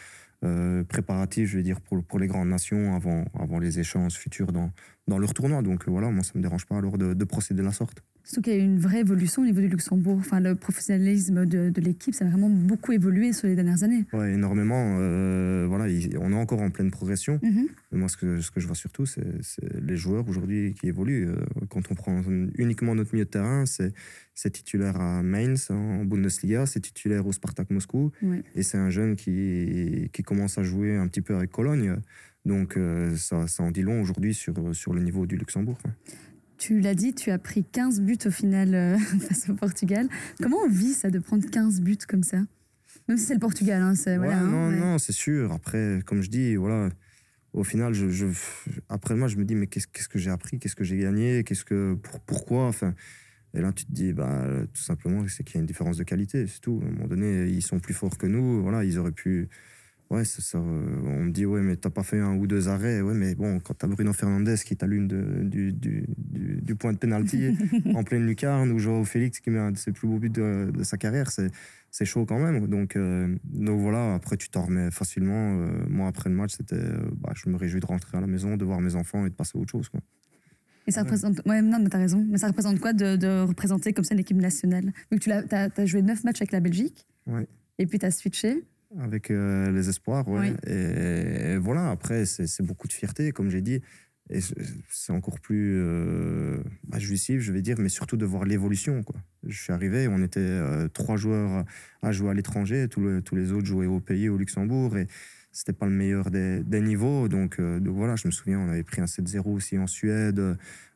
euh, 0.44 0.84
préparatifs, 0.84 1.50
je 1.50 1.58
veux 1.58 1.64
dire, 1.64 1.80
pour, 1.82 2.20
les 2.20 2.28
grandes 2.28 2.50
nations 2.50 2.96
avant, 2.96 3.26
avant 3.40 3.60
les 3.60 3.80
échéances 3.80 4.16
futures 4.16 4.52
dans, 4.52 4.72
dans 5.08 5.18
leur 5.18 5.34
tournoi. 5.34 5.62
Donc 5.62 5.88
euh, 5.88 5.92
voilà, 5.92 6.10
moi, 6.10 6.24
ça 6.24 6.32
ne 6.36 6.40
me 6.40 6.44
dérange 6.44 6.66
pas 6.66 6.78
alors 6.78 6.98
de, 6.98 7.14
de 7.14 7.24
procéder 7.26 7.62
de 7.62 7.66
la 7.66 7.72
sorte. 7.72 8.04
Surtout 8.26 8.42
qu'il 8.42 8.54
y 8.54 8.56
a 8.56 8.60
eu 8.60 8.64
une 8.64 8.80
vraie 8.80 9.02
évolution 9.02 9.42
au 9.42 9.46
niveau 9.46 9.60
du 9.60 9.68
Luxembourg. 9.68 10.16
Enfin, 10.18 10.40
le 10.40 10.56
professionnalisme 10.56 11.46
de, 11.46 11.70
de 11.70 11.82
l'équipe, 11.82 12.14
ça 12.14 12.26
a 12.26 12.30
vraiment 12.30 12.50
beaucoup 12.50 12.94
évolué 12.94 13.34
sur 13.34 13.48
les 13.50 13.56
dernières 13.56 13.84
années. 13.84 14.06
Ouais, 14.14 14.34
énormément. 14.34 14.96
euh, 15.00 15.66
voilà, 15.68 15.90
il- 15.90 16.18
on 16.18 16.32
est 16.32 16.36
encore 16.36 16.62
en 16.62 16.70
pleine 16.70 16.90
progression. 16.90 17.40
Mais 17.44 17.98
moi, 18.00 18.08
ce 18.08 18.16
que, 18.16 18.40
ce 18.40 18.50
que 18.50 18.60
je 18.62 18.68
vois 18.68 18.76
surtout, 18.76 19.06
c'est 19.06 19.24
les 19.82 19.98
joueurs 19.98 20.28
aujourd'hui 20.30 20.74
qui 20.74 20.88
évoluent. 20.88 21.28
Euh, 21.28 21.36
Quand 21.70 21.82
on 21.92 21.96
prend 21.96 22.22
uniquement 22.58 22.96
notre 22.96 23.14
milieu 23.14 23.26
de 23.26 23.30
terrain, 23.30 23.66
c'est 23.66 24.50
titulaire 24.52 25.00
à 25.02 25.22
Mainz 25.22 25.70
en 25.70 26.06
Bundesliga, 26.06 26.66
c'est 26.66 26.80
titulaire 26.80 27.28
au 27.28 27.32
Spartak 27.34 27.70
Moscou, 27.72 28.12
Ouais. 28.22 28.42
et 28.56 28.64
c'est 28.64 28.78
un 28.78 28.90
jeune 28.90 29.16
qui, 29.16 30.10
qui 30.14 30.24
commence 30.24 30.58
à 30.58 30.64
jouer 30.64 30.96
un 30.96 31.08
petit 31.08 31.22
peu 31.22 31.36
avec 31.36 31.52
Cologne. 31.52 31.98
Donc 32.46 32.78
euh, 32.78 33.16
ça, 33.16 33.48
ça 33.48 33.64
en 33.64 33.72
dit 33.72 33.82
long 33.84 34.02
aujourd'hui 34.02 34.34
sur, 34.34 34.54
sur 34.76 34.94
le 34.94 35.02
niveau 35.02 35.26
du 35.26 35.36
Luxembourg. 35.38 35.78
quoi. 35.82 35.92
Tu 36.58 36.80
l'as 36.80 36.96
dit, 36.96 37.14
tu 37.14 37.32
as 37.32 37.38
pris 37.40 37.64
15 37.64 38.02
buts 38.02 38.18
au 38.26 38.32
final 38.32 38.74
euh, 38.76 38.98
face 39.20 39.50
au 39.50 39.54
Portugal. 39.56 40.08
Comment 40.42 40.58
on 40.66 40.70
vit 40.70 40.94
ça 40.94 41.10
de 41.10 41.20
prendre 41.20 41.46
15 41.50 41.82
buts 41.82 41.98
comme 42.08 42.24
ça? 42.24 42.38
Même 43.08 43.18
si 43.18 43.26
c'est 43.26 43.34
le 43.34 43.40
Portugal, 43.40 43.82
hein, 43.82 43.94
Ouais, 44.06 44.18
voilà. 44.18 44.40
hein, 44.40 44.48
non, 44.48 44.70
ouais. 44.70 44.76
non, 44.80 44.98
c'est 44.98 45.12
sûr. 45.12 45.52
Après, 45.52 46.00
comme 46.06 46.22
je 46.22 46.30
dis, 46.30 46.56
voilà, 46.56 46.90
au 47.52 47.64
final, 47.64 47.94
je, 47.94 48.10
je- 48.10 48.28
après 48.88 49.16
moi, 49.16 49.28
je 49.28 49.36
me 49.38 49.44
dis, 49.46 49.56
mais 49.56 49.68
qu'est-ce 49.68 49.88
qu'est-ce 49.88 50.08
que 50.08 50.20
j'ai 50.20 50.30
appris? 50.30 50.58
Qu'est-ce 50.60 50.76
que 50.76 50.84
j'ai 50.86 50.98
gagné? 50.98 51.44
Qu'est-ce 51.44 51.66
que, 51.66 51.96
pour- 51.96 52.20
pourquoi? 52.22 52.68
Enfin, 52.68 52.94
Et 53.56 53.62
là, 53.62 53.72
tu 53.74 53.86
te 53.86 53.92
dis, 53.92 54.14
bah, 54.14 54.48
tout 54.74 54.82
simplement, 54.82 55.24
c'est 55.28 55.44
qu'il 55.44 55.56
y 55.56 55.58
a 55.58 55.62
une 55.62 55.66
différence 55.68 55.98
de 55.98 56.04
qualité, 56.04 56.48
c'est 56.48 56.60
tout. 56.62 56.80
À 56.84 56.88
un 56.88 56.92
moment 56.92 57.08
donné, 57.08 57.46
ils 57.48 57.62
sont 57.62 57.80
plus 57.80 57.94
forts 57.94 58.18
que 58.18 58.26
nous. 58.28 58.62
Voilà, 58.62 58.84
ils 58.86 58.98
auraient 58.98 59.12
pu. 59.12 59.50
Ouais, 60.14 60.26
c'est 60.26 60.44
ça. 60.44 60.60
euh, 60.60 61.02
On 61.06 61.24
me 61.24 61.32
dit, 61.32 61.44
ouais, 61.48 61.62
mais 61.62 61.76
t'as 61.76 61.90
pas 61.90 62.04
fait 62.04 62.20
un 62.20 62.36
ou 62.36 62.46
deux 62.46 62.70
arrêts. 62.70 63.02
Ouais, 63.02 63.16
mais 63.16 63.34
bon, 63.34 63.60
quand 63.60 63.74
t'as 63.74 63.88
Bruno 63.88 64.14
Fernandez 64.14 64.58
qui 64.64 64.78
t'allume 64.78 65.08
du, 65.08 65.72
du, 65.74 66.06
du, 66.18 66.62
du 66.62 66.76
point 66.76 66.94
de 66.94 67.00
pénalty 67.00 67.58
en 67.96 68.04
pleine 68.04 68.28
lucarne, 68.28 68.72
ou 68.72 68.78
Joao 68.78 69.06
Félix 69.06 69.40
qui 69.40 69.50
met 69.50 69.58
un 69.58 69.72
de 69.72 69.78
ses 69.78 69.92
plus 69.92 70.08
beaux 70.08 70.20
buts 70.20 70.30
de, 70.30 70.70
de 70.72 70.84
sa 70.84 70.98
carrière, 70.98 71.32
c'est 71.32 72.06
chaud 72.06 72.28
quand 72.28 72.38
même. 72.38 72.68
Donc, 72.68 72.96
euh, 72.96 73.36
donc 73.44 73.80
voilà, 73.80 74.14
après, 74.14 74.38
tu 74.38 74.50
t'en 74.50 74.66
remets 74.66 74.92
facilement. 74.92 75.58
Euh, 75.60 75.84
moi, 75.90 76.08
après 76.08 76.30
le 76.30 76.36
match, 76.36 76.52
c'était, 76.58 76.78
bah, 77.16 77.34
je 77.34 77.50
me 77.50 77.56
réjouis 77.58 77.80
de 77.80 77.86
rentrer 77.88 78.16
à 78.16 78.22
la 78.22 78.28
maison, 78.28 78.56
de 78.56 78.66
voir 78.66 78.82
mes 78.82 78.94
enfants 78.94 79.26
et 79.26 79.30
de 79.32 79.36
passer 79.36 79.58
à 79.58 79.62
autre 79.62 79.72
chose. 79.72 79.90
Quoi. 79.90 80.00
Et 80.86 80.92
ça 80.92 81.02
représente. 81.02 81.42
Ouais, 81.48 81.64
non, 81.64 81.80
mais 81.82 81.90
t'as 81.90 81.98
raison. 81.98 82.24
Mais 82.30 82.38
ça 82.38 82.48
représente 82.48 82.80
quoi 82.80 82.94
de, 82.94 83.16
de 83.16 83.42
représenter 83.48 83.94
comme 83.94 84.04
ça 84.06 84.14
une 84.14 84.20
équipe 84.20 84.38
nationale? 84.38 84.92
Que 85.10 85.16
tu 85.16 85.32
as, 85.32 85.44
as, 85.52 85.86
joué 85.88 86.04
9 86.04 86.24
matchs 86.24 86.42
avec 86.42 86.52
la 86.52 86.60
Belgique. 86.60 87.08
Ouais. 87.26 87.48
Et 87.80 87.88
puis 87.88 87.98
tu 87.98 88.06
as 88.06 88.12
switché. 88.12 88.64
Avec 89.00 89.32
euh, 89.32 89.72
les 89.72 89.90
espoirs, 89.90 90.28
ouais. 90.28 90.52
Oui. 90.52 90.72
Et, 90.72 91.54
et 91.54 91.58
voilà, 91.58 91.90
après, 91.90 92.26
c'est 92.26 92.62
beaucoup 92.64 92.88
de 92.88 92.94
fierté, 92.94 93.32
comme 93.32 93.50
j'ai 93.50 93.62
dit. 93.62 93.82
Et 94.30 94.40
c'est 94.90 95.12
encore 95.12 95.40
plus 95.42 95.74
euh, 95.82 96.58
bah, 96.88 96.98
jouissif, 96.98 97.42
je 97.42 97.52
vais 97.52 97.62
dire, 97.62 97.76
mais 97.80 97.90
surtout 97.90 98.16
de 98.18 98.26
voir 98.26 98.46
l'évolution. 98.46 99.04
Je 99.46 99.62
suis 99.62 99.74
arrivé, 99.74 100.08
on 100.08 100.22
était 100.24 100.40
euh, 100.40 100.88
trois 100.88 101.18
joueurs 101.18 101.66
à 102.02 102.12
jouer 102.14 102.30
à 102.30 102.34
l'étranger, 102.34 102.88
tous, 102.90 103.02
le- 103.02 103.22
tous 103.22 103.36
les 103.36 103.52
autres 103.52 103.66
jouaient 103.66 103.86
au 103.86 104.00
pays, 104.00 104.30
au 104.30 104.38
Luxembourg, 104.38 104.96
et 104.98 105.08
c'était 105.52 105.74
pas 105.74 105.86
le 105.88 105.92
meilleur 105.92 106.32
des, 106.32 106.64
des 106.64 106.80
niveaux. 106.80 107.28
Donc, 107.28 107.60
euh, 107.60 107.80
donc 107.82 107.96
voilà, 107.98 108.16
je 108.16 108.28
me 108.28 108.32
souviens, 108.32 108.60
on 108.60 108.70
avait 108.70 108.84
pris 108.84 109.02
un 109.02 109.08
7-0 109.08 109.42
aussi 109.54 109.78
en 109.78 109.88
Suède. 109.88 110.42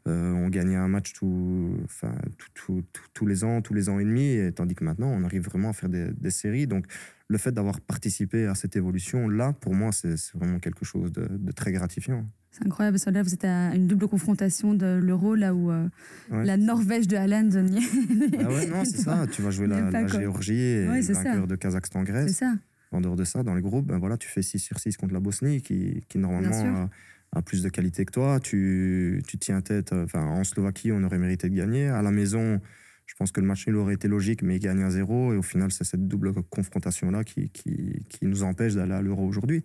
on 0.05 0.47
gagnait 0.47 0.77
un 0.77 0.87
match 0.87 1.11
tout, 1.11 1.77
enfin, 1.83 2.15
tout- 2.37 2.47
tout- 2.53 2.83
tout- 2.93 3.03
tous 3.13 3.25
les 3.25 3.43
ans, 3.43 3.61
tous 3.61 3.73
les 3.73 3.89
ans 3.89 3.99
et 3.99 4.05
demi, 4.05 4.35
et 4.35 4.53
tandis 4.53 4.73
que 4.73 4.85
maintenant, 4.85 5.09
on 5.09 5.25
arrive 5.25 5.43
vraiment 5.43 5.71
à 5.71 5.73
faire 5.73 5.89
des, 5.89 6.07
des 6.13 6.31
séries. 6.31 6.65
Donc, 6.65 6.85
le 7.29 7.37
fait 7.37 7.51
d'avoir 7.51 7.81
participé 7.81 8.45
à 8.45 8.55
cette 8.55 8.75
évolution-là, 8.75 9.53
pour 9.59 9.73
moi, 9.75 9.91
c'est 9.91 10.15
c'est 10.17 10.37
vraiment 10.37 10.59
quelque 10.59 10.85
chose 10.85 11.11
de, 11.11 11.27
de 11.29 11.51
très 11.51 11.71
gratifiant. 11.71 12.25
C'est 12.51 12.65
incroyable. 12.65 12.95
Parce 12.95 13.05
que 13.05 13.09
là, 13.11 13.21
vous 13.21 13.33
êtes 13.33 13.43
à 13.45 13.75
une 13.75 13.85
double 13.87 14.07
confrontation 14.07 14.73
de 14.73 14.99
l'Euro, 15.03 15.35
là 15.35 15.53
où 15.53 15.69
euh, 15.69 15.87
Ouais. 16.31 16.45
la 16.45 16.57
Norvège 16.57 17.07
de 17.07 17.15
Haaland 17.17 17.49
Ah 17.53 18.49
ouais, 18.49 18.65
non, 18.69 18.83
c'est 18.85 18.97
ça. 19.01 19.25
Tu 19.31 19.41
vas 19.41 19.51
jouer 19.51 19.67
la. 19.67 20.07
Géorgie 20.07 20.53
et 20.59 20.87
Ouais, 20.87 20.97
le 20.97 21.01
c'est 21.03 21.13
ça. 21.13 21.23
vainqueur 21.23 21.47
de 21.47 21.53
C'est 21.55 21.59
Kazakhstan-Grèce. 21.59 22.31
ça. 22.33 22.53
En 22.91 23.01
dehors 23.01 23.17
de 23.17 23.25
ça, 23.25 23.43
dans 23.43 23.53
les 23.53 23.61
groupes, 23.61 23.85
ben 23.87 23.97
voilà, 23.99 24.15
tu 24.17 24.29
fais 24.29 24.41
6 24.41 24.59
sur 24.59 24.79
6 24.79 24.95
contre 24.95 25.13
la 25.13 25.19
Bosnie, 25.19 25.61
qui, 25.61 26.01
normalement 26.15 26.87
a, 27.33 27.37
a 27.37 27.41
plus 27.41 27.61
de 27.61 27.67
qualité 27.67 28.05
que 28.05 28.11
toi. 28.13 28.39
Tu, 28.39 29.21
tu 29.27 29.37
tiens 29.37 29.59
tête. 29.59 29.91
euh, 29.91 30.05
Enfin, 30.05 30.23
en 30.25 30.45
Slovaquie, 30.45 30.93
on 30.93 31.03
aurait 31.03 31.17
mérité 31.19 31.49
de 31.49 31.55
gagner. 31.55 31.89
À 31.89 32.01
la 32.01 32.11
maison, 32.11 32.61
je 33.07 33.15
pense 33.15 33.31
que 33.31 33.41
le 33.41 33.47
match 33.47 33.65
nul 33.67 33.77
aurait 33.77 33.95
été 33.95 34.07
logique, 34.07 34.43
mais 34.43 34.57
il 34.57 34.59
gagne 34.59 34.83
à 34.83 34.91
zéro. 34.91 35.33
Et 35.33 35.37
au 35.37 35.41
final, 35.41 35.71
c'est 35.71 35.85
cette 35.85 36.07
double 36.07 36.33
confrontation-là 36.43 37.23
qui, 37.23 37.49
qui, 37.49 38.05
qui 38.09 38.25
nous 38.25 38.43
empêche 38.43 38.75
d'aller 38.75 38.93
à 38.93 39.01
l'Euro 39.01 39.25
aujourd'hui. 39.25 39.63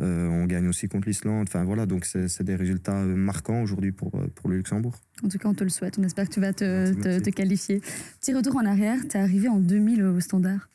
Euh, 0.00 0.28
on 0.28 0.46
gagne 0.46 0.68
aussi 0.68 0.88
contre 0.88 1.08
l'Islande. 1.08 1.46
Enfin 1.48 1.64
voilà, 1.64 1.86
donc 1.86 2.04
c'est 2.04 2.42
des 2.42 2.54
résultats 2.56 3.00
euh, 3.00 3.14
marquants 3.16 3.62
aujourd'hui 3.62 3.92
pour, 3.92 4.14
euh, 4.14 4.26
pour 4.34 4.48
le 4.48 4.56
Luxembourg. 4.56 4.94
En 5.22 5.28
tout 5.28 5.38
cas, 5.38 5.48
on 5.48 5.54
te 5.54 5.64
le 5.64 5.70
souhaite. 5.70 5.98
On 5.98 6.02
espère 6.02 6.28
que 6.28 6.34
tu 6.34 6.40
vas 6.40 6.52
te, 6.52 7.30
qualifier. 7.30 7.82
Petit 8.20 8.32
retour 8.32 8.56
en 8.56 8.64
arrière. 8.64 8.98
Tu 9.08 9.16
es 9.16 9.20
arrivé 9.20 9.48
en 9.48 9.58
2000 9.58 10.04
au 10.04 10.20
Standard. 10.20 10.68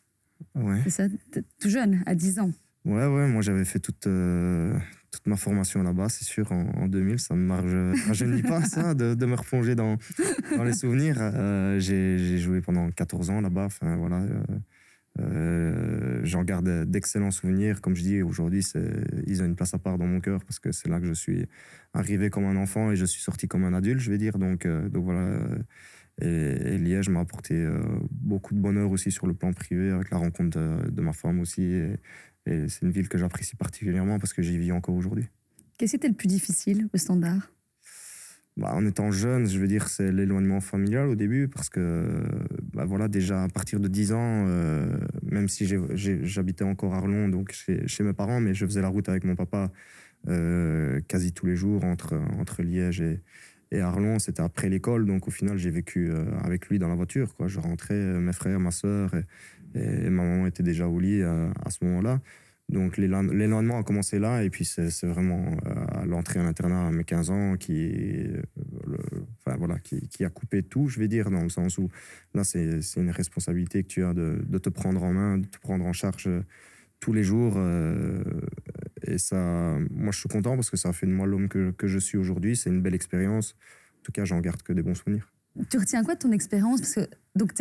Ouais. 0.55 0.79
C'est 0.83 0.89
ça? 0.89 1.03
Tout 1.59 1.69
jeune, 1.69 2.03
à 2.05 2.15
10 2.15 2.39
ans. 2.39 2.51
Ouais, 2.85 3.07
ouais, 3.07 3.27
moi 3.27 3.41
j'avais 3.41 3.63
fait 3.63 3.79
toute, 3.79 4.07
euh, 4.07 4.77
toute 5.13 5.27
ma 5.27 5.35
formation 5.35 5.83
là-bas, 5.83 6.09
c'est 6.09 6.23
sûr, 6.23 6.51
en, 6.51 6.65
en 6.75 6.87
2000. 6.87 7.19
Ça 7.19 7.35
me 7.35 7.45
marge, 7.45 7.75
rajeunit 8.07 8.41
pas, 8.41 8.63
ça, 8.63 8.95
de, 8.95 9.25
me 9.25 9.35
replonger 9.35 9.75
dans, 9.75 9.97
les 10.63 10.73
souvenirs. 10.73 11.17
Euh, 11.19 11.79
j'ai 11.79 12.39
joué 12.39 12.61
pendant 12.61 12.89
14 12.89 13.29
ans 13.29 13.39
là-bas. 13.39 13.65
Enfin, 13.65 13.95
voilà. 13.95 14.21
euh, 14.21 14.43
euh, 15.19 16.19
J'en 16.23 16.43
garde 16.43 16.85
d'excellents 16.85 17.29
souvenirs. 17.29 17.79
Comme 17.79 17.95
je 17.95 18.01
dis, 18.01 18.21
aujourd'hui, 18.23 18.65
ils 19.27 19.41
ont 19.43 19.45
une 19.45 19.55
place 19.55 19.75
à 19.75 19.77
part 19.77 19.99
dans 19.99 20.07
mon 20.07 20.19
cœur 20.19 20.43
parce 20.43 20.57
que 20.59 20.71
c'est 20.71 20.89
là 20.89 20.99
que 20.99 21.05
je 21.05 21.13
suis 21.13 21.45
arrivé 21.93 22.31
comme 22.31 22.45
un 22.45 22.57
enfant 22.57 22.91
et 22.91 22.95
je 22.95 23.05
suis 23.05 23.21
sorti 23.21 23.47
comme 23.47 23.63
un 23.65 23.73
adulte, 23.75 23.99
je 23.99 24.09
vais 24.09 24.17
dire. 24.17 24.39
Donc, 24.39 24.65
donc 24.65 25.03
voilà. 25.03 25.37
Et, 26.21 26.25
et 26.25 26.77
Liège 26.79 27.09
m'a 27.09 27.19
apporté 27.19 27.67
beaucoup 28.09 28.55
de 28.55 28.59
bonheur 28.59 28.89
aussi 28.89 29.11
sur 29.11 29.27
le 29.27 29.35
plan 29.35 29.53
privé 29.53 29.91
avec 29.91 30.09
la 30.09 30.17
rencontre 30.17 30.57
de, 30.89 31.01
ma 31.01 31.13
femme 31.13 31.39
aussi. 31.39 31.81
Et 32.45 32.67
c'est 32.69 32.81
une 32.81 32.91
ville 32.91 33.09
que 33.09 33.17
j'apprécie 33.17 33.55
particulièrement 33.55 34.19
parce 34.19 34.33
que 34.33 34.41
j'y 34.41 34.57
vis 34.57 34.71
encore 34.71 34.95
aujourd'hui. 34.95 35.25
Qu'est-ce 35.77 35.91
qui 35.91 35.95
était 35.97 36.07
le 36.07 36.13
plus 36.13 36.27
difficile 36.27 36.87
au 36.93 36.97
standard? 36.97 37.53
Bah, 38.55 38.71
en 38.75 38.85
étant 38.85 39.11
jeune, 39.11 39.47
je 39.47 39.57
veux 39.57 39.67
dire, 39.67 39.87
c'est 39.87 40.11
l'éloignement 40.11 40.61
familial 40.61 41.07
au 41.07 41.15
début, 41.15 41.47
parce 41.47 41.69
que, 41.69 42.23
bah, 42.73 42.85
voilà, 42.85 43.07
déjà 43.07 43.43
à 43.43 43.47
partir 43.47 43.79
de 43.79 43.87
10 43.87 44.13
ans, 44.13 44.45
euh, 44.47 44.95
même 45.23 45.47
si 45.47 45.65
j'habitais 45.65 46.63
encore 46.63 46.93
à 46.93 46.97
Arlon, 46.97 47.29
donc 47.29 47.51
chez, 47.51 47.87
chez 47.87 48.03
mes 48.03 48.13
parents, 48.13 48.39
mais 48.39 48.53
je 48.53 48.65
faisais 48.67 48.81
la 48.81 48.89
route 48.89 49.09
avec 49.09 49.23
mon 49.23 49.35
papa 49.35 49.71
euh, 50.27 51.01
quasi 51.07 51.33
tous 51.33 51.47
les 51.47 51.55
jours 51.55 51.83
entre, 51.83 52.13
entre 52.39 52.61
Liège 52.61 53.01
et, 53.01 53.21
et 53.71 53.79
Arlon. 53.79 54.19
C'était 54.19 54.43
après 54.43 54.69
l'école, 54.69 55.07
donc 55.07 55.27
au 55.27 55.31
final, 55.31 55.57
j'ai 55.57 55.71
vécu 55.71 56.11
euh, 56.11 56.23
avec 56.43 56.69
lui 56.69 56.77
dans 56.77 56.89
la 56.89 56.95
voiture. 56.95 57.35
Quoi. 57.35 57.47
Je 57.47 57.59
rentrais, 57.59 57.95
mes 57.95 58.33
frères, 58.33 58.59
ma 58.59 58.71
soeur 58.71 59.15
et, 59.15 59.23
et 59.75 60.09
ma 60.09 60.23
maman 60.23 60.47
était 60.47 60.63
déjà 60.63 60.87
au 60.87 60.99
lit 60.99 61.21
euh, 61.21 61.49
à 61.65 61.69
ce 61.69 61.83
moment-là. 61.85 62.21
Donc 62.69 62.97
l'éloignement 62.97 63.77
a 63.77 63.83
commencé 63.83 64.19
là, 64.19 64.41
et 64.41 64.49
puis 64.49 64.63
c'est 64.63 65.05
vraiment 65.05 65.57
euh, 65.65 66.01
à 66.01 66.05
l'entrée 66.05 66.39
à 66.39 66.43
l'internat 66.43 66.87
à 66.87 66.91
mes 66.91 67.03
15 67.03 67.29
ans 67.29 67.57
qui, 67.57 67.91
euh, 67.91 68.41
enfin, 69.45 69.57
voilà, 69.57 69.77
qui, 69.79 70.23
a 70.23 70.29
coupé 70.29 70.63
tout, 70.63 70.87
je 70.87 70.97
vais 70.97 71.09
dire, 71.09 71.29
dans 71.29 71.43
le 71.43 71.49
sens 71.49 71.77
où 71.77 71.89
là, 72.33 72.45
c'est 72.45 72.79
une 72.95 73.11
responsabilité 73.11 73.83
que 73.83 73.89
tu 73.89 74.03
as 74.03 74.13
de, 74.13 74.57
te 74.57 74.69
prendre 74.69 75.03
en 75.03 75.11
main, 75.11 75.37
de 75.39 75.45
te 75.45 75.59
prendre 75.59 75.85
en 75.85 75.91
charge 75.91 76.29
tous 77.01 77.11
les 77.11 77.23
jours. 77.23 77.59
et 79.05 79.17
ça, 79.17 79.77
moi, 79.91 80.11
je 80.13 80.19
suis 80.19 80.29
content 80.29 80.55
parce 80.55 80.69
que 80.69 80.77
ça 80.77 80.89
a 80.89 80.93
fait 80.93 81.05
de 81.05 81.11
moi 81.11 81.27
l'homme 81.27 81.49
que, 81.49 81.75
je 81.83 81.99
suis 81.99 82.17
aujourd'hui. 82.17 82.55
C'est 82.55 82.69
une 82.69 82.81
belle 82.81 82.95
expérience. 82.95 83.55
En 83.99 84.03
tout 84.03 84.13
cas, 84.13 84.23
j'en 84.23 84.39
garde 84.39 84.63
que 84.63 84.71
des 84.71 84.83
bons 84.83 84.95
souvenirs. 84.95 85.31
Tu 85.69 85.77
retiens 85.77 86.03
quoi 86.03 86.15
de 86.15 86.19
ton 86.19 86.31
expérience? 86.31 86.79
Parce 86.79 86.95
que 86.95 87.09
donc 87.35 87.53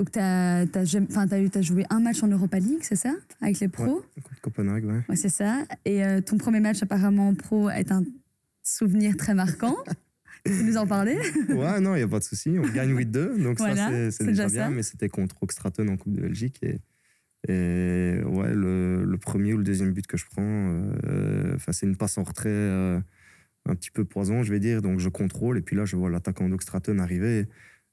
donc 0.00 0.12
t'as 0.12 0.60
as, 0.62 1.60
joué 1.62 1.84
un 1.90 2.00
match 2.00 2.22
en 2.22 2.28
Europa 2.28 2.58
League, 2.58 2.78
c'est 2.80 2.96
ça? 2.96 3.12
Avec 3.42 3.60
les 3.60 3.68
pros? 3.68 4.02
Contre 4.14 4.40
Copenhague, 4.40 4.86
ouais. 4.86 5.02
Ouais, 5.10 5.16
c'est 5.16 5.28
ça. 5.28 5.58
Et 5.84 6.02
euh, 6.02 6.22
ton 6.22 6.38
premier 6.38 6.60
match 6.60 6.82
apparemment 6.82 7.28
en 7.28 7.34
pro 7.34 7.68
est 7.68 7.92
un 7.92 8.02
souvenir 8.62 9.14
très 9.18 9.34
marquant. 9.34 9.76
tu 10.46 10.52
peux 10.52 10.62
nous 10.62 10.78
en 10.78 10.86
parler? 10.86 11.18
Ouais, 11.50 11.80
non, 11.80 11.94
il 11.96 11.98
n'y 11.98 12.02
a 12.04 12.08
pas 12.08 12.18
de 12.18 12.24
souci. 12.24 12.56
On 12.58 12.66
gagne 12.72 12.94
8-2, 12.96 13.42
donc 13.42 13.58
Voilà, 13.58 13.76
ça, 13.76 14.10
c'est- 14.10 14.24
déjà, 14.24 14.44
déjà 14.46 14.48
ça. 14.48 14.68
bien. 14.68 14.70
Mais 14.70 14.82
c'était 14.82 15.10
contre 15.10 15.36
Oxtraton 15.42 15.86
en 15.88 15.98
Coupe 15.98 16.14
de 16.14 16.22
Belgique. 16.22 16.58
Et, 16.62 16.78
et 17.52 18.22
ouais, 18.24 18.54
le, 18.54 19.04
le 19.04 19.18
premier 19.18 19.52
ou 19.52 19.58
le 19.58 19.64
deuxième 19.64 19.92
but 19.92 20.06
que 20.06 20.16
je 20.16 20.24
prends, 20.24 20.42
euh, 21.04 21.58
c'est 21.72 21.84
une 21.84 21.96
passe 21.98 22.16
en 22.16 22.22
retrait 22.22 22.48
euh, 22.48 22.98
un 23.66 23.74
petit 23.74 23.90
peu 23.90 24.06
poison, 24.06 24.42
je 24.44 24.50
vais 24.50 24.60
dire. 24.60 24.80
Donc 24.80 24.98
je 24.98 25.10
contrôle. 25.10 25.58
Et 25.58 25.62
puis 25.62 25.76
là, 25.76 25.84
je 25.84 25.94
vois 25.96 26.08
l'attaquant 26.08 26.48
d'Oxtraton 26.48 26.98
arriver. 27.00 27.46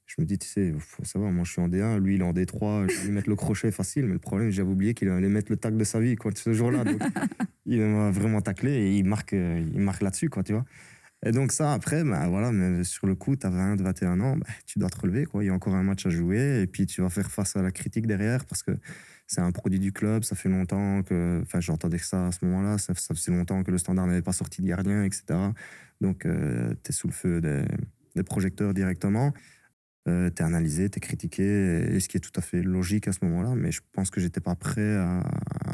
Je 0.07 0.21
me 0.21 0.25
dis, 0.25 0.39
tu 0.39 0.47
sais, 0.47 0.73
faut 0.79 1.03
savoir, 1.03 1.31
moi 1.31 1.43
je 1.43 1.51
suis 1.51 1.61
en 1.61 1.67
D1, 1.67 1.99
lui 1.99 2.15
il 2.15 2.21
est 2.21 2.23
en 2.23 2.31
D3, 2.31 2.89
je 2.89 2.97
vais 2.97 3.03
lui 3.07 3.11
mettre 3.11 3.29
le 3.29 3.35
crochet 3.35 3.71
facile, 3.71 4.05
mais 4.05 4.13
le 4.13 4.19
problème, 4.19 4.49
j'avais 4.49 4.69
oublié 4.69 4.93
qu'il 4.93 5.09
allait 5.09 5.27
mettre 5.27 5.51
le 5.51 5.57
tac 5.57 5.75
de 5.75 5.83
sa 5.83 5.99
vie, 5.99 6.15
quoi, 6.15 6.31
ce 6.33 6.53
jour-là. 6.53 6.85
Il 7.65 7.81
m'a 7.81 8.11
vraiment 8.11 8.39
taclé 8.39 8.71
et 8.71 8.95
il 8.95 9.03
marque, 9.03 9.33
euh, 9.33 9.61
il 9.73 9.81
marque 9.81 10.01
là-dessus, 10.01 10.29
quoi, 10.29 10.41
tu 10.41 10.53
vois. 10.53 10.63
Et 11.25 11.31
donc 11.31 11.51
ça, 11.51 11.73
après, 11.73 12.05
bah, 12.05 12.27
voilà, 12.29 12.53
mais 12.53 12.85
sur 12.85 13.07
le 13.07 13.15
coup, 13.15 13.35
tu 13.35 13.45
as 13.45 13.49
20, 13.49 13.81
21 13.81 14.21
ans, 14.21 14.37
bah, 14.37 14.45
tu 14.65 14.79
dois 14.79 14.89
te 14.89 14.97
relever. 14.97 15.25
Quoi. 15.25 15.43
Il 15.43 15.47
y 15.47 15.49
a 15.49 15.53
encore 15.53 15.75
un 15.75 15.83
match 15.83 16.05
à 16.05 16.09
jouer 16.09 16.61
et 16.61 16.67
puis 16.67 16.85
tu 16.85 17.01
vas 17.01 17.09
faire 17.09 17.29
face 17.29 17.57
à 17.57 17.61
la 17.61 17.71
critique 17.71 18.07
derrière 18.07 18.45
parce 18.45 18.63
que 18.63 18.71
c'est 19.25 19.41
un 19.41 19.51
produit 19.51 19.79
du 19.79 19.91
club. 19.91 20.23
Ça 20.23 20.37
fait 20.37 20.47
longtemps 20.47 21.03
que... 21.03 21.41
Enfin, 21.41 21.59
j'entendais 21.59 21.97
ça 21.97 22.27
à 22.27 22.31
ce 22.31 22.45
moment-là. 22.45 22.77
Ça, 22.77 22.93
ça 22.95 23.13
faisait 23.13 23.31
longtemps 23.33 23.63
que 23.63 23.71
le 23.71 23.79
standard 23.79 24.07
n'avait 24.07 24.21
pas 24.21 24.31
sorti 24.31 24.61
de 24.61 24.67
gardien, 24.67 25.03
etc. 25.03 25.23
Donc, 25.99 26.19
tu 26.21 26.29
es 26.29 26.91
sous 26.93 27.07
le 27.07 27.13
feu 27.13 27.41
des, 27.41 27.65
des 28.15 28.23
projecteurs 28.23 28.73
directement. 28.73 29.33
Euh, 30.07 30.29
tu 30.33 30.41
es 30.41 30.45
analysé, 30.45 30.89
tu 30.89 30.97
es 30.97 30.99
critiqué, 30.99 31.43
et 31.43 31.99
ce 31.99 32.07
qui 32.07 32.17
est 32.17 32.21
tout 32.21 32.31
à 32.35 32.41
fait 32.41 32.61
logique 32.61 33.07
à 33.07 33.11
ce 33.11 33.19
moment-là. 33.23 33.55
Mais 33.55 33.71
je 33.71 33.81
pense 33.91 34.09
que 34.09 34.21
j'étais 34.21 34.39
pas 34.39 34.55
prêt 34.55 34.95
à, 34.95 35.23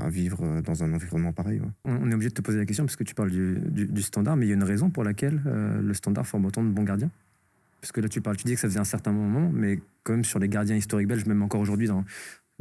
vivre 0.10 0.62
dans 0.62 0.84
un 0.84 0.93
environnement 0.93 1.32
pareil. 1.32 1.62
On 1.86 2.10
est 2.12 2.13
obligé 2.13 2.30
de 2.30 2.34
te 2.34 2.41
poser 2.41 2.58
la 2.58 2.65
question 2.65 2.84
parce 2.84 2.96
que 2.96 3.04
tu 3.04 3.15
parles 3.15 3.32
du, 3.32 4.02
standard, 4.02 4.36
mais 4.36 4.46
il 4.46 4.50
y 4.50 4.52
a 4.52 4.56
une 4.56 4.63
raison 4.63 4.89
pour 4.89 5.04
laquelle 5.04 5.41
euh, 5.46 5.82
le 5.82 5.93
standard 5.93 6.28
forme 6.28 6.46
autant 6.46 6.63
de 6.63 6.69
bons 6.69 6.84
gardiens. 6.84 7.10
Parce 7.80 7.91
que 7.91 8.02
là, 8.02 8.10
tu 8.10 8.22
parles, 8.22 8.38
tu 8.38 8.46
dis 8.46 8.56
que 8.56 8.60
ça 8.60 8.67
faisait 8.67 8.80
un 8.80 8.86
certain 8.86 9.12
moment, 9.12 9.50
mais 9.54 9.80
quand 10.04 10.13
même 10.13 10.26
sur 10.26 10.39
les 10.39 10.50
gardiens 10.50 10.76
historiques 10.76 11.08
belges, 11.08 11.26
même 11.26 11.41
encore 11.41 11.62
aujourd'hui 11.62 11.89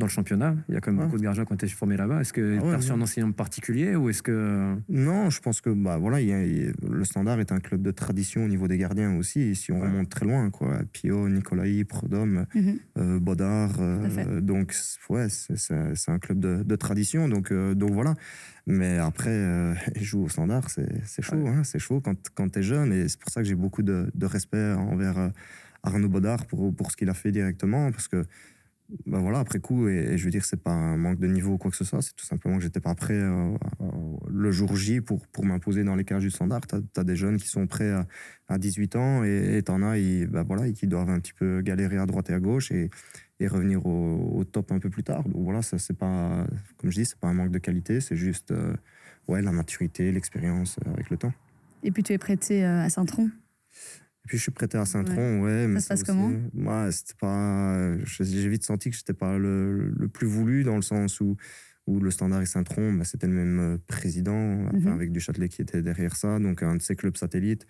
dans 0.03 0.07
le 0.07 0.11
championnat, 0.11 0.57
il 0.69 0.75
y 0.75 0.77
a 0.77 0.81
quand 0.81 0.91
même 0.91 0.99
Ouais. 0.99 1.07
beaucoup 1.07 1.17
de 1.19 1.23
gardiens 1.23 1.45
qui 1.45 1.53
ont 1.53 1.55
été 1.55 1.69
formés 1.69 1.97
là-bas. 1.97 2.21
Est-ce 2.23 2.33
que 2.33 2.57
Ah 2.59 2.61
tu 2.61 2.67
ouais, 2.67 2.73
as 2.75 2.77
reçu 2.79 2.91
ouais. 2.91 2.97
un 2.99 3.01
enseignant 3.03 3.31
particulier 3.31 3.95
ou 3.95 4.11
est-ce 4.11 4.21
que. 4.21 4.75
Non, 4.89 5.31
je 5.31 5.41
pense 5.41 5.61
que 5.61 5.71
bah 5.71 5.97
voilà, 5.99 6.21
il 6.21 6.27
y 6.29 6.33
a- 6.33 6.45
y 6.45 6.69
a- 6.69 6.73
le 6.91 7.05
Standard 7.05 7.39
est 7.39 7.53
un 7.53 7.61
club 7.61 7.83
de 7.83 7.93
tradition 7.93 8.45
au 8.45 8.49
niveau 8.49 8.67
des 8.67 8.79
gardiens 8.79 9.17
aussi. 9.17 9.55
Si 9.55 9.71
on 9.71 9.81
Ouais. 9.81 9.87
remonte 9.87 10.09
très 10.09 10.27
loin, 10.27 10.51
quoi, 10.51 10.81
Pio, 10.93 11.29
Nicolai, 11.29 11.85
Prodome, 11.85 12.47
Mhm. 12.55 12.79
euh, 12.99 13.21
Bodard, 13.21 13.77
euh, 13.79 14.41
donc 14.41 14.73
c'est- 14.73 14.99
ouais, 15.09 15.29
c'est- 15.29 16.11
un 16.11 16.19
club 16.19 16.41
de, 16.41 16.65
de 16.65 16.77
tradition, 16.77 17.29
donc 17.29 17.53
euh, 17.53 17.75
donc 17.75 17.93
voilà. 17.93 18.15
Mais 18.67 18.99
après, 18.99 19.31
euh, 19.31 19.73
jouer 20.03 20.25
au 20.25 20.29
Standard, 20.29 20.69
c'est 20.69 21.23
chaud, 21.23 21.37
Ouais. 21.37 21.49
hein, 21.49 21.63
c'est 21.63 21.79
chaud 21.79 22.01
quand 22.01 22.17
quand 22.35 22.49
t'es 22.51 22.63
jeune, 22.65 22.93
et 22.93 23.09
c'est 23.09 23.21
pour 23.21 23.31
ça 23.31 23.41
que 23.43 23.47
j'ai 23.47 23.55
beaucoup 23.55 23.83
de, 23.85 24.11
de 24.13 24.27
respect 24.27 24.73
envers 24.73 25.17
euh, 25.19 25.29
Arnaud 25.85 26.09
Bodard 26.09 26.47
pour 26.47 26.75
pour 26.75 26.91
ce 26.91 26.97
qu'il 26.97 27.09
a 27.09 27.15
fait 27.15 27.31
directement, 27.33 27.91
parce 27.93 28.09
que 28.09 28.25
ben 29.07 29.21
voilà, 29.21 29.39
après 29.39 29.61
coup, 29.61 29.89
et, 29.89 30.13
et 30.13 30.19
je 30.19 30.25
veux 30.25 30.31
dire, 30.31 30.45
c'est 30.45 30.63
pas 30.63 30.71
un 30.71 30.97
manque 30.97 31.19
de 31.19 31.27
niveau 31.27 31.53
ou 31.53 31.59
quoi 31.59 31.71
que 31.71 31.77
ce 31.77 31.85
soit, 31.85 32.03
c'est 32.03 32.15
tout 32.15 32.27
simplement 32.27 32.57
que 32.57 32.63
j'étais 32.63 32.81
pas 32.81 32.95
prêt 32.95 33.19
euh, 33.19 33.57
le 34.29 34.51
jour 34.51 34.77
J 34.77 35.01
pour, 35.01 35.27
pour 35.29 35.45
m'imposer 35.45 35.85
dans 35.85 35.97
les 35.97 36.05
cages 36.05 36.23
du 36.23 36.31
standard. 36.31 36.61
T'as 36.67 36.81
as 36.97 37.05
des 37.05 37.17
jeunes 37.17 37.39
qui 37.39 37.49
sont 37.49 37.67
prêts 37.67 37.91
à, 37.91 38.07
à 38.49 38.59
18 38.59 38.97
ans 38.97 39.25
et 39.25 39.63
t'en 39.65 39.83
as 39.83 39.99
ils, 39.99 40.27
ben 40.27 40.43
voilà, 40.43 40.71
qui 40.73 40.87
doivent 40.87 41.11
un 41.11 41.21
petit 41.21 41.33
peu 41.33 41.63
galérer 41.63 41.99
à 41.99 42.07
droite 42.07 42.31
et 42.31 42.35
à 42.35 42.41
gauche 42.41 42.71
et, 42.71 42.91
et 43.41 43.47
revenir 43.47 43.85
au, 43.87 44.45
top 44.45 44.73
un 44.73 44.79
peu 44.79 44.91
plus 44.91 45.05
tard. 45.05 45.23
Donc 45.25 45.43
voilà, 45.43 45.63
ça 45.63 45.79
c'est 45.79 45.97
pas, 45.97 46.47
comme 46.77 46.91
je 46.91 47.01
dis, 47.01 47.05
c'est 47.05 47.19
pas 47.19 47.29
un 47.29 47.35
manque 47.35 47.51
de 47.51 47.59
qualité, 47.59 48.01
c'est 48.01 48.17
juste 48.17 48.51
euh, 48.51 48.75
ouais, 49.29 49.43
la 49.43 49.53
maturité, 49.53 50.13
l'expérience 50.13 50.79
euh, 50.87 50.93
avec 50.93 51.11
le 51.11 51.17
temps. 51.17 51.33
Et 51.83 51.91
puis 51.91 52.03
tu 52.03 52.13
es 52.13 52.19
prêté 52.19 52.65
à 52.65 52.89
Saint-Tron? 52.89 53.31
Et 54.25 54.29
puis 54.29 54.39
je 54.39 54.43
suis 54.43 54.53
prêté 54.53 54.79
à 54.79 54.85
Saint-Tron, 54.85 55.43
ouais. 55.43 55.67
mais 55.67 55.81
se 55.81 55.89
passe 55.89 56.03
aussi, 56.03 56.07
comment 56.07 56.31
Moi, 56.55 56.93
c'était 56.93 57.15
pas. 57.21 57.97
je- 58.05 58.23
J'ai 58.23 58.49
vite 58.49 58.65
senti 58.65 58.91
que 58.91 58.97
j'étais 58.97 59.15
pas 59.15 59.37
le, 59.37 59.89
le 59.91 60.09
plus 60.09 60.27
voulu 60.29 60.63
dans 60.63 60.77
le 60.77 60.83
sens 60.83 61.21
où, 61.21 61.37
où 61.89 61.99
le 61.99 62.11
Standard 62.13 62.41
et 62.43 62.47
Saint-Tron, 62.47 62.93
bah, 62.93 63.05
c'était 63.05 63.27
le 63.27 63.33
même 63.33 63.59
euh, 63.59 63.79
président, 63.89 64.65
enfin, 64.67 64.79
Mhm. 64.79 64.93
avec 64.93 65.11
Duchâtelet 65.13 65.49
qui 65.49 65.61
était 65.63 65.83
derrière 65.83 66.15
ça, 66.15 66.39
donc 66.39 66.63
un 66.63 66.77
de 66.77 66.83
ses 66.83 66.95
clubs 66.95 67.17
satellites. 67.17 67.67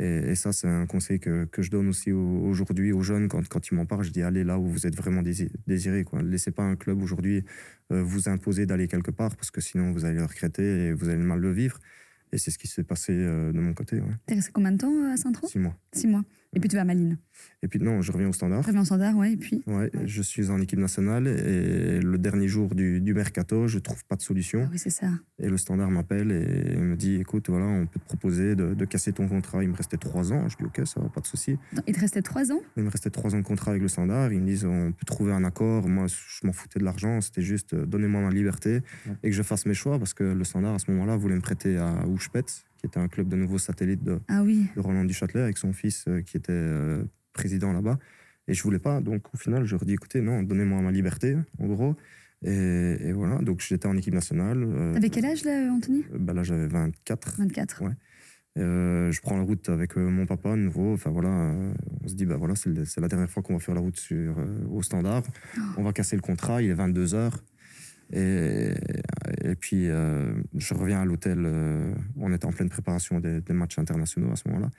Et, 0.00 0.30
et 0.30 0.34
ça, 0.34 0.52
c'est 0.52 0.66
un 0.66 0.86
conseil 0.86 1.20
que, 1.20 1.44
que 1.44 1.60
je 1.62 1.70
donne 1.70 1.88
aussi 1.88 2.10
au- 2.12 2.40
aujourd'hui 2.46 2.90
aux 2.92 3.02
jeunes. 3.02 3.28
Quand, 3.28 3.46
quand 3.46 3.68
ils 3.68 3.74
m'en 3.74 3.84
parlent, 3.86 4.02
je 4.04 4.10
dis 4.10 4.22
allez 4.22 4.42
là 4.42 4.58
où 4.58 4.66
vous 4.66 4.86
êtes 4.86 4.96
vraiment 4.96 5.22
dési- 5.22 5.50
désiré. 5.68 6.02
Quoi. 6.02 6.22
Ne 6.22 6.28
laissez 6.30 6.50
pas 6.50 6.64
un 6.64 6.74
club 6.76 7.00
aujourd'hui 7.02 7.44
euh, 7.92 8.02
vous 8.02 8.28
imposer 8.30 8.64
d'aller 8.66 8.88
quelque 8.88 9.10
part 9.12 9.36
parce 9.36 9.50
que 9.52 9.60
sinon 9.60 9.92
vous 9.92 10.04
allez 10.06 10.16
le 10.16 10.24
regretter 10.24 10.86
et 10.86 10.92
vous 10.94 11.10
allez 11.10 11.22
mal 11.22 11.38
le 11.38 11.52
vivre. 11.52 11.78
Et 12.34 12.38
c'est 12.38 12.50
ce 12.50 12.58
qui 12.58 12.66
s'est 12.66 12.82
passé 12.82 13.12
euh, 13.12 13.52
de 13.52 13.60
mon 13.60 13.74
côté. 13.74 14.00
Ouais. 14.00 14.10
T'es 14.26 14.34
resté 14.34 14.50
combien 14.52 14.72
de 14.72 14.78
temps 14.78 14.92
euh, 14.92 15.12
à 15.12 15.16
Saint-Tron 15.16 15.46
Six 15.46 15.60
mois. 15.60 15.76
Six 15.92 16.08
mois. 16.08 16.24
Et 16.54 16.60
puis 16.60 16.68
tu 16.68 16.76
vas 16.76 16.82
à 16.82 16.84
Malines. 16.84 17.18
Et 17.62 17.68
puis 17.68 17.78
non, 17.80 18.00
je 18.02 18.12
reviens 18.12 18.28
au 18.28 18.32
standard. 18.32 18.62
Très 18.62 18.72
bien 18.72 18.84
standard, 18.84 19.16
ouais. 19.16 19.32
Et 19.32 19.36
puis. 19.36 19.62
Ouais, 19.66 19.90
je 20.04 20.22
suis 20.22 20.50
en 20.50 20.60
équipe 20.60 20.78
nationale 20.78 21.26
et 21.26 22.00
le 22.00 22.16
dernier 22.18 22.46
jour 22.48 22.74
du, 22.74 23.00
du 23.00 23.12
mercato, 23.14 23.66
je 23.66 23.78
trouve 23.78 24.04
pas 24.04 24.16
de 24.16 24.22
solution. 24.22 24.62
Ah 24.66 24.68
oui, 24.70 24.78
c'est 24.78 24.90
ça. 24.90 25.08
Et 25.40 25.48
le 25.48 25.56
standard 25.56 25.90
m'appelle 25.90 26.30
et 26.30 26.76
me 26.76 26.96
dit 26.96 27.16
écoute, 27.16 27.48
voilà, 27.50 27.66
on 27.66 27.86
peut 27.86 27.98
te 27.98 28.04
proposer 28.04 28.54
de, 28.54 28.74
de 28.74 28.84
casser 28.84 29.12
ton 29.12 29.26
contrat. 29.28 29.62
Il 29.64 29.70
me 29.70 29.74
restait 29.76 29.96
trois 29.96 30.32
ans. 30.32 30.48
Je 30.48 30.56
dis 30.56 30.64
ok, 30.64 30.86
ça 30.86 31.00
va, 31.00 31.08
pas 31.08 31.20
de 31.20 31.26
souci. 31.26 31.56
Il 31.86 31.94
te 31.94 32.00
restait 32.00 32.22
trois 32.22 32.52
ans? 32.52 32.60
Il 32.76 32.84
me 32.84 32.88
restait 32.90 33.10
trois 33.10 33.34
ans 33.34 33.38
de 33.38 33.44
contrat 33.44 33.72
avec 33.72 33.82
le 33.82 33.88
standard. 33.88 34.32
Ils 34.32 34.40
me 34.40 34.46
disent 34.46 34.64
on 34.64 34.92
peut 34.92 35.04
trouver 35.06 35.32
un 35.32 35.44
accord. 35.44 35.88
Moi, 35.88 36.06
je 36.08 36.46
m'en 36.46 36.52
foutais 36.52 36.78
de 36.78 36.84
l'argent. 36.84 37.20
C'était 37.20 37.42
juste 37.42 37.74
euh, 37.74 37.84
donnez-moi 37.86 38.20
ma 38.20 38.30
liberté 38.30 38.82
Ouais. 39.06 39.14
et 39.22 39.30
que 39.30 39.36
je 39.36 39.42
fasse 39.42 39.66
mes 39.66 39.74
choix 39.74 39.98
parce 39.98 40.14
que 40.14 40.24
le 40.24 40.44
standard 40.44 40.74
à 40.74 40.78
ce 40.78 40.90
moment-là 40.92 41.16
voulait 41.16 41.34
me 41.34 41.40
prêter 41.40 41.76
à 41.76 42.06
Ouchpet, 42.06 42.44
qui 42.84 42.88
était 42.88 43.00
un 43.00 43.08
club 43.08 43.28
de 43.28 43.36
nouveau 43.36 43.56
satellite 43.56 44.04
de, 44.04 44.18
Ah 44.28 44.42
oui. 44.42 44.66
de 44.76 44.80
Roland 44.80 45.04
Duchâtelet 45.06 45.40
avec 45.40 45.56
son 45.56 45.72
fils 45.72 46.04
euh, 46.06 46.20
qui 46.20 46.36
était 46.36 46.52
euh, 46.52 47.02
président 47.32 47.72
là-bas. 47.72 47.98
Et 48.46 48.52
je 48.52 48.62
voulais 48.62 48.78
pas. 48.78 49.00
Donc 49.00 49.32
au 49.32 49.38
final, 49.38 49.64
je 49.64 49.70
leur 49.74 49.86
dis 49.86 49.94
écoutez, 49.94 50.20
non, 50.20 50.42
donnez-moi 50.42 50.82
ma 50.82 50.90
liberté, 50.92 51.34
en 51.58 51.66
gros. 51.66 51.96
Et, 52.44 52.50
et 53.00 53.12
voilà, 53.12 53.38
donc 53.38 53.62
j'étais 53.66 53.86
en 53.86 53.96
équipe 53.96 54.12
nationale. 54.12 54.62
euh, 54.62 54.92
T'avais 54.92 55.08
quel 55.08 55.24
âge 55.24 55.44
là, 55.44 55.72
Anthony? 55.72 56.04
bah 56.14 56.34
Là, 56.34 56.42
j'avais 56.42 56.66
24. 56.66 57.36
24. 57.38 57.82
Ouais. 57.84 57.92
Euh, 58.58 59.10
je 59.10 59.20
prends 59.22 59.36
la 59.38 59.42
route 59.44 59.68
avec 59.70 59.96
euh, 59.96 60.08
mon 60.10 60.26
papa, 60.26 60.50
de 60.50 60.56
nouveau. 60.60 60.92
Enfin 60.92 61.10
voilà, 61.10 61.30
euh, 61.30 61.72
on 62.04 62.08
se 62.08 62.14
dit, 62.14 62.26
bah 62.26 62.36
voilà, 62.36 62.54
c'est 62.54 63.00
la 63.00 63.08
dernière 63.08 63.30
fois 63.30 63.42
qu'on 63.42 63.54
va 63.54 63.60
faire 63.60 63.74
la 63.74 63.80
route 63.80 63.96
sur, 63.96 64.38
euh, 64.38 64.66
au 64.70 64.82
standard. 64.82 65.22
On 65.78 65.82
va 65.82 65.94
casser 65.94 66.16
le 66.16 66.22
contrat, 66.22 66.60
il 66.60 66.68
est 66.68 66.74
22h. 66.74 67.32
Et, 68.12 68.70
et 69.42 69.54
puis, 69.56 69.88
euh, 69.88 70.34
je 70.56 70.74
reviens 70.74 71.00
à 71.00 71.04
l'hôtel. 71.04 71.38
euh, 71.44 71.92
on 72.16 72.32
était 72.32 72.46
en 72.46 72.52
pleine 72.52 72.68
préparation 72.68 73.20
des, 73.20 73.40
des 73.40 73.52
matchs 73.54 73.78
internationaux 73.78 74.30
à 74.32 74.36
ce 74.36 74.48
moment-là. 74.48 74.70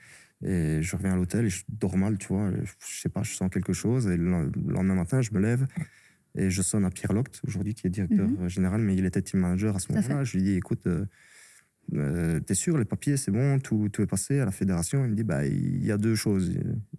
Et 0.44 0.82
je 0.82 0.96
reviens 0.96 1.12
à 1.14 1.16
l'hôtel 1.16 1.46
et 1.46 1.50
je 1.50 1.64
dors 1.68 1.96
mal, 1.96 2.18
tu 2.18 2.28
vois. 2.28 2.50
Je 2.52 3.00
sais 3.00 3.08
pas, 3.08 3.22
je 3.22 3.32
sens 3.34 3.50
quelque 3.50 3.72
chose. 3.72 4.06
Et 4.08 4.16
le 4.16 4.50
le 4.54 4.72
lendemain 4.72 4.94
matin, 4.94 5.20
je 5.22 5.32
me 5.32 5.40
lève 5.40 5.66
et 6.38 6.50
je 6.50 6.60
sonne 6.62 6.84
à 6.84 6.90
Pierre 6.90 7.14
Loct, 7.14 7.40
aujourd'hui 7.46 7.74
qui 7.74 7.86
est 7.86 7.90
directeur 7.90 8.28
Mhm. 8.28 8.48
général, 8.48 8.80
mais 8.82 8.94
il 8.94 9.06
était 9.06 9.22
team 9.22 9.40
manager 9.40 9.74
à 9.76 9.78
ce 9.78 9.92
moment-là. 9.92 10.24
Je 10.24 10.36
lui 10.36 10.42
dis, 10.44 10.52
écoute, 10.54 10.86
euh, 10.86 11.06
euh, 11.94 12.40
t'es 12.40 12.54
sûr, 12.54 12.76
les 12.78 12.84
papiers, 12.84 13.16
c'est 13.16 13.30
bon, 13.30 13.58
tout, 13.60 13.88
tout 13.90 14.02
est 14.02 14.06
passé 14.06 14.40
à 14.40 14.44
la 14.44 14.50
fédération? 14.50 15.04
Il 15.04 15.12
me 15.12 15.16
dit, 15.16 15.24
bah, 15.24 15.46
il 15.46 15.84
y 15.84 15.90
a 15.92 15.96
deux 15.98 16.14
choses. 16.14 16.52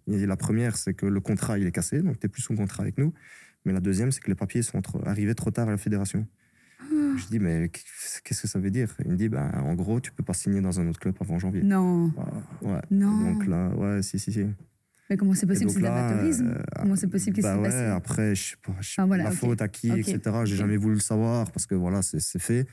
Et 0.08 0.26
la 0.26 0.36
première, 0.36 0.76
c'est 0.76 0.94
que 0.94 1.06
le 1.06 1.20
contrat, 1.20 1.58
il 1.58 1.66
est 1.66 1.72
cassé, 1.72 2.02
donc 2.02 2.18
t'es 2.18 2.28
plus 2.28 2.42
sous 2.42 2.54
contrat 2.56 2.82
avec 2.82 2.98
nous. 2.98 3.12
Mais 3.68 3.74
la 3.74 3.80
deuxième, 3.80 4.10
c'est 4.12 4.20
que 4.20 4.28
les 4.28 4.34
papiers 4.34 4.62
sont 4.62 4.80
trop- 4.80 5.06
arrivés 5.06 5.34
trop 5.34 5.50
tard 5.50 5.68
à 5.68 5.72
la 5.72 5.76
fédération. 5.76 6.26
Je 6.90 7.26
dis, 7.26 7.38
mais 7.38 7.68
qu'est-ce 7.68 8.40
que 8.40 8.48
ça 8.48 8.58
veut 8.58 8.70
dire? 8.70 8.94
Il 9.04 9.10
me 9.12 9.16
dit, 9.16 9.28
bah, 9.28 9.50
en 9.62 9.74
gros, 9.74 10.00
tu 10.00 10.10
peux 10.10 10.22
pas 10.24 10.32
signer 10.32 10.62
dans 10.62 10.80
un 10.80 10.88
autre 10.88 10.98
club 10.98 11.14
avant 11.20 11.38
janvier. 11.38 11.62
Non, 11.62 12.10
Ouais. 12.62 12.80
non. 12.90 13.10
Donc 13.32 13.46
là, 13.46 13.68
ouais, 13.76 14.00
si, 14.02 14.18
si, 14.18 14.32
si. 14.32 14.46
Mais 15.10 15.18
comment 15.18 15.34
c'est 15.34 15.46
possible 15.46 15.70
C'est 15.70 15.80
de 15.80 15.84
l'amateurisme? 15.84 16.54
euh, 16.56 16.62
Comment 16.80 16.96
c'est 16.96 17.08
possible 17.08 17.34
qu'il 17.34 17.42
bah 17.42 17.56
s'est 17.56 17.60
ouais, 17.60 17.68
passé? 17.68 17.84
après, 17.84 18.34
je 18.34 18.42
sais 18.50 18.56
pas, 18.62 18.74
je 18.80 18.88
sais 18.88 18.94
Ah, 19.02 19.04
voilà, 19.06 19.24
la 19.24 19.30
ok. 19.30 19.36
faute 19.36 19.60
à 19.60 19.68
qui, 19.68 19.90
etc. 19.90 20.18
J'ai 20.46 20.54
Ok. 20.54 20.58
jamais 20.60 20.76
voulu 20.78 20.94
le 20.94 21.00
savoir 21.00 21.52
parce 21.52 21.66
que 21.66 21.74
voilà, 21.74 22.00
c'est 22.00 22.38
fait. 22.38 22.66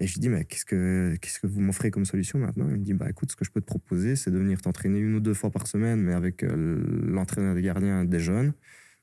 Et 0.00 0.08
je 0.08 0.18
dis, 0.18 0.28
mais 0.28 0.44
qu'est-ce 0.44 0.64
que, 0.64 1.14
qu'est-ce 1.20 1.38
que 1.38 1.46
vous 1.46 1.60
m'offrez 1.60 1.92
comme 1.92 2.04
solution 2.04 2.40
maintenant? 2.40 2.66
Il 2.70 2.78
me 2.78 2.84
dit, 2.84 2.94
bah 2.94 3.08
écoute, 3.08 3.30
ce 3.30 3.36
que 3.36 3.44
je 3.44 3.52
peux 3.52 3.60
te 3.60 3.66
proposer, 3.66 4.16
c'est 4.16 4.32
de 4.32 4.38
venir 4.38 4.60
t'entraîner 4.60 4.98
une 4.98 5.14
ou 5.14 5.20
deux 5.20 5.34
fois 5.34 5.50
par 5.52 5.68
semaine, 5.68 6.00
mais 6.00 6.12
avec 6.14 6.42
euh, 6.42 6.82
l'entraîneur 7.06 7.54
des 7.54 7.62
gardiens 7.62 8.04
des 8.04 8.18
jeunes. 8.18 8.54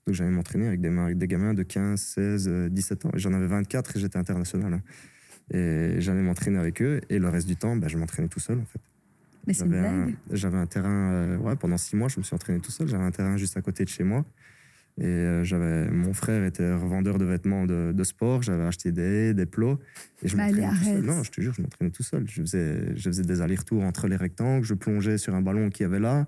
Donc 0.08 0.16
j'allais 0.16 0.32
m'entraîner 0.32 0.68
avec 0.68 0.82
des, 0.82 0.90
avec 0.90 1.18
des 1.18 1.28
gamins 1.28 1.54
de 1.54 1.64
15, 1.64 2.00
16, 2.02 2.48
euh, 2.48 2.70
17 2.70 3.06
ans. 3.06 3.12
J'en 3.16 3.34
avais 3.34 3.48
24 3.48 3.96
et 3.96 4.00
j'étais 4.00 4.18
international. 4.18 4.74
hein. 4.74 4.82
Et 5.54 5.96
j'allais 6.00 6.22
m'entraîner 6.22 6.58
avec 6.58 6.82
eux. 6.82 7.02
Et 7.10 7.20
le 7.20 7.30
reste 7.30 7.48
du 7.48 7.56
temps, 7.56 7.76
bah, 7.76 7.88
je 7.88 7.98
m'entraînais 7.98 8.28
tout 8.30 8.40
seul 8.40 8.60
en 8.60 8.66
fait. 8.66 8.80
Mais 9.48 9.54
c'est 9.54 9.64
un, 9.88 10.08
j'avais 10.32 10.58
un 10.58 10.68
terrain, 10.68 11.12
euh, 11.14 11.38
ouais, 11.38 11.56
pendant 11.56 11.78
six 11.78 11.96
mois, 11.96 12.08
je 12.08 12.20
me 12.20 12.24
suis 12.24 12.36
entraîné 12.36 12.60
tout 12.60 12.72
seul. 12.72 12.88
J'avais 12.88 13.04
un 13.04 13.12
terrain 13.12 13.38
juste 13.38 13.58
à 13.58 13.62
côté 13.62 13.84
de 13.84 13.90
chez 13.90 14.04
moi. 14.04 14.24
Et 15.00 15.06
euh, 15.06 15.44
j'avais, 15.44 15.90
mon 15.90 16.14
frère 16.14 16.44
était 16.44 16.74
revendeur 16.74 17.18
de 17.18 17.26
vêtements 17.26 17.66
de, 17.66 17.92
de 17.96 18.04
sport. 18.04 18.42
J'avais 18.44 18.64
aché 18.64 18.92
des 18.92 19.02
haies, 19.02 19.34
des 19.34 19.46
plots. 19.46 19.80
Et 20.22 20.28
je 20.28 20.36
Bah, 20.38 20.44
allez, 20.44 20.62
m'entraînais 20.62 20.78
tout 20.78 20.84
seul. 20.86 20.94
arrête. 20.94 21.06
Non, 21.06 21.24
je 21.24 21.32
te 21.32 21.42
jure, 21.42 21.54
je 21.54 21.62
m'entraînais 21.62 21.92
tout 21.92 22.04
seul. 22.04 22.24
Je 22.28 22.42
faisais, 22.42 22.96
je 22.96 23.10
faisais 23.10 23.24
des 23.24 23.42
allers-retours 23.42 23.84
entre 23.84 24.08
les 24.08 24.16
rectangles. 24.18 24.66
Je 24.66 24.74
plongeais 24.74 25.18
sur 25.18 25.34
un 25.34 25.42
ballon 25.42 25.70
qu'il 25.70 25.84
y 25.84 25.88
avait 25.88 26.00
là. 26.00 26.28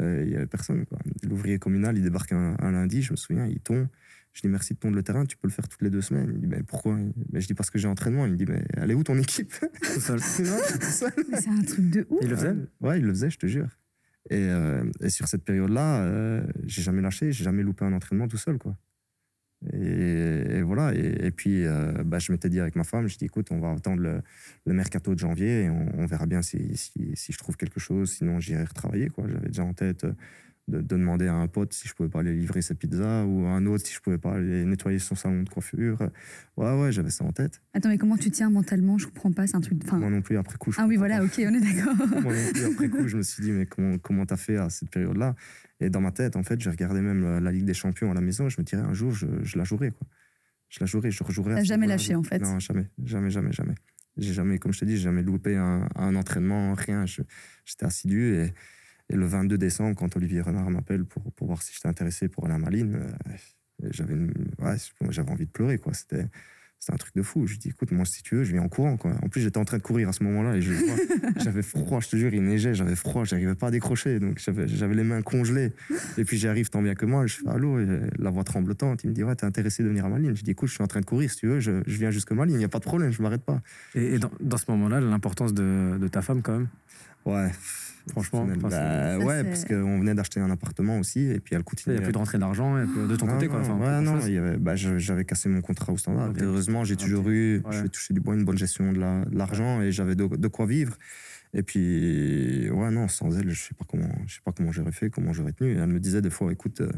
Euh, 0.00 0.22
Il 0.26 0.32
y 0.32 0.36
avait 0.36 0.46
personne. 0.46 0.84
quoi. 0.86 0.98
L'ouvrier 1.28 1.58
communal, 1.58 1.96
il 1.98 2.02
débarque 2.02 2.32
un, 2.32 2.56
un 2.58 2.72
lundi, 2.72 3.02
je 3.02 3.12
me 3.12 3.16
souviens, 3.16 3.46
il 3.46 3.60
tombe. 3.60 3.86
Je 4.32 4.42
dis 4.42 4.48
merci 4.48 4.74
de 4.74 4.78
tondre 4.78 4.94
le 4.94 5.02
terrain, 5.02 5.24
tu 5.24 5.36
peux 5.36 5.48
le 5.48 5.52
faire 5.52 5.66
toutes 5.66 5.82
les 5.82 5.90
deux 5.90 6.02
semaines. 6.02 6.28
Il 6.28 6.34
me 6.34 6.38
dit 6.38 6.46
mais 6.46 6.62
pourquoi? 6.62 6.96
Mais 7.32 7.40
Je 7.40 7.46
dis 7.48 7.54
parce 7.54 7.70
que 7.70 7.78
j'ai 7.78 7.88
entraînement. 7.88 8.24
Il 8.26 8.32
me 8.32 8.36
dit 8.36 8.46
mais 8.46 8.62
elle 8.74 8.90
est 8.90 8.94
où 8.94 9.02
ton 9.02 9.18
équipe? 9.18 9.52
Tout 9.82 10.00
seul. 10.00 10.18
Non, 10.44 10.56
je 10.64 10.70
suis 10.70 10.78
tout 10.78 10.86
seul. 10.86 11.12
Mais 11.30 11.40
c'est 11.40 11.50
un 11.50 11.62
truc 11.62 11.90
de 11.90 12.06
ouf. 12.08 12.20
Il 12.22 12.28
le 12.28 12.36
faisait? 12.36 12.54
Ouais, 12.80 12.98
il 13.00 13.04
le 13.04 13.10
faisait, 13.12 13.30
je 13.30 13.38
te 13.38 13.46
jure. 13.46 13.66
Et, 14.30 14.36
euh, 14.36 14.84
et 15.00 15.10
sur 15.10 15.26
cette 15.26 15.44
période-là, 15.44 16.02
euh, 16.02 16.42
j'ai 16.66 16.82
jamais 16.82 17.02
lâché, 17.02 17.32
j'ai 17.32 17.44
jamais 17.44 17.62
loupé 17.62 17.84
un 17.84 17.92
entraînement 17.92 18.28
tout 18.28 18.36
seul, 18.36 18.58
quoi. 18.58 18.76
Et, 19.72 20.62
voilà. 20.62 20.94
Et, 20.94 21.30
puis, 21.30 21.64
euh, 21.66 22.04
bah, 22.04 22.18
je 22.18 22.30
m'étais 22.30 22.48
dit 22.48 22.60
avec 22.60 22.76
ma 22.76 22.84
femme, 22.84 23.08
je 23.08 23.18
dis, 23.18 23.24
écoute, 23.24 23.48
on 23.50 23.58
va 23.58 23.72
attendre 23.72 24.00
le, 24.00 24.22
le 24.66 24.72
mercato 24.72 25.14
de 25.14 25.18
janvier 25.18 25.64
et 25.64 25.70
on, 25.70 26.06
verra 26.06 26.26
bien 26.26 26.42
si, 26.42 26.76
si, 26.76 27.12
si 27.14 27.32
je 27.32 27.38
trouve 27.38 27.56
quelque 27.56 27.80
chose. 27.80 28.12
Sinon, 28.12 28.38
j'irai 28.40 28.64
retravailler, 28.64 29.08
quoi. 29.08 29.24
J'avais 29.28 29.48
déjà 29.48 29.64
en 29.64 29.74
tête 29.74 30.04
euh, 30.04 30.12
de, 30.68 30.78
de 30.80 30.96
demander 30.96 31.26
à 31.26 31.34
un 31.34 31.48
pote 31.48 31.72
si 31.72 31.88
je 31.88 31.94
pouvais 31.94 32.08
pas 32.08 32.20
aller 32.20 32.34
livrer 32.34 32.62
ses 32.62 32.74
pizzas 32.74 33.24
ou 33.24 33.46
à 33.46 33.50
un 33.50 33.66
autre 33.66 33.86
si 33.86 33.94
je 33.94 34.00
pouvais 34.00 34.18
pas 34.18 34.34
aller 34.34 34.64
nettoyer 34.64 34.98
son 34.98 35.14
salon 35.14 35.42
de 35.42 35.48
coiffure. 35.48 35.98
Ouais, 36.56 36.80
ouais, 36.80 36.92
j'avais 36.92 37.10
ça 37.10 37.24
en 37.24 37.32
tête. 37.32 37.60
Attends, 37.74 37.88
mais 37.88 37.98
comment 37.98 38.16
tu 38.16 38.30
tiens 38.30 38.50
mentalement? 38.50 38.98
Je 38.98 39.06
comprends 39.06 39.32
pas, 39.32 39.46
c'est 39.46 39.56
un 39.56 39.60
truc. 39.60 39.80
Enfin, 39.84 39.98
Moi 39.98 40.10
non 40.10 40.22
plus, 40.22 40.36
après 40.36 40.58
coup, 40.58 40.70
je 40.70 40.80
ah 40.80 40.86
oui, 40.86 40.96
voilà, 40.96 41.18
pas. 41.18 41.24
ok, 41.24 41.32
on 41.38 41.54
est 41.54 41.60
d'accord. 41.60 41.94
Moi 42.22 42.32
non 42.34 42.52
plus, 42.52 42.64
après 42.72 42.88
coup, 42.88 43.08
je 43.08 43.16
me 43.16 43.22
suis 43.22 43.42
dit, 43.42 43.52
mais 43.52 43.66
comment 43.66 43.98
comment 43.98 44.26
t'as 44.26 44.36
fait 44.36 44.56
à 44.56 44.68
cette 44.70 44.90
période-là? 44.90 45.34
Et 45.80 45.90
dans 45.90 46.00
ma 46.00 46.12
tête, 46.12 46.36
en 46.36 46.42
fait, 46.42 46.60
j'ai 46.60 46.70
regardé 46.70 47.00
même 47.00 47.22
la, 47.22 47.40
la 47.40 47.52
Ligue 47.52 47.64
des 47.64 47.74
Champions 47.74 48.10
à 48.10 48.14
la 48.14 48.20
maison. 48.20 48.48
Je 48.48 48.60
me 48.60 48.64
dirais, 48.64 48.82
un 48.82 48.94
jour, 48.94 49.12
je, 49.12 49.26
je 49.42 49.56
la 49.58 49.64
jouerai, 49.64 49.90
quoi. 49.90 50.06
Je 50.68 50.80
la 50.80 50.86
jouerai, 50.86 51.10
je 51.10 51.24
rejouerai. 51.24 51.54
T'as 51.54 51.62
jamais 51.62 51.86
lâché, 51.86 52.14
en 52.14 52.22
fait. 52.22 52.40
Non, 52.40 52.58
jamais, 52.58 52.90
jamais, 53.04 53.30
jamais, 53.30 53.52
jamais. 53.52 53.74
J'ai 54.18 54.34
jamais, 54.34 54.58
comme 54.58 54.72
je 54.72 54.80
te 54.80 54.84
dis, 54.84 54.96
j'ai 54.96 55.04
jamais 55.04 55.22
loupé 55.22 55.56
un, 55.56 55.88
un 55.94 56.14
entraînement, 56.16 56.74
rien. 56.74 57.06
J'étais 57.06 57.86
assidu 57.86 58.34
et, 58.34 58.52
et 59.10 59.16
le 59.16 59.26
22 59.26 59.56
décembre, 59.58 59.96
quand 59.96 60.16
Olivier 60.16 60.40
Renard 60.40 60.70
m'appelle 60.70 61.04
pour, 61.04 61.32
pour 61.32 61.46
voir 61.46 61.62
si 61.62 61.72
j'étais 61.74 61.88
intéressé 61.88 62.28
pour 62.28 62.44
aller 62.46 62.54
à 62.54 62.58
Malines, 62.58 62.94
euh, 62.96 63.88
j'avais 63.90 64.14
une- 64.14 64.32
ouais, 64.58 64.76
j'avais 65.10 65.30
envie 65.30 65.46
de 65.46 65.50
pleurer, 65.50 65.78
quoi. 65.78 65.92
C'était 65.94 66.26
c'était 66.80 66.92
un 66.92 66.96
truc 66.96 67.16
de 67.16 67.22
fou. 67.22 67.44
Je 67.44 67.54
lui 67.54 67.58
dis, 67.58 67.70
écoute, 67.70 67.90
moi, 67.90 68.04
si 68.04 68.22
tu 68.22 68.36
veux, 68.36 68.44
je 68.44 68.52
viens 68.52 68.62
en 68.62 68.68
courant. 68.68 68.96
Quoi. 68.96 69.10
En 69.24 69.28
plus, 69.28 69.40
j'étais 69.40 69.58
en 69.58 69.64
train 69.64 69.78
de 69.78 69.82
courir 69.82 70.08
à 70.10 70.12
ce 70.12 70.22
moment-là 70.22 70.54
et 70.56 70.60
j'avais 71.42 71.62
froid, 71.62 71.98
je 71.98 72.08
te 72.08 72.14
jure, 72.16 72.32
il 72.32 72.44
neigeait, 72.44 72.72
j'avais 72.72 72.94
froid, 72.94 73.24
j'arrivais 73.24 73.56
pas 73.56 73.66
à 73.66 73.70
décrocher. 73.72 74.20
Donc, 74.20 74.38
j'avais 74.38 74.68
j'avais 74.68 74.94
les 74.94 75.02
mains 75.02 75.20
congelées. 75.22 75.72
Et 76.18 76.24
puis, 76.24 76.38
j'arrive 76.38 76.70
tant 76.70 76.80
bien 76.80 76.94
que 76.94 77.04
moi, 77.04 77.26
je 77.26 77.34
fais 77.38 77.48
allô, 77.48 77.80
et 77.80 77.86
la 78.20 78.30
voix 78.30 78.44
tremblotante. 78.44 79.02
Il 79.02 79.10
me 79.10 79.14
dit, 79.14 79.24
ouais, 79.24 79.34
t'es 79.34 79.44
intéressé 79.44 79.82
de 79.82 79.88
venir 79.88 80.04
à 80.04 80.08
Malines 80.08 80.36
Je 80.36 80.44
dis, 80.44 80.52
écoute, 80.52 80.68
je 80.68 80.74
suis 80.74 80.84
en 80.84 80.86
train 80.86 81.00
de 81.00 81.04
courir, 81.04 81.28
si 81.32 81.38
tu 81.38 81.48
veux, 81.48 81.58
je, 81.58 81.82
je 81.84 81.96
viens 81.98 82.12
jusque 82.12 82.30
Malines, 82.30 82.54
il 82.54 82.58
n'y 82.58 82.64
a 82.64 82.68
pas 82.68 82.78
de 82.78 82.84
problème, 82.84 83.10
je 83.10 83.20
m'arrête 83.22 83.42
pas. 83.42 83.60
Et, 83.96 84.14
et 84.14 84.18
dans, 84.20 84.30
dans 84.38 84.56
ce 84.56 84.70
moment-là, 84.70 85.00
l'importance 85.00 85.52
de, 85.54 85.98
de 86.00 86.06
ta 86.06 86.22
femme, 86.22 86.42
quand 86.42 86.58
même? 86.58 86.68
Ouais. 87.24 87.50
Franchement, 88.10 88.46
Bah, 88.46 88.54
enfin, 89.18 89.24
ouais, 89.24 89.44
parce 89.44 89.64
qu'on 89.64 89.98
venait 90.00 90.14
d'acheter 90.14 90.40
un 90.40 90.50
appartement 90.50 90.98
aussi, 90.98 91.20
et 91.20 91.40
puis 91.40 91.54
elle 91.54 91.60
Il 91.60 91.64
continuait. 91.64 91.96
n'y 91.96 92.02
a 92.02 92.04
plus 92.04 92.12
de 92.12 92.18
rentrée 92.18 92.38
d'argent, 92.38 92.76
il 92.78 93.08
de 93.08 93.16
ton 93.16 93.26
Non, 93.26 93.34
côté, 93.34 93.48
quoi. 93.48 93.60
Enfin, 93.60 93.76
ouais, 93.78 94.00
non, 94.00 94.14
chose. 94.20 94.28
il 94.28 94.34
y 94.34 94.38
avait, 94.38 94.56
bah, 94.56 94.74
j'avais 94.76 95.24
cassé 95.24 95.48
mon 95.48 95.60
contrat 95.60 95.92
au 95.92 95.96
standard. 95.96 96.32
Heureusement, 96.40 96.84
j'ai 96.84 96.96
toujours 96.96 97.28
eu, 97.28 97.60
Ouais. 97.64 97.72
je 97.72 97.86
toucher 97.86 98.14
du 98.14 98.20
bois, 98.20 98.34
une 98.34 98.44
bonne 98.44 98.58
gestion 98.58 98.92
de 98.92 98.98
la- 99.00 99.24
de 99.24 99.36
l'argent 99.36 99.80
et 99.82 99.92
j'avais 99.92 100.14
de, 100.14 100.26
de 100.26 100.48
quoi 100.48 100.66
vivre. 100.66 100.96
Et 101.54 101.62
puis, 101.62 102.68
ouais, 102.70 102.90
non, 102.90 103.08
sans 103.08 103.36
elle, 103.38 103.50
je 103.50 103.60
sais 103.68 103.74
pas 103.74 103.84
comment, 103.88 104.10
je 104.26 104.34
sais 104.34 104.40
pas 104.44 104.52
comment 104.52 104.70
j'aurais 104.72 104.92
fait, 104.92 105.08
comment 105.10 105.32
j'aurais 105.32 105.52
tenu. 105.52 105.72
Et 105.72 105.76
elle 105.76 105.86
me 105.88 105.98
disait 106.00 106.20
des 106.20 106.28
fois, 106.30 106.52
écoute, 106.52 106.80
euh, 106.82 106.90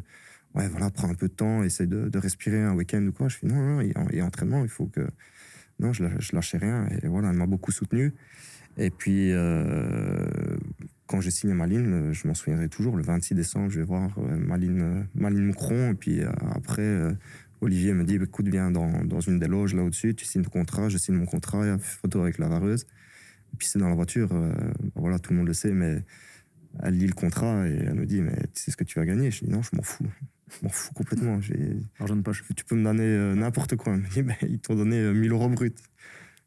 ouais, 0.55 0.69
voilà, 0.69 0.91
prends 0.91 1.09
un 1.09 1.15
peu 1.15 1.29
de 1.29 1.33
temps, 1.33 1.63
essaye 1.63 1.87
de, 1.87 2.09
de 2.09 2.19
respirer 2.19 2.61
un 2.61 2.75
week-end 2.75 3.05
ou 3.07 3.13
quoi. 3.13 3.29
Je 3.29 3.37
fais 3.37 3.47
non, 3.47 3.55
non, 3.55 3.81
il 3.81 3.89
y 3.89 3.93
a, 3.95 4.05
il 4.11 4.17
y 4.19 4.21
a 4.21 4.25
entraînement, 4.25 4.63
il 4.65 4.69
faut 4.69 4.87
que, 4.87 5.07
non, 5.79 5.93
je, 5.93 6.03
je 6.19 6.35
lâchais 6.35 6.59
rien. 6.59 6.87
Et 7.03 7.07
voilà, 7.07 7.31
elle 7.31 7.37
m'a 7.37 7.47
beaucoup 7.47 7.71
soutenu. 7.71 8.13
Et 8.77 8.91
puis, 8.91 9.31
euh, 9.33 10.27
quand 11.11 11.21
j'ai 11.21 11.33
signé 11.33 11.55
Maline, 11.55 11.93
euh, 11.93 12.13
je 12.13 12.29
m'en 12.29 12.35
souviendrai 12.35 12.69
toujours, 12.69 12.97
le 12.97 13.03
26 13.03 13.35
décembre, 13.35 13.69
je 13.69 13.81
vais 13.81 13.85
voir 13.85 14.17
euh, 14.19 14.37
Maline, 14.37 14.81
euh, 14.81 15.03
Maline 15.17 15.45
Moucron. 15.47 15.91
Et 15.91 15.95
puis 15.95 16.21
euh, 16.21 16.31
après, 16.55 16.83
euh, 16.83 17.13
Olivier 17.61 17.93
me 17.95 18.05
dit 18.05 18.15
écoute, 18.15 18.47
viens 18.47 18.71
dans, 18.71 19.03
dans 19.05 19.19
une 19.19 19.41
des 19.41 19.49
loges 19.49 19.75
là 19.75 19.83
au-dessus, 19.83 20.15
tu 20.15 20.25
signes 20.25 20.43
ton 20.43 20.51
contrat, 20.51 20.89
je 20.89 20.99
signe 20.99 21.17
mon 21.17 21.27
contrat, 21.27 21.79
photo 21.79 22.23
avec 22.23 22.39
la 22.39 22.47
vareuse. 22.47 22.87
Et 23.53 23.57
puis 23.59 23.67
c'est 23.67 23.81
dans 23.81 23.89
la 23.89 23.97
voiture, 23.97 24.29
euh, 24.33 24.53
voilà, 24.95 25.19
tout 25.19 25.33
le 25.33 25.39
monde 25.39 25.49
le 25.49 25.53
sait, 25.53 25.73
mais 25.73 26.05
elle 26.81 26.97
lit 26.97 27.09
le 27.09 27.13
contrat 27.13 27.69
et 27.69 27.75
elle 27.75 27.95
me 27.95 28.07
dit 28.07 28.21
mais 28.21 28.37
tu 28.55 28.63
sais 28.63 28.71
ce 28.71 28.77
que 28.77 28.85
tu 28.85 29.01
vas 29.01 29.05
gagner? 29.05 29.33
Je 29.33 29.45
dis 29.45 29.51
non, 29.51 29.63
je 29.63 29.75
m'en 29.75 29.83
fous. 29.83 30.07
Je 30.53 30.65
m'en 30.65 30.71
fous 30.71 30.93
complètement. 30.95 31.41
Argent 31.99 32.17
de 32.17 32.23
poche. 32.23 32.45
tu 32.57 32.65
peux 32.65 32.77
me 32.77 32.85
donner 32.85 33.03
euh, 33.03 33.35
n'importe 33.35 33.77
quoi. 33.77 33.95
Elle 33.95 34.01
me 34.01 34.09
dit, 34.09 34.23
Ben, 34.23 34.37
ils 34.43 34.59
t'ont 34.59 34.75
donné 34.75 34.97
euh, 34.97 35.13
1000 35.13 35.31
euros 35.33 35.49
brut. 35.49 35.77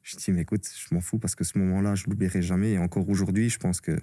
Je 0.02 0.18
dis, 0.18 0.32
mais 0.32 0.42
écoute, 0.42 0.68
je 0.68 0.94
m'en 0.94 1.00
fous 1.00 1.18
parce 1.18 1.36
que 1.36 1.46
ce 1.46 1.58
moment-là, 1.60 1.96
je 1.96 2.06
l'oublierai 2.08 2.42
jamais. 2.42 2.74
Et 2.74 2.78
encore 2.78 3.08
aujourd'hui, 3.08 3.50
je 3.50 3.58
pense 3.58 3.80
que 3.80 3.98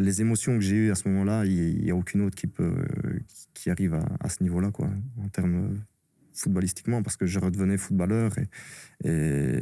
les 0.00 0.20
émotions 0.20 0.54
que 0.54 0.60
j'ai 0.60 0.76
eues 0.76 0.90
à 0.90 0.94
ce 0.94 1.08
moment-là, 1.08 1.44
il 1.44 1.82
n'y 1.82 1.90
a 1.90 1.94
aucune 1.94 2.22
autre 2.22 2.36
qui, 2.36 2.46
peut, 2.46 2.74
qui- 3.54 3.70
arrive 3.70 3.94
à, 4.20 4.28
ce 4.28 4.42
niveau-là, 4.42 4.70
quoi, 4.70 4.88
en 5.22 5.28
termes 5.28 5.72
euh, 5.72 5.78
footballistiquement, 6.32 7.02
parce 7.02 7.16
que 7.16 7.26
je 7.26 7.38
redevenais 7.38 7.76
footballeur 7.76 8.32
et, 9.04 9.60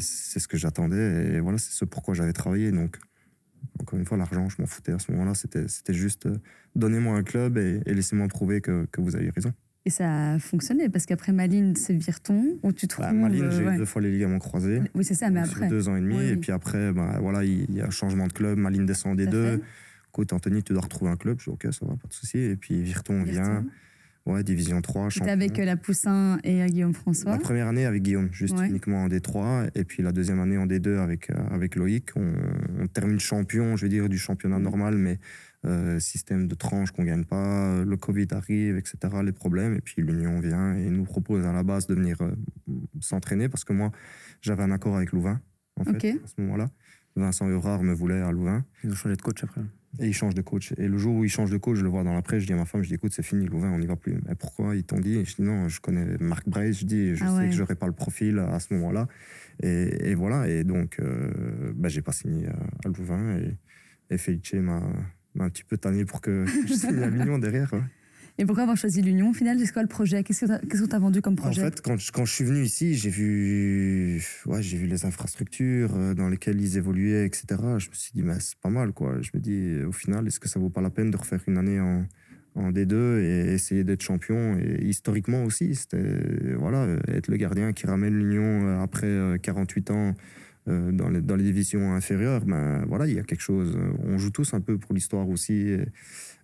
c'est 0.00 0.40
ce 0.40 0.48
que 0.48 0.56
j'attendais. 0.56 1.34
Et 1.34 1.40
voilà, 1.40 1.58
c'est 1.58 1.72
ce 1.72 1.84
pourquoi 1.84 2.14
j'avais 2.14 2.32
travaillé. 2.32 2.72
Donc, 2.72 2.98
encore 3.80 3.98
une 3.98 4.06
fois, 4.06 4.16
l'argent, 4.16 4.48
je 4.48 4.56
m'en 4.60 4.66
foutais 4.66 4.92
à 4.92 4.98
ce 4.98 5.12
moment-là. 5.12 5.34
C'était 5.34 5.94
juste, 5.94 6.26
euh, 6.26 6.38
donnez-moi 6.74 7.16
un 7.16 7.22
club 7.22 7.58
et, 7.58 7.80
et 7.86 7.94
laissez-moi 7.94 8.28
prouver 8.28 8.60
que, 8.60 8.86
que 8.86 9.00
vous 9.00 9.14
avez 9.16 9.30
raison. 9.30 9.52
Et 9.86 9.90
ça 9.90 10.32
a 10.34 10.38
fonctionné 10.38 10.88
parce 10.88 11.04
qu'après 11.04 11.32
Malines, 11.32 11.76
c'est 11.76 11.92
Virton, 11.92 12.58
où 12.62 12.72
tu 12.72 12.88
trouves. 12.88 13.04
Bah, 13.04 13.12
Malines, 13.12 13.50
j'ai 13.50 13.58
euh, 13.62 13.66
ouais. 13.68 13.74
eu 13.74 13.78
deux 13.78 13.84
fois 13.84 14.00
les 14.00 14.10
ligaments 14.10 14.38
croisés. 14.38 14.80
Oui, 14.94 15.04
c'est 15.04 15.14
ça, 15.14 15.28
mais 15.30 15.40
après. 15.40 15.68
deux 15.68 15.88
ans 15.90 15.96
et 15.96 16.00
demi. 16.00 16.16
Oui, 16.16 16.26
Et 16.28 16.36
puis 16.36 16.52
après, 16.52 16.90
bah, 16.92 17.18
voilà, 17.20 17.44
il 17.44 17.70
y 17.74 17.80
a 17.82 17.86
un 17.86 17.90
changement 17.90 18.26
de 18.26 18.32
club. 18.32 18.56
Malines 18.58 18.86
descend 18.86 19.16
des 19.16 19.26
deux. 19.26 19.60
Écoute, 20.08 20.32
Anthony, 20.32 20.62
tu 20.62 20.72
dois 20.72 20.82
retrouver 20.82 21.10
un 21.10 21.16
club. 21.16 21.38
Je 21.38 21.44
dis, 21.44 21.50
OK, 21.50 21.66
ça 21.72 21.84
va, 21.84 21.96
pas 21.96 22.08
de 22.08 22.14
souci. 22.14 22.38
Et 22.38 22.56
puis 22.56 22.80
Virton 22.82 23.22
vient. 23.24 23.42
Virton. 23.42 23.66
Ouais, 24.26 24.42
Division 24.42 24.80
3. 24.80 25.10
C'était 25.10 25.28
avec 25.28 25.58
euh, 25.58 25.66
la 25.66 25.76
Poussin 25.76 26.38
et 26.44 26.62
euh, 26.62 26.66
Guillaume 26.66 26.94
François. 26.94 27.32
La 27.32 27.36
première 27.38 27.66
année 27.68 27.84
avec 27.84 28.02
Guillaume, 28.02 28.30
juste 28.32 28.56
Ouais. 28.58 28.68
uniquement 28.68 29.02
en 29.04 29.08
D3. 29.08 29.68
Et 29.74 29.84
puis 29.84 30.02
la 30.02 30.12
deuxième 30.12 30.40
année 30.40 30.56
en 30.56 30.66
D2 30.66 30.96
avec, 30.98 31.28
avec 31.50 31.76
Loïc. 31.76 32.08
On, 32.16 32.32
on 32.80 32.86
termine 32.86 33.20
champion, 33.20 33.76
je 33.76 33.82
veux 33.84 33.90
dire, 33.90 34.08
du 34.08 34.16
championnat 34.16 34.56
Mhm. 34.56 34.62
normal, 34.64 34.96
mais 34.96 35.18
euh, 35.64 35.98
système 35.98 36.46
de 36.48 36.54
tranche 36.54 36.90
qu'on 36.92 37.04
gagne 37.04 37.24
pas. 37.24 37.82
Le 37.84 37.96
Covid 37.96 38.26
arrive, 38.32 38.76
etc. 38.76 38.96
Les 39.24 39.32
problèmes. 39.32 39.74
Et 39.74 39.80
puis 39.80 40.02
l'Union 40.02 40.40
vient 40.40 40.74
et 40.74 40.90
nous 40.90 41.04
propose 41.04 41.44
à 41.46 41.52
la 41.52 41.62
base 41.62 41.86
de 41.86 41.94
venir 41.94 42.20
euh, 42.22 42.30
s'entraîner 43.00 43.48
parce 43.48 43.64
que 43.64 43.72
moi, 43.72 43.90
j'avais 44.40 44.62
un 44.62 44.70
accord 44.70 44.96
avec 44.96 45.12
Louvain, 45.12 45.40
en 45.76 45.84
fait, 45.84 45.96
à 46.24 46.26
ce 46.26 46.40
moment-là. 46.40 46.70
Vincent 47.16 47.48
Eurard 47.48 47.82
me 47.82 47.92
voulait 47.94 48.20
à 48.20 48.32
Louvain. 48.32 48.64
Ils 48.82 48.90
ont 48.90 48.94
changé 48.94 49.16
de 49.16 49.22
coach 49.22 49.42
après. 49.44 49.60
Et 50.00 50.08
il 50.08 50.12
change 50.12 50.34
de 50.34 50.42
coach. 50.42 50.72
Et 50.76 50.88
le 50.88 50.98
jour 50.98 51.14
où 51.14 51.24
il 51.24 51.30
change 51.30 51.52
de 51.52 51.56
coach, 51.56 51.78
je 51.78 51.84
le 51.84 51.88
vois 51.88 52.02
dans 52.02 52.12
la 52.12 52.22
presse, 52.22 52.40
je 52.42 52.46
dis 52.48 52.52
à 52.52 52.56
ma 52.56 52.64
femme, 52.64 52.82
je 52.82 52.88
dis 52.88 52.94
écoute, 52.94 53.12
c'est 53.14 53.22
fini, 53.22 53.46
Louvain, 53.46 53.70
on 53.70 53.78
n'y 53.78 53.86
va 53.86 53.94
plus. 53.94 54.16
Mais 54.26 54.34
pourquoi 54.34 54.74
Ils 54.74 54.82
t'ont 54.82 54.98
dit? 54.98 55.18
Et 55.18 55.24
Je 55.24 55.36
dis 55.36 55.42
non, 55.42 55.68
je 55.68 55.80
connais 55.80 56.16
Marc 56.18 56.48
Brace, 56.48 56.80
je 56.80 56.84
dis, 56.84 57.14
je 57.14 57.22
Ah 57.24 57.28
sais 57.28 57.36
ouais. 57.36 57.46
que 57.50 57.54
j'aurais 57.54 57.76
pas 57.76 57.86
le 57.86 57.92
profil 57.92 58.40
à 58.40 58.58
ce 58.58 58.74
moment-là. 58.74 59.06
Et, 59.62 60.10
et 60.10 60.14
voilà, 60.16 60.48
et 60.48 60.64
donc, 60.64 60.98
euh, 60.98 61.72
bah, 61.76 61.88
j'ai 61.88 62.02
pas 62.02 62.10
signé 62.10 62.48
à, 62.48 62.56
à 62.84 62.88
Louvain. 62.88 63.38
Et, 63.38 63.56
et 64.10 64.18
Felice 64.18 64.54
m'a 64.54 64.82
m'a 65.34 65.44
un 65.44 65.50
petit 65.50 65.64
peu 65.64 65.76
tanné 65.76 66.04
pour 66.04 66.20
que 66.20 66.44
je 66.66 66.72
signe 66.74 66.98
à 67.02 67.08
Lyon 67.10 67.38
derrière. 67.38 67.72
ouais. 67.72 67.80
Et 68.36 68.44
pourquoi 68.46 68.64
avoir 68.64 68.76
choisi 68.76 69.00
l'Union 69.00 69.30
au 69.30 69.32
final? 69.32 69.60
C'est 69.60 69.72
quoi 69.72 69.82
le 69.82 69.88
projet? 69.88 70.24
Qu'est-ce 70.24 70.46
que 70.46 70.86
tu 70.88 70.94
as 70.96 70.98
vendu 70.98 71.22
comme 71.22 71.34
En 71.34 71.36
projet? 71.36 71.60
fait, 71.62 71.80
quand 71.80 71.96
je, 71.96 72.10
quand 72.10 72.24
je 72.24 72.32
suis 72.34 72.42
venu 72.44 72.62
ici, 72.64 72.94
j'ai 72.96 73.08
vu, 73.10 74.20
ouais, 74.46 74.60
j'ai 74.60 74.76
vu 74.76 74.86
les 74.88 75.04
infrastructures 75.06 75.94
euh, 75.94 76.14
dans 76.14 76.28
lesquelles 76.28 76.60
ils 76.60 76.76
évoluaient, 76.76 77.26
etc. 77.26 77.44
Je 77.78 77.88
me 77.90 77.94
suis 77.94 78.10
dit, 78.12 78.22
mais 78.22 78.34
c'est 78.40 78.58
pas 78.58 78.70
mal, 78.70 78.92
quoi. 78.92 79.18
Je 79.22 79.30
me 79.34 79.40
dis, 79.40 79.84
au 79.84 79.92
final, 79.92 80.26
est-ce 80.26 80.40
que 80.40 80.48
ça 80.48 80.58
vaut 80.58 80.68
pas 80.68 80.80
la 80.80 80.90
peine 80.90 81.12
de 81.12 81.16
refaire 81.16 81.38
une 81.46 81.58
année 81.58 81.78
en, 81.78 82.04
en 82.56 82.72
D2 82.72 83.20
et 83.20 83.52
essayer 83.54 83.84
d'être 83.84 84.02
champion? 84.02 84.58
Et 84.58 84.84
historiquement 84.84 85.44
aussi, 85.44 85.76
c'était, 85.76 86.54
voilà, 86.58 86.78
euh, 86.82 86.98
être 87.06 87.28
le 87.28 87.36
gardien 87.36 87.72
qui 87.72 87.86
ramène 87.86 88.14
l'Union 88.18 88.66
euh, 88.66 88.82
après 88.82 89.06
euh, 89.06 89.38
48 89.38 89.90
ans 89.92 90.16
euh, 90.66 90.92
dans, 90.92 91.08
les, 91.10 91.20
divisions 91.42 91.92
inférieures. 91.92 92.44
Ben 92.46 92.84
voilà, 92.86 93.06
il 93.06 93.14
y 93.14 93.18
a 93.18 93.22
quelque 93.22 93.42
chose. 93.42 93.76
euh, 93.76 93.92
On 94.02 94.16
joue 94.16 94.30
tous 94.30 94.54
un 94.54 94.60
peu 94.60 94.78
pour 94.78 94.94
l'histoire 94.94 95.28
aussi. 95.28 95.76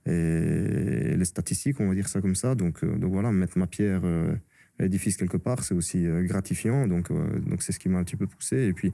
Et, 0.06 1.16
les 1.16 1.24
statistiques, 1.24 1.80
on 1.80 1.88
va 1.88 1.94
dire 1.94 2.08
ça 2.08 2.20
comme 2.20 2.34
ça. 2.34 2.54
Donc, 2.54 2.84
euh, 2.84 2.96
donc 2.98 3.12
voilà, 3.12 3.32
mettre 3.32 3.58
ma 3.58 3.66
pierre 3.66 4.02
à 4.04 4.82
l'édifice 4.82 5.16
quelque 5.16 5.36
part, 5.36 5.62
c'est 5.62 5.74
aussi 5.74 6.06
gratifiant. 6.24 6.86
Donc, 6.86 7.12
donc 7.12 7.62
c'est 7.62 7.72
ce 7.72 7.78
qui 7.78 7.88
m'a 7.88 7.98
un 7.98 8.04
petit 8.04 8.16
peu 8.16 8.26
poussé. 8.26 8.66
Et 8.66 8.72
puis, 8.72 8.92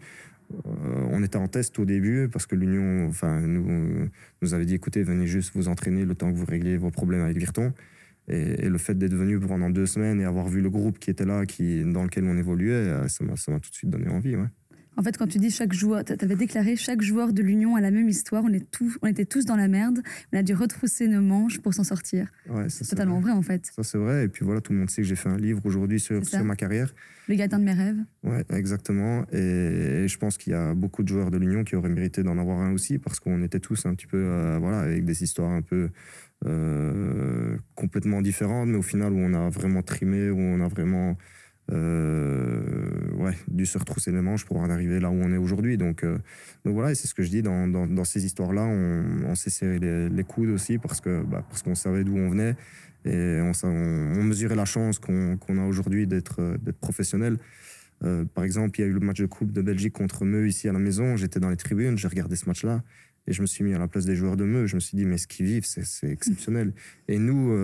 on 0.65 1.23
était 1.25 1.39
en 1.39 1.49
test 1.49 1.79
au 1.79 1.85
début 1.85 2.29
parce 2.29 2.47
que 2.47 2.55
l'Union, 2.55 3.09
enfin, 3.09 3.41
nous, 3.41 4.09
nous 4.43 4.55
avait 4.55 4.67
dit 4.67 4.75
écoutez, 4.75 5.03
venez 5.03 5.27
juste 5.27 5.55
vous 5.55 5.69
entraîner 5.69 6.05
le 6.05 6.15
temps 6.15 6.33
que 6.33 6.37
vous 6.37 6.47
régliez 6.47 6.77
vos 6.77 6.91
problèmes 6.91 7.23
avec 7.23 7.37
Virton. 7.37 7.73
Et, 8.29 8.69
le 8.69 8.79
fait 8.79 8.95
d'être 8.99 9.15
venu 9.15 9.39
pendant 9.39 9.71
deux 9.71 9.87
semaines 9.87 10.21
et 10.21 10.25
avoir 10.25 10.49
vu 10.49 10.61
le 10.61 10.71
groupe 10.71 10.99
qui 10.99 11.11
était 11.11 11.25
là, 11.25 11.47
qui, 11.47 11.85
dans 11.85 12.03
lequel 12.05 12.25
on 12.25 12.37
évoluait, 12.37 13.09
ça 13.09 13.25
m'a 13.25 13.61
tout 13.61 13.71
de 13.71 13.75
suite 13.75 13.91
donné 13.91 14.09
envie. 14.09 14.37
En 14.97 15.03
fait, 15.03 15.17
quand 15.19 15.27
tu 15.27 15.39
dis 15.39 15.51
chaque 15.51 15.73
joueur, 15.73 16.05
tu 16.05 16.13
avais 16.13 16.37
déclaré 16.37 16.77
chaque 16.77 17.03
joueur 17.03 17.33
de 17.33 17.43
l'Union 17.43 17.77
a 17.77 17.81
la 17.81 17.91
même 17.91 18.09
histoire, 18.09 18.45
on, 18.45 18.53
est 18.53 18.71
tous, 18.71 18.99
on 19.03 19.07
était 19.07 19.27
tous 19.27 19.45
dans 19.45 19.57
la 19.57 19.69
merde, 19.69 20.01
on 20.33 20.39
a 20.39 20.43
dû 20.43 20.55
retrousser 20.55 21.07
nos 21.07 21.21
manches 21.21 21.61
pour 21.61 21.75
s'en 21.75 21.85
sortir. 21.85 22.29
Ouais, 22.49 22.69
C'est 22.69 22.87
totalement 22.89 23.21
vrai. 23.21 23.31
vrai 23.31 23.39
en 23.39 23.43
fait. 23.43 23.67
Ça, 23.75 23.83
c'est 23.83 23.99
vrai. 23.99 24.25
Et 24.25 24.29
puis 24.29 24.45
voilà, 24.45 24.61
tout 24.61 24.73
le 24.73 24.79
monde 24.79 24.91
sait 24.91 25.03
que 25.03 25.09
j'ai 25.09 25.17
fait 25.17 25.29
un 25.29 25.37
livre 25.37 25.61
aujourd'hui 25.65 26.01
sur, 26.01 26.23
ma 26.43 26.57
carrière. 26.57 26.95
Le 27.29 27.35
gardien 27.35 27.59
de 27.59 27.65
mes 27.65 27.73
rêves. 27.73 27.99
Ouais, 28.23 28.45
exactement. 28.51 29.25
Et, 29.33 30.05
et 30.05 30.09
je 30.09 30.19
pense 30.19 30.39
qu'il 30.39 30.53
y 30.53 30.57
a 30.57 30.75
beaucoup 30.75 31.03
de 31.03 31.09
joueurs 31.09 31.31
de 31.31 31.39
l'Union 31.39 31.65
qui 31.65 31.77
auraient 31.77 31.89
mérité 31.89 32.23
d'en 32.23 32.39
avoir 32.39 32.61
un 32.61 32.73
aussi, 32.73 32.99
parce 32.99 33.21
qu'on 33.21 33.43
était 33.43 33.61
tous 33.61 33.85
un 33.85 33.95
petit 33.95 34.07
peu, 34.07 34.19
euh, 34.19 34.59
voilà, 34.61 34.81
avec 34.81 35.05
des 35.05 35.23
histoires 35.23 35.51
un 35.51 35.63
peu 35.63 35.91
euh, 36.45 37.57
complètement 37.75 38.23
différentes, 38.23 38.69
mais 38.69 38.77
au 38.77 38.83
final 38.83 39.13
où 39.13 39.19
on 39.19 39.35
a 39.35 39.49
vraiment 39.49 39.83
trimé, 39.83 40.31
où 40.31 40.39
on 40.39 40.61
a 40.61 40.69
vraiment 40.69 41.17
euh, 41.73 43.11
ouais, 43.15 43.35
dû 43.49 43.67
se 43.67 43.77
retrousser 43.77 44.13
les 44.13 44.21
manches 44.21 44.45
pour 44.45 44.59
en 44.59 44.71
arriver 44.71 45.01
là 45.01 45.11
où 45.11 45.15
on 45.15 45.33
est 45.33 45.37
aujourd'hui. 45.37 45.77
Donc, 45.77 46.05
euh, 46.05 46.19
donc 46.65 46.75
voilà, 46.75 46.93
et 46.93 46.95
c'est 46.95 47.09
ce 47.09 47.15
que 47.15 47.23
je 47.23 47.31
dis 47.31 47.43
dans, 47.43 47.67
dans, 47.67 48.05
ces 48.05 48.25
histoires-là, 48.25 48.63
on, 48.63 49.25
on 49.27 49.35
s'est 49.35 49.51
serré 49.51 49.79
les, 49.79 50.09
les 50.09 50.25
coudes 50.25 50.51
aussi 50.51 50.79
parce 50.79 51.01
que 51.01 51.23
bah, 51.23 51.45
parce 51.49 51.63
qu'on 51.63 51.75
savait 51.75 52.05
d'où 52.05 52.17
on 52.17 52.31
venait 52.31 52.55
et 53.05 53.41
on, 53.41 53.53
on, 53.65 54.23
mesurait 54.23 54.55
la 54.55 54.65
chance 54.65 54.99
qu'on 54.99 55.37
qu'on 55.37 55.59
a 55.59 55.67
aujourd'hui 55.67 56.07
d'être 56.07 56.41
euh, 56.41 56.57
professionnel. 56.81 57.39
Par 58.35 58.45
exemple, 58.45 58.79
il 58.79 58.83
y 58.83 58.85
a 58.85 58.89
eu 58.89 58.93
le 58.93 59.01
match 59.01 59.21
de 59.21 59.27
Coupe 59.27 59.53
de 59.53 59.63
Belgique 59.63 59.95
contre 59.95 60.27
Meux 60.27 60.47
ici 60.47 60.69
à 60.69 60.73
la 60.73 60.79
maison. 60.79 61.17
J'étais 61.17 61.41
dans 61.41 61.49
les 61.49 61.57
tribunes, 61.57 61.97
j'ai 61.97 62.09
regardé 62.09 62.37
ce 62.37 62.45
match-là 62.47 62.85
et 63.27 63.33
je 63.33 63.41
me 63.41 63.47
suis 63.47 63.65
mis 63.65 63.73
à 63.73 63.79
la 63.79 63.89
place 63.89 64.05
des 64.05 64.15
joueurs 64.15 64.37
de 64.37 64.45
Meux. 64.45 64.67
Je 64.67 64.75
me 64.75 64.81
suis 64.81 64.99
dit, 64.99 65.07
mais 65.07 65.17
ce 65.17 65.27
qu'ils 65.27 65.47
vivent, 65.47 65.65
c'est 65.65 66.11
exceptionnel. 66.11 66.75
Et 67.09 67.19
nous, 67.19 67.57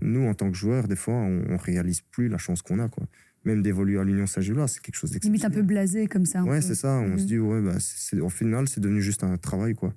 nous, 0.00 0.28
en 0.28 0.34
tant 0.34 0.48
que 0.48 0.56
joueurs, 0.56 0.86
des 0.86 0.94
fois, 0.94 1.14
on, 1.14 1.42
on 1.50 1.56
réalise 1.56 2.02
plus 2.02 2.28
la 2.28 2.38
chance 2.38 2.62
qu'on 2.62 2.78
a. 2.78 2.88
Quoi. 2.88 3.04
Même 3.44 3.62
d'évoluer 3.62 3.98
à 3.98 4.04
l'Union 4.04 4.26
Saint-Gilloise, 4.26 4.72
c'est 4.72 4.80
quelque 4.82 4.96
chose 4.96 5.10
Limite 5.22 5.44
un 5.44 5.50
peu 5.50 5.62
d'exceptionnel. 5.62 5.66
blasé 5.66 6.06
comme 6.06 6.24
ça. 6.26 6.42
Ouais, 6.44 6.60
c'est 6.62 6.74
ça. 6.74 6.94
On 6.98 7.08
Mhm. 7.08 7.18
se 7.18 7.24
dit, 7.24 7.38
ouais, 7.38 7.60
bah, 7.60 7.74
c'est- 7.78 8.20
au 8.20 8.30
final, 8.30 8.68
c'est 8.68 8.80
devenu 8.80 9.02
juste 9.02 9.22
un 9.24 9.36
travail. 9.36 9.74
quoi. 9.74 9.92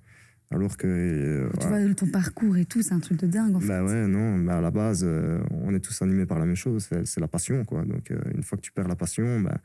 Alors 0.49 0.77
que. 0.77 0.87
euh, 0.87 1.49
Tu 1.59 1.67
vois 1.67 1.93
ton 1.93 2.07
parcours 2.07 2.55
et 2.55 2.63
tout, 2.63 2.81
c'est 2.81 2.93
un 2.93 3.01
truc 3.01 3.19
de 3.19 3.27
dingue 3.27 3.53
en 3.55 3.59
fait. 3.59 3.67
Bah 3.67 3.83
ouais, 3.83 4.07
non, 4.07 4.39
bah 4.39 4.59
à 4.59 4.61
la 4.61 4.71
base, 4.71 5.01
euh, 5.05 5.39
on 5.51 5.73
est 5.75 5.79
tous 5.81 6.01
animés 6.01 6.25
par 6.25 6.39
la 6.39 6.45
même 6.45 6.55
chose, 6.55 6.87
c'est 6.89 7.05
c'est 7.05 7.19
la 7.19 7.27
passion, 7.27 7.65
quoi. 7.65 7.83
Donc, 7.83 8.11
euh, 8.11 8.17
une 8.33 8.43
fois 8.43 8.57
que 8.57 8.61
tu 8.63 8.71
perds 8.71 8.87
la 8.87 8.95
passion, 8.95 9.41
bah, 9.41 9.57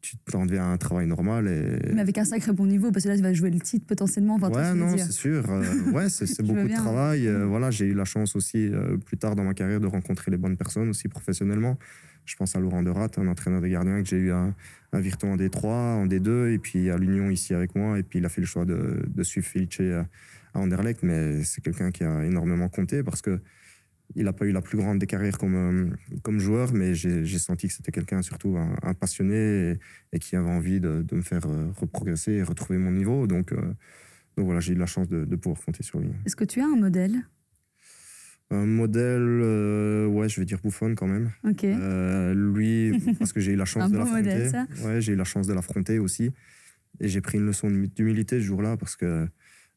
tu 0.00 0.16
t'en 0.16 0.46
deviens 0.46 0.72
un 0.72 0.78
travail 0.78 1.06
normal 1.06 1.46
et... 1.46 1.92
Mais 1.92 2.00
avec 2.00 2.16
un 2.16 2.24
sacré 2.24 2.54
bon 2.54 2.64
niveau, 2.64 2.90
parce 2.90 3.04
que 3.04 3.10
là 3.10 3.16
tu 3.18 3.22
vas 3.22 3.34
jouer 3.34 3.50
le 3.50 3.60
titre 3.60 3.84
potentiellement. 3.86 4.36
Enfin, 4.36 4.48
ouais, 4.50 4.74
non, 4.74 4.96
c'est 4.96 5.12
sûr. 5.12 5.44
ouais, 5.94 6.08
c'est 6.08 6.42
beaucoup 6.42 6.66
de 6.68 6.72
travail. 6.74 7.28
Mm. 7.28 7.42
voilà, 7.44 7.70
j'ai 7.70 7.84
eu 7.84 7.92
la 7.94 8.06
chance 8.06 8.34
aussi, 8.34 8.70
plus 9.04 9.18
tard 9.18 9.36
dans 9.36 9.44
ma 9.44 9.52
carrière, 9.52 9.78
de 9.80 9.86
rencontrer 9.88 10.30
les 10.30 10.38
bonnes 10.38 10.56
personnes 10.56 10.88
aussi 10.88 11.06
professionnellement. 11.08 11.78
Je 12.24 12.36
pense 12.36 12.54
à 12.54 12.60
Laurent 12.60 12.82
Derat, 12.82 13.10
un 13.16 13.26
entraîneur 13.26 13.60
de 13.60 13.68
gardien 13.68 14.02
que 14.02 14.08
j'ai 14.08 14.18
eu 14.18 14.30
à, 14.30 14.54
à 14.92 15.00
Virton 15.00 15.32
en 15.32 15.36
D3, 15.36 15.66
en 15.66 16.06
D2, 16.06 16.52
et 16.52 16.58
puis 16.58 16.90
à 16.90 16.96
l'Union 16.96 17.30
ici 17.30 17.54
avec 17.54 17.74
moi. 17.74 17.98
Et 17.98 18.02
puis 18.02 18.18
il 18.18 18.24
a 18.24 18.28
fait 18.28 18.40
le 18.40 18.46
choix 18.46 18.64
de, 18.64 19.22
suivre 19.22 19.46
Felice 19.46 19.80
à, 19.80 20.06
à 20.54 20.60
Anderlecht, 20.60 21.02
mais 21.02 21.42
c'est 21.44 21.60
quelqu'un 21.60 21.90
qui 21.90 22.04
a 22.04 22.24
énormément 22.24 22.68
compté 22.68 23.02
parce 23.02 23.22
que 23.22 23.40
il 24.16 24.24
n'a 24.24 24.32
pas 24.32 24.44
eu 24.44 24.52
la 24.52 24.60
plus 24.60 24.76
grande 24.76 24.98
des 24.98 25.06
carrières 25.06 25.38
comme, 25.38 25.96
euh, 26.26 26.38
joueur, 26.38 26.72
mais 26.72 26.94
j'ai 26.94 27.38
senti 27.38 27.68
que 27.68 27.72
c'était 27.72 27.92
quelqu'un 27.92 28.22
surtout 28.22 28.56
un, 28.56 28.94
passionné 28.94 29.78
et, 30.12 30.18
qui 30.18 30.36
avait 30.36 30.50
envie 30.50 30.80
de, 30.80 31.04
me 31.12 31.22
faire 31.22 31.46
euh, 31.46 31.70
reprogresser 31.76 32.32
et 32.32 32.42
retrouver 32.42 32.78
mon 32.78 32.90
niveau. 32.90 33.26
Donc, 33.26 33.52
euh, 33.52 33.56
donc 34.36 34.46
voilà, 34.46 34.60
j'ai 34.60 34.72
eu 34.72 34.76
la 34.76 34.86
chance 34.86 35.08
de 35.08 35.36
pouvoir 35.36 35.62
compter 35.64 35.82
sur 35.82 36.00
lui. 36.00 36.10
Est-ce 36.26 36.36
que 36.36 36.44
tu 36.44 36.60
as 36.60 36.66
un 36.66 36.76
modèle? 36.76 37.22
Un 38.52 38.66
modèle, 38.66 39.20
euh, 39.22 40.06
ouais, 40.06 40.28
je 40.28 40.40
vais 40.40 40.44
dire 40.46 40.58
Bouffon 40.62 40.94
quand 40.96 41.06
même. 41.06 41.30
Ok. 41.44 41.62
Euh, 41.64 42.34
lui, 42.34 42.92
parce 43.18 43.32
que 43.32 43.38
j'ai 43.40 43.52
eu 43.52 43.56
la 43.56 43.64
chance 43.64 43.84
Un 43.84 43.88
de 43.88 43.92
beau 43.92 43.98
l'affronter. 44.00 44.22
modèle, 44.22 44.50
ça. 44.50 44.66
Ouais, 44.84 45.00
j'ai 45.00 45.12
eu 45.12 45.16
la 45.16 45.24
chance 45.24 45.46
de 45.46 45.52
l'affronter 45.54 45.98
aussi. 46.00 46.32
Et 46.98 47.08
j'ai 47.08 47.20
pris 47.20 47.38
une 47.38 47.46
leçon 47.46 47.70
d'humilité 47.70 48.40
ce 48.40 48.44
jour-là 48.44 48.76
parce 48.76 48.96
que 48.96 49.28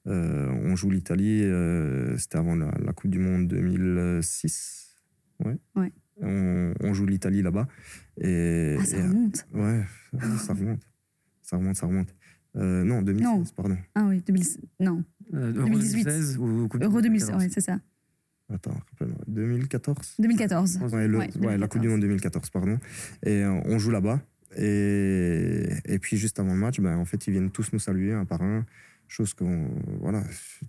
euh, 0.07 0.49
on 0.63 0.75
joue 0.75 0.89
l'Italie. 0.89 1.43
euh, 1.43 2.17
C'était 2.17 2.37
avant 2.39 2.55
la, 2.55 2.71
la 2.83 2.93
Coupe 2.93 3.11
du 3.11 3.19
Monde 3.19 3.47
2006. 3.47 4.95
Ouais. 5.45 5.57
Ouais. 5.75 5.91
On, 6.21 6.73
on 6.81 6.93
joue 6.93 7.05
l'Italie 7.05 7.41
là-bas. 7.41 7.67
Et, 8.21 8.77
ah, 8.79 8.85
ça 8.85 8.97
et, 8.97 9.01
remonte. 9.01 9.45
ouais, 9.53 9.83
ça 10.37 10.53
remonte. 10.53 10.81
Ça 11.41 11.57
remonte, 11.57 11.75
ça 11.75 11.85
remonte. 11.87 12.15
Euh, 12.55 12.83
non, 12.83 13.01
2016, 13.01 13.25
Non. 13.37 13.43
pardon. 13.55 13.77
Ah 13.95 14.05
oui, 14.07 14.21
2000... 14.25 14.43
non. 14.79 15.03
Euh, 15.33 15.53
Euro 15.53 15.69
2018. 15.69 16.03
2016 16.05 16.37
ou 16.37 16.67
Coupe 16.67 16.79
du 16.79 16.85
Euro 16.85 16.93
Monde 16.95 17.03
2016, 17.03 17.29
2014. 17.31 17.43
ouais, 17.43 17.49
c'est 17.53 17.61
ça. 17.61 17.79
Attends, 18.51 18.73
rappelle-moi. 18.91 19.19
2014 19.27 20.15
2014. 20.19 20.79
Ouais, 20.91 21.07
le- 21.07 21.17
Ouais, 21.17 21.29
ouais, 21.39 21.57
la 21.57 21.67
Coupe 21.67 21.81
du 21.81 21.87
2014. 21.87 21.91
Monde 21.91 22.01
2014, 22.01 22.49
pardon. 22.49 22.79
Et 23.23 23.43
euh, 23.43 23.61
on 23.65 23.79
joue 23.79 23.91
là-bas. 23.91 24.21
Et, 24.57 25.67
et 25.85 25.99
puis, 25.99 26.17
juste 26.17 26.39
avant 26.39 26.53
le 26.53 26.59
match, 26.59 26.79
ben, 26.79 26.97
en 26.97 27.05
fait, 27.05 27.25
ils 27.27 27.31
viennent 27.31 27.51
tous 27.51 27.71
nous 27.73 27.79
saluer 27.79 28.13
un 28.13 28.25
par 28.25 28.41
un. 28.41 28.65
Chose 29.07 29.33
qu'on. 29.33 29.67
Voilà, 29.99 30.23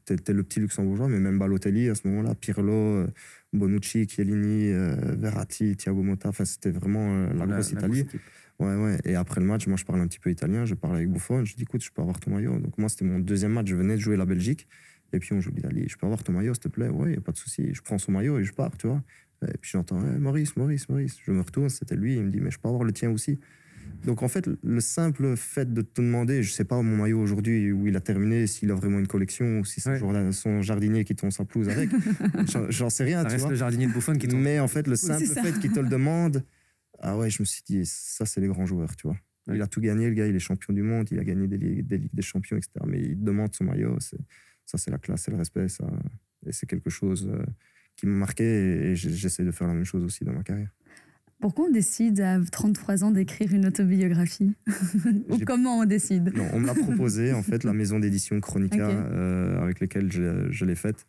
t'es 0.05 0.33
le 0.33 0.43
petit 0.43 0.61
luxembourgeois, 0.61 1.09
mais 1.09 1.19
même 1.21 1.39
Balotelli 1.39 1.89
à 1.89 1.95
ce 1.95 2.07
moment-là, 2.09 2.35
Pirlo, 2.35 2.73
euh, 2.73 3.07
Bonucci, 3.53 4.07
Chiellini, 4.09 4.71
euh, 4.71 4.97
Verratti, 5.17 5.77
Thiago 5.77 6.03
Motta. 6.03 6.29
Enfin, 6.29 6.45
c'était 6.45 6.71
vraiment 6.71 7.09
euh, 7.11 7.33
la, 7.33 7.47
grosse 7.47 7.71
Italie. 7.71 8.07
Ouais, 8.59 8.77
ouais. 8.77 8.99
Et 9.05 9.15
après 9.15 9.41
le 9.41 9.47
match, 9.47 9.67
moi, 9.67 9.77
je 9.77 9.85
parle 9.85 10.01
un 10.01 10.07
petit 10.09 10.19
peu 10.19 10.31
italien. 10.31 10.65
Je 10.65 10.75
parle 10.75 10.97
avec 10.97 11.11
Buffon. 11.11 11.45
Je 11.45 11.55
dis, 11.57 11.63
écoute, 11.63 11.83
je 11.83 11.91
peux 11.91 12.03
avoir 12.03 12.21
ton 12.21 12.33
maillot. 12.33 12.59
Donc, 12.59 12.77
moi, 12.77 12.89
c'était 12.89 13.05
mon 13.05 13.19
deuxième 13.19 13.53
match. 13.53 13.67
Je 13.69 13.77
venais 13.77 13.95
de 13.95 14.01
jouer 14.01 14.17
la 14.17 14.27
Belgique. 14.27 14.67
Et 15.15 15.19
puis, 15.21 15.33
on 15.33 15.41
joue 15.41 15.51
l'Italie. 15.55 15.85
Je 15.89 15.97
peux 15.97 16.07
avoir 16.07 16.23
ton 16.23 16.33
maillot, 16.33 16.55
s'il 16.55 16.63
te 16.65 16.69
plaît? 16.69 16.89
Ouais, 16.89 17.15
y 17.15 17.17
a 17.17 17.21
pas 17.21 17.33
de 17.33 17.37
souci. 17.39 17.73
Je 17.73 17.81
prends 17.83 17.99
son 17.99 18.13
maillot 18.13 18.39
et 18.39 18.45
je 18.45 18.53
pars, 18.53 18.77
tu 18.77 18.87
vois. 18.89 19.03
Et 19.47 19.59
puis, 19.61 19.71
j'entends, 19.73 20.01
Eh, 20.15 20.19
Maurice, 20.19 20.57
Maurice, 20.57 20.89
Maurice. 20.89 21.19
Je 21.25 21.31
me 21.33 21.41
retourne, 21.41 21.69
c'était 21.69 21.97
lui. 21.97 22.15
Il 22.17 22.25
me 22.25 22.31
dit, 22.31 22.41
mais 22.41 22.51
je 22.51 22.59
peux 22.59 22.69
avoir 22.69 22.85
le 22.85 22.93
tien 22.93 23.11
aussi. 23.11 23.39
Donc, 24.05 24.23
en 24.23 24.29
fait, 24.29 24.49
le 24.63 24.81
simple 24.81 25.37
fait 25.37 25.73
de 25.73 25.83
te 25.83 26.01
demander, 26.01 26.43
je 26.43 26.51
sais 26.53 26.65
pas 26.65 26.81
mon 26.83 26.97
maillot 26.97 27.21
aujourd'hui, 27.21 27.71
où 27.73 27.87
il 27.87 27.97
a 27.97 28.01
terminé, 28.01 28.47
s'il 28.47 28.71
a 28.71 28.75
vraiment 28.75 28.99
une 28.99 29.07
collection, 29.07 29.61
ou 29.61 29.65
si 29.65 29.81
c'est 29.81 30.03
Ouais. 30.03 30.33
son 30.33 30.63
jardinier 30.63 31.05
qui 31.05 31.15
tombe 31.15 31.31
sa 31.31 31.45
pelouse 31.45 31.69
avec. 31.69 31.91
J'en- 32.71 32.91
sais 32.91 33.05
rien, 33.05 33.19
Ça 33.23 33.27
tu 33.27 33.33
reste 33.33 33.43
vois. 33.43 33.51
le 33.51 33.57
jardinier 33.57 33.87
de 33.87 33.93
Buffon 33.93 34.15
qui 34.15 34.29
tombe. 34.29 34.41
Mais 34.41 34.59
en 34.61 34.69
fait, 34.69 34.87
le 34.87 34.97
simple 34.97 35.25
fait 35.27 35.59
qu'il 35.61 35.73
te 35.73 35.81
le 35.81 35.89
demande, 35.99 36.43
ah 37.01 37.17
ouais, 37.17 37.31
je 37.31 37.43
me 37.43 37.45
suis 37.45 37.63
dit, 37.67 37.85
ça, 37.87 38.25
c'est 38.27 38.41
les 38.41 38.47
grands 38.49 38.67
joueurs, 38.67 38.95
tu 38.97 39.07
vois. 39.07 39.17
Ouais. 39.47 39.57
Il 39.57 39.63
a 39.63 39.67
tout 39.67 39.81
gagné, 39.83 40.09
le 40.09 40.15
gars, 40.15 40.27
il 40.27 40.35
est 40.35 40.39
champion 40.39 40.73
du 40.73 40.83
monde, 40.83 41.09
il 41.11 41.19
a 41.19 41.25
gagné 41.25 41.47
des, 41.47 41.59
ligues- 41.59 42.09
des 42.13 42.23
Champions, 42.23 42.57
etc. 42.57 42.73
Mais 42.87 43.01
il 43.01 43.23
demande 43.23 43.55
son 43.55 43.65
maillot, 43.65 43.97
c'est- 44.01 44.17
ça, 44.67 44.79
c'est 44.79 44.91
la 44.91 44.99
classe, 44.99 45.23
c'est 45.23 45.31
le 45.31 45.37
respect, 45.37 45.69
ça. 45.69 45.85
Et 46.47 46.53
c'est 46.53 46.67
quelque 46.67 46.91
chose 46.91 47.31
euh, 47.33 47.43
qui 47.97 48.07
m'a 48.07 48.17
marqué 48.17 48.45
et, 48.45 48.97
j'essaie 48.97 49.45
de 49.45 49.51
faire 49.51 49.67
la 49.67 49.75
même 49.75 49.85
chose 49.85 50.05
aussi 50.05 50.25
dans 50.25 50.33
ma 50.33 50.43
carrière. 50.43 50.71
Pourquoi 51.41 51.67
on 51.67 51.71
décide 51.71 52.21
à 52.21 52.39
33 52.41 53.05
ans 53.05 53.11
d'écrire 53.11 53.53
une 53.53 53.67
autobiographie 53.67 54.55
Ou 55.29 55.39
comment 55.45 55.79
on 55.81 55.85
décide 55.85 56.33
Non, 56.35 56.49
on 56.55 56.61
me 56.61 56.67
l'a 56.67 56.75
proposé, 56.75 57.33
en 57.33 57.43
fait, 57.43 57.65
la 57.65 57.73
maison 57.81 57.99
d'édition 57.99 58.41
Chronica, 58.41 58.89
euh, 58.89 59.61
avec 59.61 59.81
laquelle 59.81 60.11
je, 60.11 60.51
je 60.51 60.65
l'ai 60.65 60.77
faite. 60.77 61.07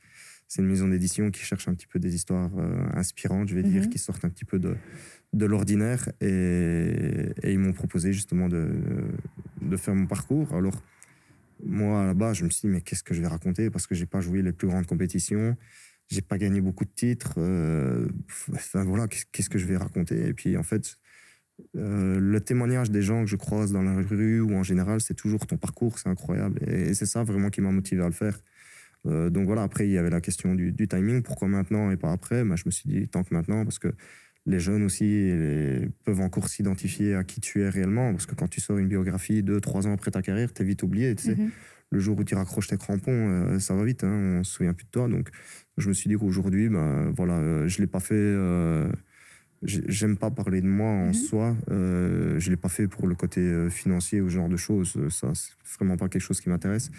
C'est 0.47 0.61
une 0.61 0.67
maison 0.67 0.87
d'édition 0.87 1.31
qui 1.31 1.41
cherche 1.41 1.67
un 1.67 1.73
petit 1.73 1.87
peu 1.87 1.99
des 1.99 2.13
histoires 2.15 2.51
euh, 2.57 2.85
inspirantes, 2.93 3.47
je 3.49 3.55
vais 3.55 3.63
dire, 3.63 3.83
Mhm. 3.83 3.89
qui 3.89 3.97
sortent 3.97 4.25
un 4.25 4.29
petit 4.29 4.45
peu 4.45 4.59
de, 4.59 4.75
de 5.33 5.45
l'ordinaire. 5.45 6.09
Et, 6.21 7.31
et 7.41 7.51
ils 7.53 7.59
m'ont 7.59 7.73
proposé 7.73 8.13
justement 8.13 8.47
de, 8.47 8.67
de 9.61 9.77
faire 9.77 9.95
mon 9.95 10.05
parcours. 10.05 10.53
Alors, 10.53 10.83
moi, 11.65 12.05
là-bas, 12.05 12.33
je 12.33 12.45
me 12.45 12.49
suis 12.49 12.67
dit, 12.67 12.73
mais 12.73 12.81
qu'est-ce 12.81 13.03
que 13.03 13.13
je 13.13 13.21
vais 13.21 13.27
raconter? 13.27 13.69
Parce 13.69 13.87
que 13.87 13.95
j'ai 13.95 14.05
pas 14.05 14.21
joué 14.21 14.41
les 14.41 14.53
plus 14.53 14.67
grandes 14.67 14.85
compétitions, 14.87 15.57
j'ai 16.09 16.21
pas 16.21 16.37
gagné 16.37 16.61
beaucoup 16.61 16.85
de 16.85 16.91
titres. 16.95 17.35
euh, 17.37 18.07
enfin, 18.53 18.83
voilà, 18.83 19.07
qu'est- 19.07 19.25
qu'est-ce 19.31 19.49
que 19.49 19.57
je 19.59 19.65
vais 19.67 19.77
raconter? 19.77 20.27
Et 20.27 20.33
puis, 20.33 20.57
en 20.57 20.63
fait, 20.63 20.97
euh, 21.75 22.19
le 22.19 22.41
témoignage 22.41 22.91
des 22.91 23.01
gens 23.01 23.23
que 23.23 23.29
je 23.29 23.35
croise 23.37 23.71
dans 23.71 23.81
la 23.83 23.95
rue 23.95 24.41
ou 24.41 24.53
en 24.55 24.63
général, 24.63 25.01
c'est 25.01 25.13
toujours 25.15 25.47
ton 25.47 25.57
parcours, 25.57 25.99
c'est 25.99 26.09
incroyable. 26.09 26.59
Et, 26.69 26.93
c'est 26.93 27.05
ça 27.05 27.23
vraiment 27.23 27.49
qui 27.49 27.61
m'a 27.61 27.71
motivé 27.71 28.03
à 28.03 28.07
le 28.07 28.11
faire. 28.13 28.39
Euh, 29.07 29.29
donc 29.29 29.45
voilà, 29.45 29.63
après, 29.63 29.87
il 29.87 29.91
y 29.91 29.97
avait 29.97 30.09
la 30.09 30.21
question 30.21 30.55
du, 30.55 30.71
du 30.71 30.87
timing. 30.87 31.21
Pourquoi 31.23 31.47
maintenant 31.47 31.91
et 31.91 31.97
pas 31.97 32.11
après? 32.11 32.43
Bah, 32.43 32.55
Je 32.55 32.63
me 32.65 32.71
suis 32.71 32.89
dit, 32.89 33.07
tant 33.07 33.23
que 33.23 33.33
maintenant, 33.33 33.63
parce 33.63 33.79
que 33.79 33.93
les 34.45 34.59
jeunes 34.59 34.83
aussi 34.83 35.03
les- 35.05 35.89
peuvent 36.03 36.21
encore 36.21 36.47
s'identifier 36.49 37.15
à 37.15 37.23
qui 37.23 37.41
tu 37.41 37.61
es 37.61 37.69
réellement. 37.69 38.11
Parce 38.11 38.25
que 38.25 38.35
quand 38.35 38.47
tu 38.47 38.61
sors 38.61 38.77
une 38.77 38.87
biographie 38.87 39.41
deux, 39.43 39.59
trois 39.59 39.87
ans 39.87 39.93
après 39.93 40.11
ta 40.11 40.21
carrière, 40.21 40.53
tu 40.53 40.61
es 40.61 40.65
vite 40.65 40.83
oublié. 40.83 41.15
Tu 41.15 41.23
sais. 41.23 41.35
Mhm. 41.35 41.49
Le 41.91 41.99
jour 41.99 42.17
où 42.19 42.23
tu 42.23 42.35
raccroches 42.35 42.67
tes 42.67 42.77
crampons, 42.77 43.11
euh, 43.11 43.59
ça 43.59 43.75
va 43.75 43.83
vite, 43.85 44.03
hein, 44.03 44.39
on 44.39 44.43
se 44.43 44.51
souvient 44.53 44.73
plus 44.73 44.85
de 44.85 44.91
toi. 44.91 45.07
Donc 45.07 45.29
je 45.77 45.87
me 45.89 45.93
suis 45.93 46.09
dit 46.09 46.15
qu'aujourd'hui, 46.15 46.67
bah, 46.69 47.05
voilà, 47.15 47.37
euh, 47.37 47.67
je 47.67 47.79
l'ai 47.79 47.87
pas 47.87 47.99
fait. 47.99 48.15
euh, 48.15 48.89
J'aime 49.63 50.17
pas 50.17 50.29
parler 50.29 50.61
de 50.61 50.67
moi 50.67 50.89
en 50.89 51.07
Mhm. 51.07 51.13
soi. 51.13 51.55
Euh, 51.71 52.39
je 52.39 52.49
l'ai 52.51 52.57
pas 52.57 52.69
fait 52.69 52.87
pour 52.87 53.07
le 53.07 53.15
côté 53.15 53.41
euh, 53.41 53.69
financier 53.69 54.21
ou 54.21 54.29
ce 54.29 54.35
genre 54.35 54.49
de 54.49 54.57
choses. 54.57 54.93
Euh, 54.97 55.09
Ça, 55.09 55.31
c'est 55.33 55.53
vraiment 55.77 55.97
pas 55.97 56.07
quelque 56.07 56.21
chose 56.21 56.39
qui 56.39 56.49
m'intéresse. 56.49 56.91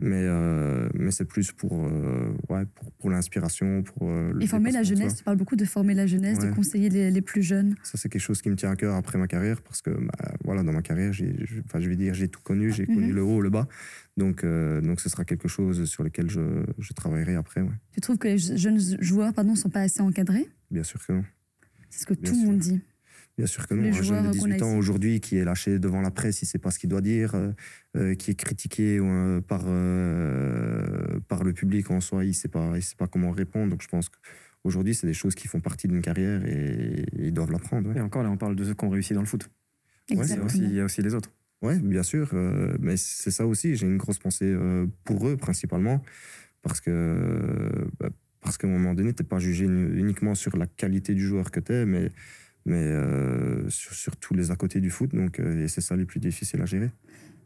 Mais, 0.00 0.22
euh, 0.24 0.88
mais 0.94 1.10
c'est 1.10 1.24
plus 1.26 1.52
pour, 1.52 1.84
euh, 1.86 2.32
ouais, 2.48 2.64
pour, 2.74 2.92
pour 2.92 3.10
l'inspiration, 3.10 3.82
pour. 3.82 4.08
le 4.08 4.42
Et 4.42 4.46
former 4.46 4.70
la 4.70 4.82
jeunesse, 4.84 5.16
tu 5.16 5.24
parles 5.24 5.36
beaucoup 5.36 5.56
de 5.56 5.64
former 5.64 5.92
la 5.94 6.06
jeunesse, 6.06 6.38
de 6.38 6.50
conseiller 6.52 6.88
les, 6.88 7.10
les 7.10 7.20
plus 7.20 7.42
jeunes. 7.42 7.74
Ça, 7.82 7.98
c'est 7.98 8.08
quelque 8.08 8.22
chose 8.22 8.40
qui 8.40 8.48
me 8.48 8.56
tient 8.56 8.70
à 8.70 8.76
cœur 8.76 8.94
après 8.94 9.18
ma 9.18 9.26
carrière 9.26 9.60
parce 9.60 9.82
que, 9.82 9.90
bah, 9.90 10.32
voilà, 10.44 10.62
dans 10.62 10.72
ma 10.72 10.82
carrière, 10.82 11.12
j'ai, 11.12 11.34
je- 11.44 11.60
enfin, 11.66 11.80
je 11.80 11.88
vais 11.88 11.96
dire, 11.96 12.14
j'ai 12.14 12.28
tout 12.28 12.40
connu, 12.42 12.70
j'ai 12.72 12.86
connu 12.86 13.08
Mhm. 13.08 13.14
le 13.14 13.22
haut, 13.22 13.40
le 13.42 13.50
bas. 13.50 13.68
Donc, 14.16 14.44
donc, 14.44 15.00
ce 15.00 15.08
sera 15.08 15.24
quelque 15.24 15.48
chose 15.48 15.84
sur 15.84 16.04
lequel 16.04 16.30
je, 16.30 16.64
je 16.78 16.92
travaillerai 16.94 17.34
après, 17.34 17.60
ouais. 17.60 17.74
Tu 17.92 18.00
trouves 18.00 18.18
que 18.18 18.28
les 18.28 18.38
jeunes 18.38 18.78
joueurs 19.00 19.34
pardon, 19.34 19.50
ne 19.50 19.56
sont 19.56 19.68
pas 19.70 19.80
assez 19.80 20.00
encadrés? 20.00 20.48
Bien 20.70 20.84
sûr 20.84 21.04
que 21.04 21.12
non. 21.12 21.24
C'est 21.94 22.00
ce 22.02 22.06
que 22.06 22.14
Bien 22.14 22.32
tout 22.32 22.40
le 22.40 22.46
monde 22.46 22.58
dit. 22.58 22.80
Bien 23.36 23.46
sûr 23.46 23.66
que 23.66 23.74
non. 23.74 23.82
les 23.82 23.88
Un 23.88 23.92
jeune 23.92 24.04
joueurs 24.04 24.22
de 24.22 24.38
qu'on 24.38 24.44
a 24.46 24.48
18 24.54 24.62
ans 24.62 24.76
aujourd'hui 24.76 25.20
qui 25.20 25.36
est 25.36 25.44
lâché 25.44 25.78
devant 25.78 26.00
la 26.00 26.10
presse, 26.10 26.42
il 26.42 26.44
ne 26.44 26.48
sait 26.48 26.58
pas 26.58 26.70
ce 26.70 26.78
qu'il 26.78 26.88
doit 26.90 27.00
dire, 27.00 27.34
euh, 27.34 27.52
euh, 27.96 28.14
qui 28.14 28.30
est 28.32 28.34
critiqué 28.34 28.98
euh, 29.00 29.40
par, 29.40 29.62
euh, 29.66 31.18
par 31.28 31.44
le 31.44 31.52
public 31.52 31.90
en 31.90 32.00
soi, 32.00 32.24
il 32.24 32.28
ne 32.28 32.32
sait, 32.32 32.48
pas- 32.48 32.72
il 32.76 32.82
sait 32.82 32.96
pas 32.96 33.06
comment 33.06 33.30
répondre. 33.30 33.70
Donc, 33.70 33.82
je 33.82 33.88
pense 33.88 34.08
qu'aujourd'hui, 34.08 34.94
c'est 34.94 35.06
des 35.06 35.14
choses 35.14 35.34
qui 35.34 35.48
font 35.48 35.60
partie 35.60 35.88
d'une 35.88 36.00
carrière 36.02 36.44
et, 36.46 37.06
ils 37.18 37.32
doivent 37.32 37.50
l'apprendre. 37.52 37.90
ouais. 37.90 37.98
Et 37.98 38.00
encore, 38.00 38.22
là, 38.22 38.30
on 38.30 38.36
parle 38.36 38.56
de 38.56 38.64
ceux 38.64 38.74
qui 38.74 38.84
ont 38.84 38.90
réussi 38.90 39.14
dans 39.14 39.20
le 39.20 39.26
foot. 39.26 39.48
Ouais, 40.10 40.16
Il 40.26 40.28
y, 40.36 40.38
a 40.38 40.42
aussi, 40.44 40.58
il 40.58 40.74
y 40.74 40.80
a 40.80 40.84
aussi 40.84 41.02
les 41.02 41.14
autres. 41.14 41.32
Oui, 41.62 41.78
bien 41.80 42.02
sûr. 42.02 42.30
euh, 42.34 42.76
mais 42.80 42.96
c'est 42.96 43.30
ça 43.30 43.46
aussi. 43.46 43.74
J'ai 43.74 43.86
une 43.86 43.96
grosse 43.96 44.18
pensée 44.18 44.44
euh, 44.46 44.86
pour 45.04 45.26
eux, 45.26 45.36
principalement. 45.36 46.02
Parce 46.62 46.80
que 46.80 47.70
bah, 47.98 48.10
parce 48.44 48.58
qu'à 48.58 48.68
un 48.68 48.70
moment 48.70 48.94
donné, 48.94 49.12
tu 49.12 49.22
n'es 49.22 49.28
pas 49.28 49.38
jugé 49.40 49.64
uni- 49.64 49.98
uniquement 49.98 50.34
sur 50.36 50.56
la 50.56 50.66
qualité 50.66 51.14
du 51.14 51.26
joueur 51.26 51.50
que 51.50 51.58
tu 51.60 51.72
es, 51.72 51.84
mais, 51.86 52.10
mais 52.66 52.76
euh, 52.76 53.68
sur, 53.70 53.92
sur 53.94 54.16
tous 54.16 54.34
les 54.34 54.50
à 54.50 54.56
côté 54.56 54.80
du 54.80 54.90
foot. 54.90 55.14
Donc, 55.14 55.40
euh, 55.40 55.64
et 55.64 55.68
c'est 55.68 55.80
ça 55.80 55.96
les 55.96 56.04
plus 56.04 56.20
difficiles 56.20 56.60
à 56.62 56.66
gérer. 56.66 56.90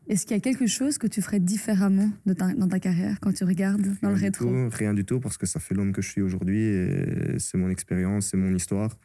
Est-ce 0.09 0.26
qu'il 0.26 0.36
y 0.36 0.38
a 0.38 0.40
quelque 0.40 0.66
chose 0.66 0.96
que 0.99 1.07
tu 1.07 1.20
ferais 1.22 1.38
différemment 1.40 2.11
de 2.26 2.32
ta- 2.32 2.55
dans 2.55 2.66
ta 2.68 2.80
carrière 2.80 3.20
quand 3.20 3.32
tu 3.32 3.44
regardes 3.44 3.86
dans 4.03 4.09
le 4.11 4.14
rétro? 4.16 4.46
tout, 4.46 4.68
rien 4.76 4.94
du 4.94 5.05
tout, 5.05 5.20
parce 5.20 5.36
que 5.38 5.46
ça 5.46 5.61
fait 5.61 5.74
l'homme 5.74 5.92
que 5.92 6.01
je 6.03 6.09
suis 6.09 6.22
aujourd'hui. 6.22 6.61
Et 6.62 7.38
c'est 7.38 7.59
mon 7.59 7.68
expérience, 7.70 8.28
c'est 8.30 8.36
mon 8.38 8.55
histoire. 8.55 8.99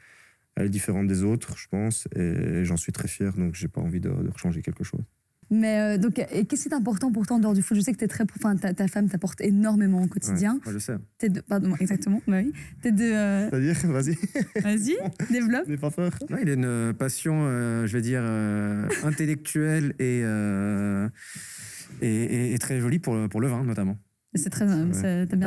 Elle 0.56 0.68
est 0.68 0.70
différente 0.70 1.08
des 1.08 1.24
autres, 1.24 1.58
je 1.58 1.68
pense. 1.68 2.08
Et 2.16 2.64
j'en 2.64 2.78
suis 2.78 2.92
très 2.94 3.08
fier, 3.10 3.34
donc 3.36 3.54
j'ai 3.56 3.68
pas 3.68 3.82
envie 3.82 4.00
de, 4.00 4.10
de 4.10 4.32
changer 4.38 4.62
quelque 4.62 4.84
chose. 4.86 5.02
Mais 5.54 5.80
euh, 5.80 5.98
donc, 5.98 6.18
et 6.20 6.46
qu'est-ce 6.46 6.64
qui 6.64 6.70
est 6.70 6.74
important 6.74 7.12
pour 7.12 7.28
toi 7.28 7.38
en 7.38 7.40
dehors 7.40 7.54
du 7.54 7.62
foot? 7.62 7.78
Je 7.78 7.82
sais 7.82 7.94
que 7.94 8.04
es 8.04 8.08
très, 8.08 8.26
enfin, 8.38 8.56
ta, 8.56 8.74
ta 8.74 8.88
femme 8.88 9.08
t'apporte 9.08 9.40
énormément 9.42 10.02
au 10.02 10.08
quotidien. 10.08 10.60
Moi, 10.66 10.74
je 10.74 10.80
sais. 10.80 10.96
T'es 11.20 11.30
de, 11.30 11.42
pardon, 11.42 11.76
exactement. 11.80 12.22
bah 12.28 12.40
oui. 12.44 12.52
T'es 12.82 12.92
de, 12.92 13.04
euh, 13.04 13.50
C'est-à-dire, 13.50 13.76
vas-y, 13.92 14.18
vas-y, 14.62 14.96
développe. 15.32 15.68
n'aie 15.68 15.78
pas 15.78 15.92
peur. 15.92 16.12
Ouais, 16.30 16.40
il 16.42 16.50
a 16.50 16.54
une 16.54 16.66
euh, 16.66 16.94
passion, 16.94 17.44
euh, 17.46 17.86
je 17.86 17.94
vais 17.94 18.02
dire, 18.02 18.22
euh, 18.24 18.88
intellectuelle 19.04 19.94
et, 20.00 20.22
euh, 20.24 21.08
et, 22.02 22.08
et- 22.24 22.54
et 22.54 22.58
très 22.58 22.80
jolie 22.80 23.00
pour, 23.00 23.14
le- 23.16 23.28
pour 23.30 23.40
le 23.42 23.48
vin, 23.48 23.64
notamment. 23.64 23.98
C'est 24.36 24.50
très, 24.50 24.66
t'as 24.66 24.74
bien 24.74 24.88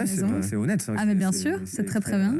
Ouais, 0.02 0.06
c'est 0.06 0.22
raison. 0.22 0.42
c'est 0.42 0.56
honnête. 0.56 0.80
ça. 0.82 0.92
Ah, 0.96 1.04
mais 1.06 1.16
bien 1.16 1.32
sûr, 1.32 1.58
c'est 1.64 1.84
très, 1.84 1.98
très 2.00 2.16
bien. 2.18 2.34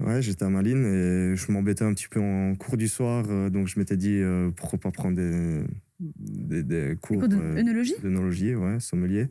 Ouais, 0.00 0.22
j'étais 0.22 0.44
à 0.44 0.48
Malines 0.48 0.84
et 0.84 1.36
je 1.36 1.50
m'embêtais 1.50 1.84
un 1.84 1.92
petit 1.92 2.08
peu 2.08 2.20
en 2.20 2.54
cours 2.54 2.76
du 2.76 2.86
soir, 2.86 3.24
euh, 3.28 3.50
donc 3.50 3.66
je 3.66 3.78
m'étais 3.80 3.96
dit 3.96 4.20
euh, 4.20 4.50
pourquoi 4.54 4.78
pas 4.78 4.90
prendre 4.92 5.16
des, 5.16 5.64
des, 5.98 6.62
des 6.62 6.96
cours 7.00 7.26
de 7.26 7.36
euh, 7.36 7.58
œnologie? 7.58 7.94
d'œnologie, 8.00 8.54
ouais, 8.54 8.78
sommelier. 8.78 9.28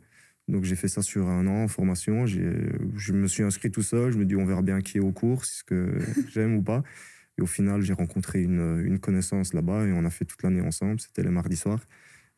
Donc 0.50 0.64
j'ai 0.66 0.76
fait 0.76 0.88
ça 0.90 1.02
sur 1.02 1.28
un 1.28 1.48
an 1.48 1.64
en 1.64 1.68
formation. 1.68 2.26
Je 2.26 3.14
me 3.14 3.28
suis 3.28 3.44
inscrit 3.44 3.72
tout 3.72 3.82
seul. 3.82 4.12
Je 4.12 4.18
me 4.18 4.26
dis 4.26 4.36
on 4.36 4.46
verra 4.46 4.62
bien 4.62 4.82
qui 4.82 4.98
est 4.98 5.02
au 5.02 5.12
cours, 5.12 5.46
si 5.46 5.52
c'est 5.52 5.60
ce 5.60 5.64
que 5.64 6.00
j'aime 6.34 6.56
ou 6.56 6.62
pas. 6.62 6.84
Et 7.38 7.42
au 7.42 7.46
final, 7.46 7.82
j'ai 7.82 7.94
rencontré 7.94 8.42
une, 8.42 8.82
une 8.84 9.00
connaissance 9.00 9.54
là-bas 9.54 9.86
et 9.86 9.94
on 9.94 10.04
a 10.06 10.10
fait 10.10 10.26
toute 10.26 10.42
l'année 10.44 10.62
ensemble. 10.62 11.00
C'était 11.00 11.24
les 11.24 11.30
mardis 11.30 11.58
soirs. 11.58 11.82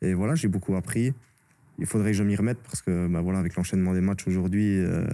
Et 0.01 0.13
voilà, 0.13 0.36
j'ai 0.36 0.47
beaucoup 0.47 0.75
appris. 0.75 1.13
Il 1.80 1.86
faudrait 1.86 2.11
que 2.11 2.17
je 2.17 2.23
m'y 2.23 2.36
remette 2.36 2.59
parce 2.59 2.82
que 2.82 3.07
bah 3.07 3.21
voilà, 3.21 3.39
avec 3.39 3.55
l'enchaînement 3.55 3.93
des 3.93 4.01
matchs 4.01 4.27
aujourd'hui, 4.27 4.77
euh, 4.80 5.05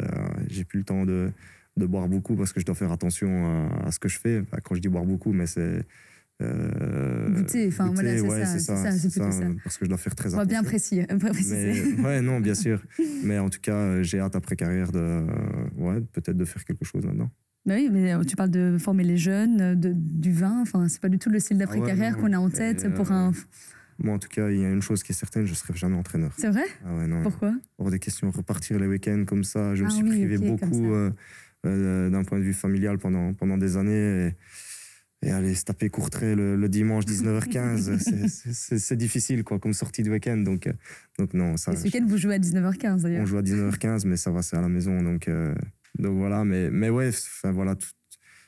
j'ai 0.48 0.64
plus 0.64 0.80
le 0.80 0.86
temps 0.86 1.06
de, 1.06 1.32
de 1.78 1.86
boire 1.86 2.08
beaucoup 2.08 2.36
parce 2.36 2.54
que 2.54 2.60
je 2.60 2.66
dois 2.66 2.76
faire 2.76 2.92
attention 2.92 3.46
à, 3.46 3.88
à 3.88 3.92
ce 3.92 4.00
que 4.00 4.08
je 4.10 4.20
fais. 4.20 4.40
Enfin, 4.42 4.58
quand 4.64 4.76
je 4.76 4.82
dis 4.82 4.88
boire 4.90 5.06
beaucoup, 5.06 5.32
mais 5.34 5.46
c'est. 5.48 5.84
euh, 6.42 7.30
Goûter, 7.30 7.68
enfin, 7.68 7.92
voilà, 7.94 8.16
c'est 8.18 8.22
ouais, 8.22 8.46
ça, 8.46 8.60
ça, 8.60 8.92
ça, 8.92 9.32
ça. 9.32 9.44
Parce 9.64 9.78
que 9.78 9.86
je 9.86 9.90
dois 9.90 9.98
faire 9.98 10.16
très 10.16 10.34
On 10.34 10.38
va 10.38 10.46
bien 10.46 10.60
attention. 10.60 10.70
préciser. 10.72 11.06
préciser. 11.06 11.96
Mais, 11.98 12.04
ouais, 12.04 12.22
non, 12.22 12.40
bien 12.40 12.56
sûr. 12.56 12.82
Mais 13.24 13.40
en 13.40 13.50
tout 13.50 13.60
cas, 13.62 13.76
euh, 13.76 14.04
j'ai 14.04 14.20
hâte 14.20 14.36
après 14.36 14.56
carrière 14.56 14.92
de, 14.92 15.00
euh, 15.00 15.26
ouais, 15.78 16.02
peut-être 16.14 16.38
de 16.38 16.46
faire 16.46 16.64
quelque 16.66 16.86
chose 16.86 17.06
là-dedans. 17.06 17.30
Bah 17.66 17.74
oui, 17.78 17.90
mais 17.92 18.14
euh, 18.14 18.22
tu 18.24 18.36
parles 18.36 18.52
de 18.52 18.78
former 18.80 19.04
les 19.04 19.18
jeunes, 19.18 19.74
de, 19.74 19.92
du 19.96 20.32
vin. 20.32 20.62
Enfin, 20.62 20.88
c'est 20.88 21.02
pas 21.02 21.10
du 21.10 21.18
tout 21.18 21.32
le 21.32 21.40
style 21.40 21.58
d'après-carrière 21.58 22.14
Ah 22.14 22.22
ouais, 22.22 22.30
non. 22.30 22.38
qu'on 22.40 22.44
a 22.44 22.48
en 22.48 22.50
tête 22.52 22.94
pour 22.94 23.12
euh, 23.12 23.16
un. 23.16 23.32
Moi, 23.98 24.14
en 24.14 24.20
tout 24.20 24.28
cas, 24.30 24.52
il 24.52 24.60
y 24.60 24.66
a 24.66 24.70
une 24.70 24.84
chose 24.84 25.02
qui 25.02 25.14
est 25.14 25.16
certaine, 25.16 25.46
je 25.46 25.52
ne 25.52 25.56
serai 25.56 25.74
jamais 25.76 25.96
entraîneur. 25.96 26.32
C'est 26.38 26.50
vrai? 26.50 26.66
Ah 26.86 26.96
ouais, 26.96 27.08
non. 27.08 27.24
Pourquoi? 27.24 27.56
Hors 27.80 27.90
des 27.90 27.98
questions, 27.98 28.30
repartir 28.30 28.78
les 28.78 28.86
week-ends 28.86 29.24
comme 29.26 29.44
ça. 29.44 29.74
Je 29.74 29.82
me 29.84 29.88
Ah 29.88 29.92
suis 29.92 30.04
oui, 30.04 30.10
privé 30.10 30.38
beaucoup 30.38 30.94
d'un 31.70 32.24
point 32.24 32.40
de 32.40 32.44
vue 32.44 32.54
familial 32.54 32.98
pendant, 32.98 33.34
pendant 33.34 33.58
des 33.58 33.78
années. 33.78 34.28
Et, 34.28 35.28
et 35.28 35.32
aller 35.32 35.56
se 35.56 35.64
taper 35.64 35.90
Courtrai 35.90 36.36
le, 36.36 36.56
le 36.56 36.70
dimanche 36.70 37.06
19h15, 37.06 37.98
c'est- 38.54 38.96
difficile 38.96 39.44
quoi, 39.44 39.58
comme 39.60 39.74
sortie 39.74 40.04
de 40.04 40.12
week-end. 40.12 40.38
Donc, 40.38 40.68
euh, 40.68 40.74
donc 41.18 41.34
non, 41.34 41.58
ça, 41.58 41.72
Et 41.72 41.78
ce 41.78 41.84
week-end, 41.84 42.06
vous 42.08 42.18
jouez 42.18 42.36
à 42.36 42.40
19h15 42.40 42.94
on 42.94 42.96
d'ailleurs. 42.98 43.26
joue 43.26 43.38
à 43.38 43.42
19h15, 43.42 44.06
mais 44.06 44.18
ça 44.18 44.30
va, 44.32 44.42
c'est 44.44 44.56
à 44.58 44.62
la 44.62 44.70
maison. 44.70 45.02
Donc, 45.02 45.28
euh, 45.28 45.56
donc 45.98 46.18
voilà, 46.18 46.44
mais, 46.44 46.70
mais 46.70 46.90
ouais, 46.90 47.10
enfin 47.10 47.52
voilà. 47.52 47.76
tout- 47.76 47.88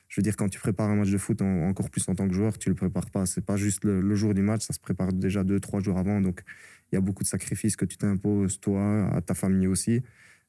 je 0.10 0.20
veux 0.22 0.24
dire, 0.24 0.36
quand 0.38 0.50
tu 0.50 0.60
prépares 0.60 0.90
un 0.90 0.96
match 0.96 1.10
de 1.10 1.18
foot, 1.18 1.42
en- 1.42 1.68
encore 1.68 1.90
plus 1.90 2.08
en 2.10 2.16
tant 2.16 2.28
que 2.28 2.34
joueur, 2.34 2.58
tu 2.60 2.70
le 2.70 2.76
prépares 2.76 3.10
pas. 3.10 3.26
C'est 3.26 3.44
pas 3.44 3.58
juste 3.58 3.84
le, 3.84 4.00
le 4.00 4.16
jour 4.16 4.34
du 4.36 4.42
match, 4.42 4.64
ça 4.66 4.74
se 4.74 4.80
prépare 4.80 5.12
déjà 5.14 5.44
deux, 5.44 5.60
trois 5.60 5.80
jours 5.80 5.98
avant. 5.98 6.22
Donc, 6.22 6.44
il 6.92 6.96
y 6.96 6.98
a 6.98 7.02
beaucoup 7.02 7.24
de 7.24 7.28
sacrifices 7.28 7.76
que 7.76 7.86
tu 7.86 7.98
t'imposes, 7.98 8.60
toi, 8.60 9.10
à 9.16 9.22
ta 9.22 9.34
famille 9.34 9.68
aussi. 9.68 10.04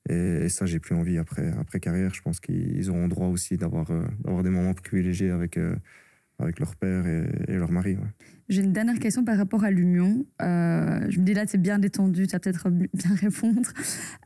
Et, 0.08 0.44
et 0.44 0.48
ça, 0.48 0.66
j'ai 0.66 0.78
plus 0.78 0.94
envie 0.94 1.18
après, 1.18 1.52
après 1.58 1.80
carrière. 1.80 2.14
Je 2.14 2.22
pense 2.22 2.40
qu'ils 2.40 2.88
auront 2.90 3.08
droit 3.08 3.28
aussi 3.28 3.56
d'avoir 3.56 3.90
euh, 3.90 4.42
des 4.42 4.50
moments 4.50 4.74
privilégiés 4.74 5.30
avec, 5.30 5.56
euh, 5.56 5.74
avec 6.38 6.58
leur 6.60 6.76
père 6.76 7.06
et, 7.06 7.26
et 7.48 7.56
leur 7.56 7.70
mari. 7.70 7.96
ouais. 7.96 8.10
J'ai 8.48 8.62
une 8.62 8.72
dernière 8.72 8.98
question 8.98 9.24
par 9.24 9.36
rapport 9.36 9.64
à 9.64 9.70
l'Union. 9.70 10.24
Euh, 10.40 11.06
je 11.10 11.20
me 11.20 11.24
dis 11.24 11.34
là, 11.34 11.44
c'est 11.46 11.60
bien 11.60 11.78
détendu, 11.78 12.26
tu 12.26 12.32
vas 12.32 12.38
peut-être 12.38 12.70
bien 12.70 13.14
répondre. 13.14 13.70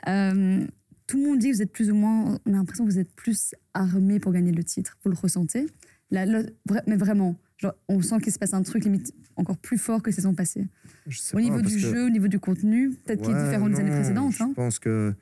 Euh, 0.08 0.64
tout 1.08 1.18
le 1.18 1.24
monde 1.28 1.38
dit 1.40 1.50
que 1.50 1.56
vous 1.56 1.62
êtes 1.62 1.72
plus 1.72 1.90
ou 1.90 1.94
moins, 1.94 2.38
on 2.46 2.52
a 2.52 2.56
l'impression 2.56 2.84
que 2.86 2.90
vous 2.90 2.98
êtes 2.98 3.12
plus 3.14 3.54
armé 3.74 4.20
pour 4.20 4.32
gagner 4.32 4.52
le 4.52 4.62
titre. 4.62 4.96
Vous 5.04 5.10
le 5.10 5.16
ressentez? 5.16 5.66
Là, 6.10 6.24
là, 6.26 6.42
vra- 6.68 6.82
Mais 6.86 6.96
vraiment, 6.96 7.36
genre, 7.58 7.74
on 7.88 8.00
sent 8.00 8.20
qu'il 8.20 8.32
se 8.32 8.38
passe 8.38 8.54
un 8.54 8.62
truc 8.62 8.84
limite 8.84 9.12
encore 9.36 9.56
plus 9.58 9.78
fort 9.78 10.02
que 10.02 10.12
saison 10.12 10.34
passée. 10.34 10.68
Au 11.06 11.36
pas, 11.36 11.40
niveau 11.42 11.60
du 11.60 11.78
jeu, 11.78 12.06
au 12.06 12.10
niveau 12.10 12.28
du 12.28 12.38
contenu, 12.38 12.90
peut-être 12.90 13.22
qu'il 13.22 13.34
est 13.34 13.44
différent 13.44 13.68
des 13.68 13.80
années 13.80 13.90
précédentes. 13.90 14.34
Je 14.34 14.42
hein. 14.44 14.52
pense 14.54 14.78
que 14.78 15.14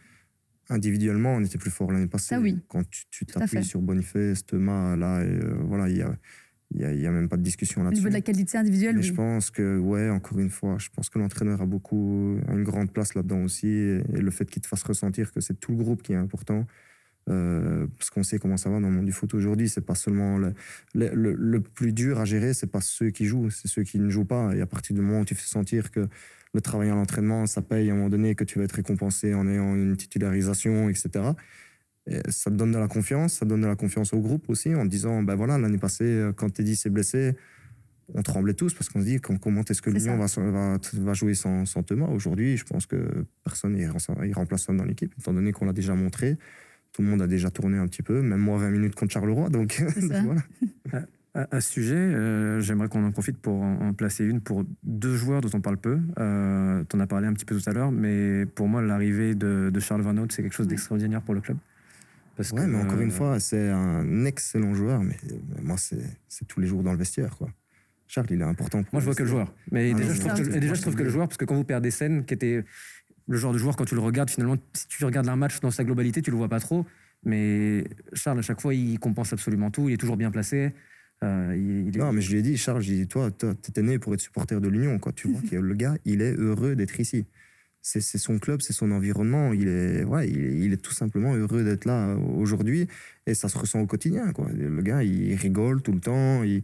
individuellement, 0.71 1.35
on 1.35 1.43
était 1.45 1.59
plus 1.59 1.71
fort 1.71 1.93
l'année 1.93 2.07
passée. 2.07 2.37
Oui. 2.37 2.59
Quand 2.69 2.83
tu 2.89 3.05
tu 3.11 3.27
t'appuies 3.27 3.65
sur 3.65 3.81
Boniface, 3.83 4.47
Thomas, 4.47 4.97
là, 4.97 5.23
et, 5.25 5.29
euh, 5.29 5.55
voilà, 5.65 5.89
il 5.89 5.97
y 5.99 6.03
a, 6.03 6.15
il 6.73 6.81
y, 7.01 7.07
a, 7.07 7.11
même 7.11 7.29
pas 7.29 7.37
de 7.37 7.43
discussion 7.43 7.81
Au 7.81 7.85
là-dessus. 7.85 7.99
niveau 8.01 8.09
de 8.11 8.15
la 8.15 8.21
qualité 8.21 8.57
individuelle, 8.57 8.95
Mais 8.95 9.01
oui. 9.03 9.07
je 9.09 9.13
pense 9.15 9.51
que, 9.51 9.79
ouais, 9.79 10.09
encore 10.09 10.39
une 10.39 10.51
fois, 10.51 10.77
je 10.79 10.89
pense 10.91 11.11
que 11.11 11.19
l'entraîneur 11.19 11.61
a 11.61 11.67
beaucoup, 11.67 12.39
a 12.47 12.53
une 12.53 12.63
grande 12.63 12.93
place 12.93 13.15
là-dedans 13.15 13.43
aussi. 13.43 13.67
Et, 13.67 14.03
et 14.15 14.21
le 14.21 14.31
fait 14.31 14.49
qu'il 14.49 14.63
te 14.63 14.69
fasse 14.69 14.85
ressentir 14.85 15.33
que 15.33 15.41
c'est 15.41 15.59
tout 15.59 15.73
le 15.73 15.79
groupe 15.79 16.03
qui 16.03 16.13
est 16.13 16.17
important. 16.17 16.67
euh, 17.29 17.87
parce 17.99 18.11
qu'on 18.11 18.23
sait 18.23 18.39
comment 18.39 18.57
ça 18.57 18.71
va 18.71 18.81
dans 18.81 18.89
le 18.89 18.95
monde 18.95 19.05
du 19.07 19.13
foot 19.13 19.35
aujourd'hui. 19.35 19.69
C'est 19.69 19.83
pas 19.85 19.95
seulement 19.95 20.39
le, 20.39 20.55
le, 20.95 21.11
le- 21.15 21.35
le 21.35 21.61
plus 21.61 21.93
dur 21.93 22.19
à 22.19 22.25
gérer, 22.25 22.55
c'est 22.55 22.67
pas 22.71 22.81
ceux 22.81 23.11
qui 23.11 23.25
jouent, 23.27 23.51
c'est 23.51 23.69
ceux 23.69 23.83
qui 23.83 23.99
ne 23.99 24.09
jouent 24.09 24.25
pas. 24.25 24.55
Et 24.57 24.61
à 24.61 24.67
partir 24.67 24.95
du 24.97 25.03
moment 25.03 25.21
où 25.21 25.25
tu 25.25 25.35
fais 25.35 25.47
sentir 25.47 25.91
que 25.91 26.09
le 26.53 26.61
travail 26.61 26.91
à 26.91 26.95
l'entraînement, 26.95 27.47
ça 27.47 27.63
paye 27.63 27.91
à 27.91 27.93
un 27.93 27.97
moment 27.97 28.09
donné, 28.09 28.35
que 28.35 28.45
tu 28.45 28.59
vas 28.59 28.65
être 28.65 28.73
récompensé 28.73 29.35
en 29.35 29.47
ayant 29.49 29.75
une 29.77 29.97
titularisation, 29.97 30.89
etc. 30.89 31.11
Et 32.07 32.19
ça 32.29 32.51
te 32.51 32.57
donne 32.57 32.73
de 32.73 32.79
la 32.79 32.89
confiance, 32.89 33.35
ça 33.35 33.47
donne 33.47 33.61
de 33.61 33.67
la 33.67 33.77
confiance 33.77 34.13
au 34.13 34.21
groupe 34.21 34.49
aussi, 34.51 34.75
en 34.75 34.83
te 34.85 34.89
disant, 34.89 35.23
ben 35.23 35.37
voilà, 35.37 35.59
l'année 35.59 35.79
passée, 35.79 36.05
euh, 36.05 36.33
quand 36.33 36.51
Teddy 36.51 36.75
s'est 36.75 36.91
blessé, 36.91 37.37
on 38.15 38.23
tremblait 38.23 38.55
tous 38.55 38.75
parce 38.75 38.89
qu'on 38.89 38.99
se 39.01 39.05
dit 39.05 39.21
com- 39.21 39.39
comment 39.39 39.61
est-ce 39.63 39.81
que 39.81 39.93
C'est 39.93 39.99
l'Union 39.99 40.17
va, 40.17 40.51
va, 40.51 40.79
va 40.95 41.13
jouer 41.15 41.35
sans, 41.35 41.65
sans 41.67 41.85
Thomas? 41.85 42.07
Aujourd'hui, 42.09 42.57
je 42.57 42.65
pense 42.65 42.87
que 42.87 43.25
personne 43.45 43.75
n'est 43.75 43.87
rem- 43.87 44.25
irremplaçable 44.25 44.79
dans 44.79 44.85
l'équipe, 44.85 45.15
étant 45.17 45.33
donné 45.33 45.53
qu'on 45.53 45.67
l'a 45.67 45.73
déjà 45.73 45.95
montré. 45.95 46.37
Tout 46.93 47.03
le 47.03 47.09
monde 47.09 47.23
a 47.23 47.29
déjà 47.29 47.51
tourné 47.53 47.79
un 47.79 47.87
petit 47.87 48.03
peu, 48.03 48.21
même 48.21 48.41
moi 48.41 48.59
20 48.59 48.71
minutes 48.71 48.97
contre 48.97 49.13
Charleroi. 49.13 49.49
Donc, 49.51 49.81
voilà. 50.91 51.07
À, 51.35 51.47
à 51.57 51.61
ce 51.61 51.71
sujet, 51.71 51.95
euh, 51.95 52.61
j'aimerais 52.61 52.89
qu'on 52.89 53.05
en 53.05 53.13
profite 53.13 53.39
pour 53.39 53.63
en, 53.63 53.89
en 53.89 53.93
placer 53.95 54.25
une 54.25 54.41
pour 54.41 54.65
deux 54.83 55.15
joueurs 55.15 55.41
dont 55.41 55.51
on 55.55 55.61
parle 55.61 55.77
peu. 55.77 56.01
Euh, 56.19 56.83
tu 56.89 56.97
en 56.97 57.01
as 57.01 57.07
parlé 57.07 57.29
un 57.29 57.33
petit 57.33 57.45
peu 57.45 57.57
tout 57.57 57.71
à 57.71 57.73
l'heure, 57.73 57.93
mais 57.93 58.47
pour 58.47 58.69
moi, 58.69 58.83
l'arrivée 58.83 59.35
de, 59.35 59.71
de 59.73 59.81
Charles 59.81 60.03
Van 60.03 60.15
c'est 60.29 60.43
quelque 60.43 60.55
chose 60.55 60.67
d'extraordinaire 60.67 61.23
pour 61.23 61.35
le 61.35 61.41
club. 61.41 61.57
Parce 62.37 62.51
Ouais, 62.51 62.63
que, 62.63 62.67
mais 62.67 62.79
encore 62.79 62.99
euh, 62.99 63.03
une 63.03 63.11
fois, 63.11 63.39
c'est 63.39 63.69
un 63.69 64.25
excellent 64.25 64.75
joueur, 64.75 65.03
mais 65.03 65.17
mais 65.55 65.63
moi, 65.63 65.77
c'est 65.79 66.47
tous 66.49 66.61
les 66.61 66.67
jours 66.67 66.83
dans 66.83 66.93
le 66.93 66.99
vestiaire. 66.99 67.37
Quoi. 67.37 67.49
Charles, 68.09 68.27
il 68.31 68.41
est 68.41 68.45
important. 68.45 68.83
pour 68.83 68.95
Moi, 68.95 69.01
je 69.01 69.05
vois 69.05 69.15
que 69.15 69.23
le 69.23 69.29
joueur. 69.29 69.55
Mais 69.71 69.93
Ah 69.95 69.99
déjà, 69.99 70.15
je 70.15 70.21
trouve 70.21 70.35
que, 70.35 70.59
déjà, 70.59 70.75
je 70.75 70.83
trouve 70.83 70.97
le 70.97 71.09
joueur, 71.11 71.29
parce 71.29 71.37
que 71.37 71.45
quand 71.45 71.55
vous 71.55 71.65
perdez 71.65 71.89
des 71.89 71.93
scènes 71.93 72.25
qui 72.25 72.35
étaient 72.35 72.65
le 73.29 73.37
genre 73.37 73.53
de 73.53 73.59
joueur, 73.59 73.77
quand 73.77 73.85
tu 73.85 73.95
le 73.95 74.01
regardes, 74.01 74.31
finalement, 74.31 74.57
si 74.73 74.89
tu 74.89 75.05
regardes 75.05 75.29
un 75.29 75.37
match 75.37 75.61
dans 75.61 75.71
sa 75.71 75.85
globalité, 75.85 76.23
tu 76.23 76.33
le 76.33 76.37
vois 76.37 76.49
pas 76.49 76.59
trop. 76.59 76.85
Mais 77.25 77.85
Charles, 78.15 78.39
à 78.41 78.43
chaque 78.43 78.61
fois, 78.61 78.75
il 78.75 78.99
compense 78.99 79.33
absolument 79.33 79.71
tout. 79.71 79.89
Il 79.89 79.93
est 79.93 79.99
toujours 79.99 80.17
bien 80.17 80.31
placé. 80.33 80.73
Euh, 81.23 81.55
il, 81.57 81.89
il 81.89 81.97
est- 81.97 82.01
Non, 82.01 82.13
mais 82.13 82.21
je 82.23 82.33
lui 82.33 82.39
ai 82.39 82.43
dit, 82.43 82.57
Charles, 82.57 82.81
j'ai 82.83 82.95
dit, 82.97 83.07
toi, 83.07 83.31
t'étais 83.31 83.83
né 83.83 83.99
pour 83.99 84.15
être 84.15 84.21
supporter 84.21 84.61
de 84.61 84.69
l'Union. 84.69 84.99
quoi. 84.99 85.13
Tu 85.13 85.29
vois 85.29 85.41
que 85.43 85.57
le 85.57 85.75
gars, 85.75 85.97
il 86.05 86.23
est 86.23 86.35
heureux 86.37 86.75
d'être 86.77 86.99
ici. 87.01 87.27
C'est 87.83 88.01
son 88.19 88.39
club, 88.39 88.61
c'est 88.61 88.75
son 88.75 88.91
environnement. 88.91 89.55
Il 89.55 89.67
est, 89.69 90.05
ouais, 90.05 90.29
il, 90.29 90.39
est- 90.39 90.59
il 90.67 90.73
est 90.75 90.83
tout 90.83 90.93
simplement 90.93 91.35
heureux 91.35 91.65
d'être 91.65 91.87
là 91.87 92.09
euh, 92.11 92.17
aujourd'hui. 92.17 92.87
Et 93.27 93.33
ça 93.35 93.49
se 93.49 93.57
ressent 93.57 93.81
au 93.81 93.87
quotidien. 93.87 94.33
Quoi. 94.33 94.51
Le 94.53 94.83
gars, 94.83 95.03
il 95.03 95.35
rigole 95.35 95.81
tout 95.83 95.93
le 95.93 96.01
temps. 96.01 96.43
Il, 96.43 96.63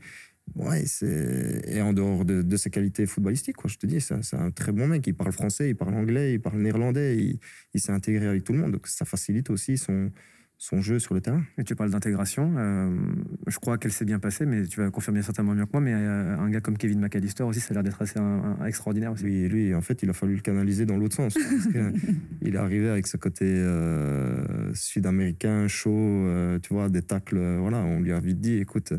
ouais, 0.56 0.84
c'est- 0.86 1.62
et 1.68 1.80
en 1.80 1.92
dehors 1.94 2.24
de, 2.26 2.42
de 2.42 2.56
ses 2.58 2.68
qualités 2.70 3.06
footballistiques, 3.06 3.56
quoi, 3.56 3.70
je 3.70 3.78
te 3.78 3.86
dis, 3.86 4.00
c'est 4.00 4.12
un- 4.14 4.22
c'est 4.22 4.36
un 4.36 4.50
très 4.50 4.72
bon 4.72 4.86
mec. 4.88 5.06
Il 5.06 5.14
parle 5.14 5.32
français, 5.32 5.70
il 5.70 5.74
parle 5.76 5.94
anglais, 5.94 6.34
il 6.34 6.40
parle 6.40 6.58
néerlandais. 6.60 7.16
Il, 7.16 7.38
il 7.74 7.80
s'est 7.80 7.92
intégré 7.92 8.26
avec 8.26 8.44
tout 8.44 8.52
le 8.52 8.58
monde. 8.60 8.72
Donc 8.72 8.86
ça 8.86 9.04
facilite 9.06 9.48
aussi 9.50 9.78
son, 9.78 10.10
son 10.58 10.80
jeu 10.80 10.98
sur 10.98 11.14
le 11.14 11.20
terrain. 11.20 11.42
Et 11.58 11.64
tu 11.64 11.74
parles 11.76 11.90
d'intégration. 11.90 12.54
euh, 12.56 12.90
je 13.46 13.58
crois 13.58 13.76
qu'elle 13.78 13.92
s'est 13.92 14.04
bien 14.06 14.18
passée, 14.18 14.46
mais 14.46 14.64
tu 14.66 14.80
vas 14.80 14.90
confirmer 14.90 15.20
certainement 15.22 15.54
mieux 15.54 15.66
que 15.66 15.70
moi. 15.72 15.80
Mais 15.82 15.92
euh, 15.94 16.38
un 16.38 16.48
gars 16.48 16.60
comme 16.60 16.78
Kevin 16.78 17.00
McAllister 17.00 17.42
aussi, 17.42 17.60
ça 17.60 17.72
a 17.72 17.74
l'air 17.74 17.82
d'être 17.82 18.00
assez 18.00 18.18
un- 18.18 18.56
un- 18.60 18.66
extraordinaire 18.66 19.12
aussi. 19.12 19.24
Lui, 19.24 19.48
lui, 19.48 19.74
en 19.74 19.82
fait, 19.82 20.02
il 20.02 20.08
a 20.10 20.12
fallu 20.14 20.34
le 20.34 20.40
canaliser 20.40 20.86
dans 20.86 20.96
l'autre 20.96 21.16
sens. 21.16 21.34
Parce 21.34 21.66
que 21.66 21.92
il 22.42 22.54
est 22.54 22.58
arrivé 22.58 22.88
avec 22.88 23.06
ce 23.06 23.16
côté 23.18 23.44
euh, 23.44 24.72
sud-américain, 24.72 25.68
chaud, 25.68 26.26
tu 26.62 26.72
vois, 26.72 26.88
des 26.88 27.02
tacles. 27.02 27.38
voilà, 27.58 27.78
on 27.78 28.00
lui 28.00 28.12
a 28.12 28.20
vite 28.20 28.40
dit, 28.40 28.54
écoute, 28.56 28.94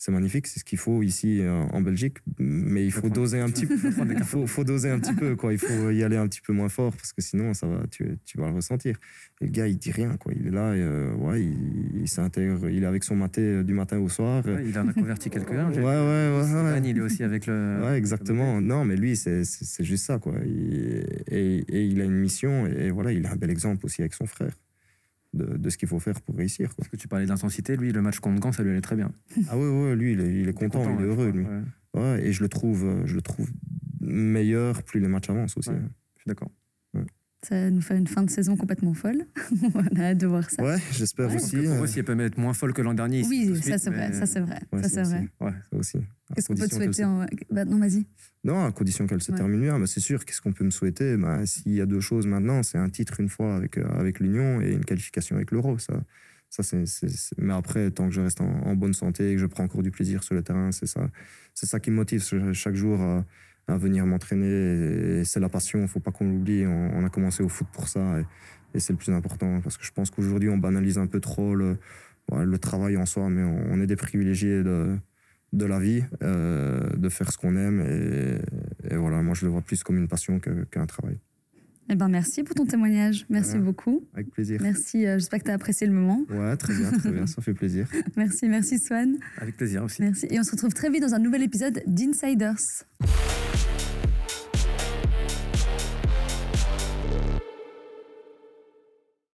c'est 0.00 0.12
magnifique, 0.12 0.46
c'est 0.46 0.60
ce 0.60 0.64
qu'il 0.64 0.78
faut 0.78 1.02
ici 1.02 1.40
euh, 1.40 1.62
en 1.72 1.80
Belgique, 1.80 2.18
mais 2.38 2.84
il 2.84 2.92
faut 2.92 3.08
doser 3.10 3.40
un 3.40 3.50
petit 3.50 3.66
peu. 3.66 3.74
Il 4.10 4.24
faut, 4.24 4.46
faut 4.46 4.64
doser 4.64 4.90
un 4.90 4.98
petit 5.00 5.14
peu, 5.14 5.34
quoi. 5.36 5.52
Il 5.52 5.58
faut 5.58 5.90
y 5.90 6.02
aller 6.04 6.16
un 6.16 6.28
petit 6.28 6.40
peu 6.40 6.52
moins 6.52 6.68
fort 6.68 6.94
parce 6.94 7.12
que 7.12 7.20
sinon, 7.20 7.52
ça 7.54 7.66
va, 7.66 7.82
tu, 7.90 8.16
tu 8.24 8.38
vas 8.38 8.48
le 8.48 8.54
ressentir. 8.54 8.96
Et 9.40 9.46
le 9.46 9.50
gars, 9.50 9.66
il 9.66 9.76
dit 9.78 9.90
rien, 9.90 10.16
quoi. 10.16 10.32
Il 10.38 10.46
est 10.46 10.50
là, 10.50 10.74
et, 10.74 10.80
euh, 10.80 11.12
ouais, 11.14 11.42
il, 11.42 12.00
il 12.02 12.08
s'intègre, 12.08 12.68
il 12.70 12.82
est 12.84 12.86
avec 12.86 13.02
son 13.04 13.16
maté 13.16 13.40
euh, 13.42 13.62
du 13.64 13.72
matin 13.74 13.98
au 13.98 14.08
soir. 14.08 14.44
Ouais, 14.46 14.64
il 14.68 14.78
en 14.78 14.86
a 14.88 14.92
converti 14.92 15.30
quelques-uns. 15.30 15.70
Ouais, 15.78 15.82
ouais, 15.82 15.84
ouais, 15.84 16.62
ouais. 16.62 16.80
Il 16.84 16.98
est 16.98 17.00
aussi 17.00 17.22
avec 17.24 17.46
le. 17.46 17.80
Ouais, 17.82 17.96
exactement. 17.98 18.60
Non, 18.60 18.84
mais 18.84 18.96
lui, 18.96 19.16
c'est 19.16 19.42
juste 19.80 20.04
ça, 20.06 20.18
quoi. 20.18 20.34
Il- 20.44 21.04
et, 21.30 21.56
et 21.68 21.84
il 21.86 22.00
a 22.00 22.04
une 22.04 22.18
mission, 22.18 22.66
et 22.66 22.90
voilà, 22.90 23.12
il 23.12 23.26
a 23.26 23.32
un 23.32 23.36
bel 23.36 23.50
exemple 23.50 23.84
aussi 23.84 24.00
avec 24.02 24.14
son 24.14 24.26
frère 24.26 24.52
de, 25.38 25.56
de 25.56 25.70
ce 25.70 25.78
qu'il 25.78 25.88
faut 25.88 25.98
faire 25.98 26.20
pour 26.20 26.36
réussir, 26.36 26.68
quoi. 26.68 26.76
Parce 26.78 26.88
que 26.88 26.96
tu 26.96 27.08
parlais 27.08 27.26
d'intensité, 27.26 27.76
lui, 27.76 27.92
le 27.92 28.02
match 28.02 28.18
contre 28.20 28.40
Gand, 28.40 28.52
ça 28.52 28.62
lui 28.62 28.70
allait 28.70 28.80
très 28.80 28.96
bien. 28.96 29.10
Ah 29.48 29.56
ouais, 29.56 29.68
ouais, 29.68 29.96
lui, 29.96 30.12
il 30.12 30.20
est, 30.20 30.40
il 30.42 30.48
est 30.48 30.52
content, 30.52 30.82
il 30.98 31.04
est 31.04 31.08
heureux, 31.08 31.30
lui. 31.30 31.44
crois, 31.44 32.02
ouais, 32.02 32.12
Ouais, 32.18 32.26
et 32.26 32.32
je 32.32 32.42
le 32.42 32.48
trouve, 32.48 32.86
je 33.06 33.14
le 33.14 33.22
trouve 33.22 33.50
meilleur 34.00 34.82
plus 34.82 35.00
les 35.00 35.08
matchs 35.08 35.30
avancent 35.30 35.56
aussi. 35.56 35.70
Ouais. 35.70 35.76
je 36.16 36.20
suis 36.22 36.28
d'accord. 36.28 36.50
Ça 37.44 37.70
nous 37.70 37.80
fait 37.80 37.96
une 37.96 38.08
fin 38.08 38.24
de 38.24 38.30
saison 38.30 38.56
complètement 38.56 38.94
folle. 38.94 39.24
On 39.74 39.96
a 40.00 40.06
hâte 40.06 40.18
de 40.18 40.26
voir 40.26 40.50
ça. 40.50 40.60
Ouais, 40.60 40.76
j'espère 40.90 41.32
aussi. 41.32 41.56
pour 41.56 41.70
euh, 41.70 41.84
eux, 41.84 41.86
si 41.86 42.00
elle 42.00 42.04
peut 42.04 42.18
être 42.20 42.36
moins 42.36 42.52
folle 42.52 42.72
que 42.72 42.82
l'an 42.82 42.94
dernier. 42.94 43.24
Oui, 43.28 43.54
ça 43.62 43.78
c'est 43.78 43.90
vrai, 43.90 44.12
ça 44.12 44.26
c'est 44.26 44.40
vrai. 44.40 44.58
ouais, 44.72 44.82
ça 44.82 44.88
c'est 44.88 45.02
vrai. 45.04 45.28
Ouais. 45.40 45.52
Ça 45.70 45.76
aussi. 45.76 45.98
Qu'est-ce 46.34 46.48
qu'on 46.48 46.54
peut 46.54 46.68
te 46.68 46.74
souhaiter 46.74 47.04
en... 47.04 47.24
bah, 47.50 47.64
Non, 47.64 47.78
vas-y. 47.78 48.06
Non, 48.44 48.64
à 48.64 48.72
condition 48.72 49.06
qu'elle 49.06 49.22
se 49.22 49.32
Ouais. 49.32 49.38
termine 49.38 49.60
bien. 49.60 49.78
Bah, 49.78 49.86
c'est 49.86 50.00
sûr, 50.00 50.24
qu'est-ce 50.24 50.40
qu'on 50.42 50.52
peut 50.52 50.64
me 50.64 50.70
souhaiter? 50.70 51.16
Bah, 51.16 51.44
S'il 51.46 51.72
y 51.72 51.80
a 51.80 51.86
deux 51.86 52.00
choses 52.00 52.26
maintenant, 52.26 52.62
c'est 52.62 52.78
un 52.78 52.88
titre 52.90 53.20
une 53.20 53.28
fois 53.28 53.56
avec, 53.56 53.78
euh, 53.78 53.88
avec 53.98 54.20
l'Union 54.20 54.60
et 54.60 54.72
une 54.72 54.84
qualification 54.84 55.36
avec 55.36 55.50
l'Euro. 55.50 55.78
Ça, 55.78 55.94
ça 56.50 56.62
c'est, 56.62 56.84
Mais 57.38 57.52
après, 57.54 57.90
tant 57.90 58.08
que 58.08 58.14
je 58.14 58.20
reste 58.20 58.40
en, 58.40 58.48
en 58.66 58.74
bonne 58.76 58.94
santé 58.94 59.30
et 59.30 59.34
que 59.34 59.40
je 59.40 59.46
prends 59.46 59.64
encore 59.64 59.82
du 59.82 59.90
plaisir 59.90 60.22
sur 60.22 60.34
le 60.34 60.42
terrain, 60.42 60.70
c'est 60.72 60.86
ça, 60.86 61.08
c'est 61.54 61.66
ça 61.66 61.80
qui 61.80 61.90
me 61.90 61.96
motive 61.96 62.22
ch- 62.22 62.52
chaque 62.52 62.74
jour 62.74 63.00
à, 63.00 63.24
à 63.66 63.76
venir 63.78 64.04
m'entraîner. 64.06 65.20
Et 65.20 65.24
c'est 65.24 65.40
la 65.40 65.48
passion, 65.48 65.86
faut 65.88 66.00
pas 66.00 66.10
qu'on 66.12 66.28
l'oublie. 66.28 66.66
On, 66.66 66.90
on 66.94 67.04
a 67.04 67.10
commencé 67.10 67.42
au 67.42 67.48
foot 67.48 67.66
pour 67.72 67.88
ça 67.88 68.20
et, 68.20 68.24
et 68.74 68.80
c'est 68.80 68.92
le 68.92 68.98
plus 68.98 69.12
important 69.12 69.60
parce 69.62 69.76
que 69.78 69.84
je 69.84 69.92
pense 69.92 70.10
qu'aujourd'hui, 70.10 70.50
on 70.50 70.58
banalise 70.58 70.98
un 70.98 71.06
peu 71.06 71.20
trop 71.20 71.54
le, 71.54 71.78
le 72.32 72.58
travail 72.58 72.96
en 72.98 73.06
soi, 73.06 73.28
mais 73.30 73.42
on, 73.42 73.72
on 73.72 73.80
est 73.80 73.86
des 73.86 73.96
privilégiés 73.96 74.62
de 74.62 74.96
de 75.52 75.64
la 75.64 75.78
vie, 75.78 76.02
euh, 76.22 76.80
de 76.96 77.08
faire 77.08 77.32
ce 77.32 77.38
qu'on 77.38 77.56
aime. 77.56 77.80
Et, 77.80 78.92
et 78.92 78.96
voilà, 78.96 79.22
moi, 79.22 79.34
je 79.34 79.44
le 79.46 79.50
vois 79.52 79.62
plus 79.62 79.82
comme 79.82 79.96
une 79.98 80.08
passion 80.08 80.40
qu'un 80.70 80.86
travail. 80.86 81.18
Eh 81.90 81.94
ben, 81.94 82.08
merci 82.08 82.42
pour 82.42 82.54
ton 82.54 82.66
témoignage. 82.66 83.24
Merci 83.30 83.54
Ouais. 83.54 83.60
beaucoup. 83.60 84.06
Avec 84.12 84.30
plaisir. 84.30 84.60
Merci. 84.62 85.06
euh, 85.06 85.18
J'espère 85.18 85.38
que 85.38 85.44
tu 85.46 85.50
as 85.50 85.54
apprécié 85.54 85.86
le 85.86 85.94
moment. 85.94 86.20
Ouais, 86.28 86.54
très 86.58 86.74
bien, 86.74 86.90
très 86.90 87.10
bien, 87.10 87.26
ça 87.26 87.40
fait 87.40 87.54
plaisir. 87.54 87.88
Merci, 88.14 88.46
merci 88.46 88.78
Swan. 88.78 89.16
Avec 89.38 89.56
plaisir 89.56 89.84
aussi. 89.84 90.02
Merci. 90.02 90.26
Et 90.30 90.38
on 90.38 90.42
se 90.42 90.50
retrouve 90.50 90.74
très 90.74 90.90
vite 90.90 91.00
dans 91.00 91.14
un 91.14 91.18
nouvel 91.18 91.42
épisode 91.42 91.80
d'Insiders. 91.86 92.56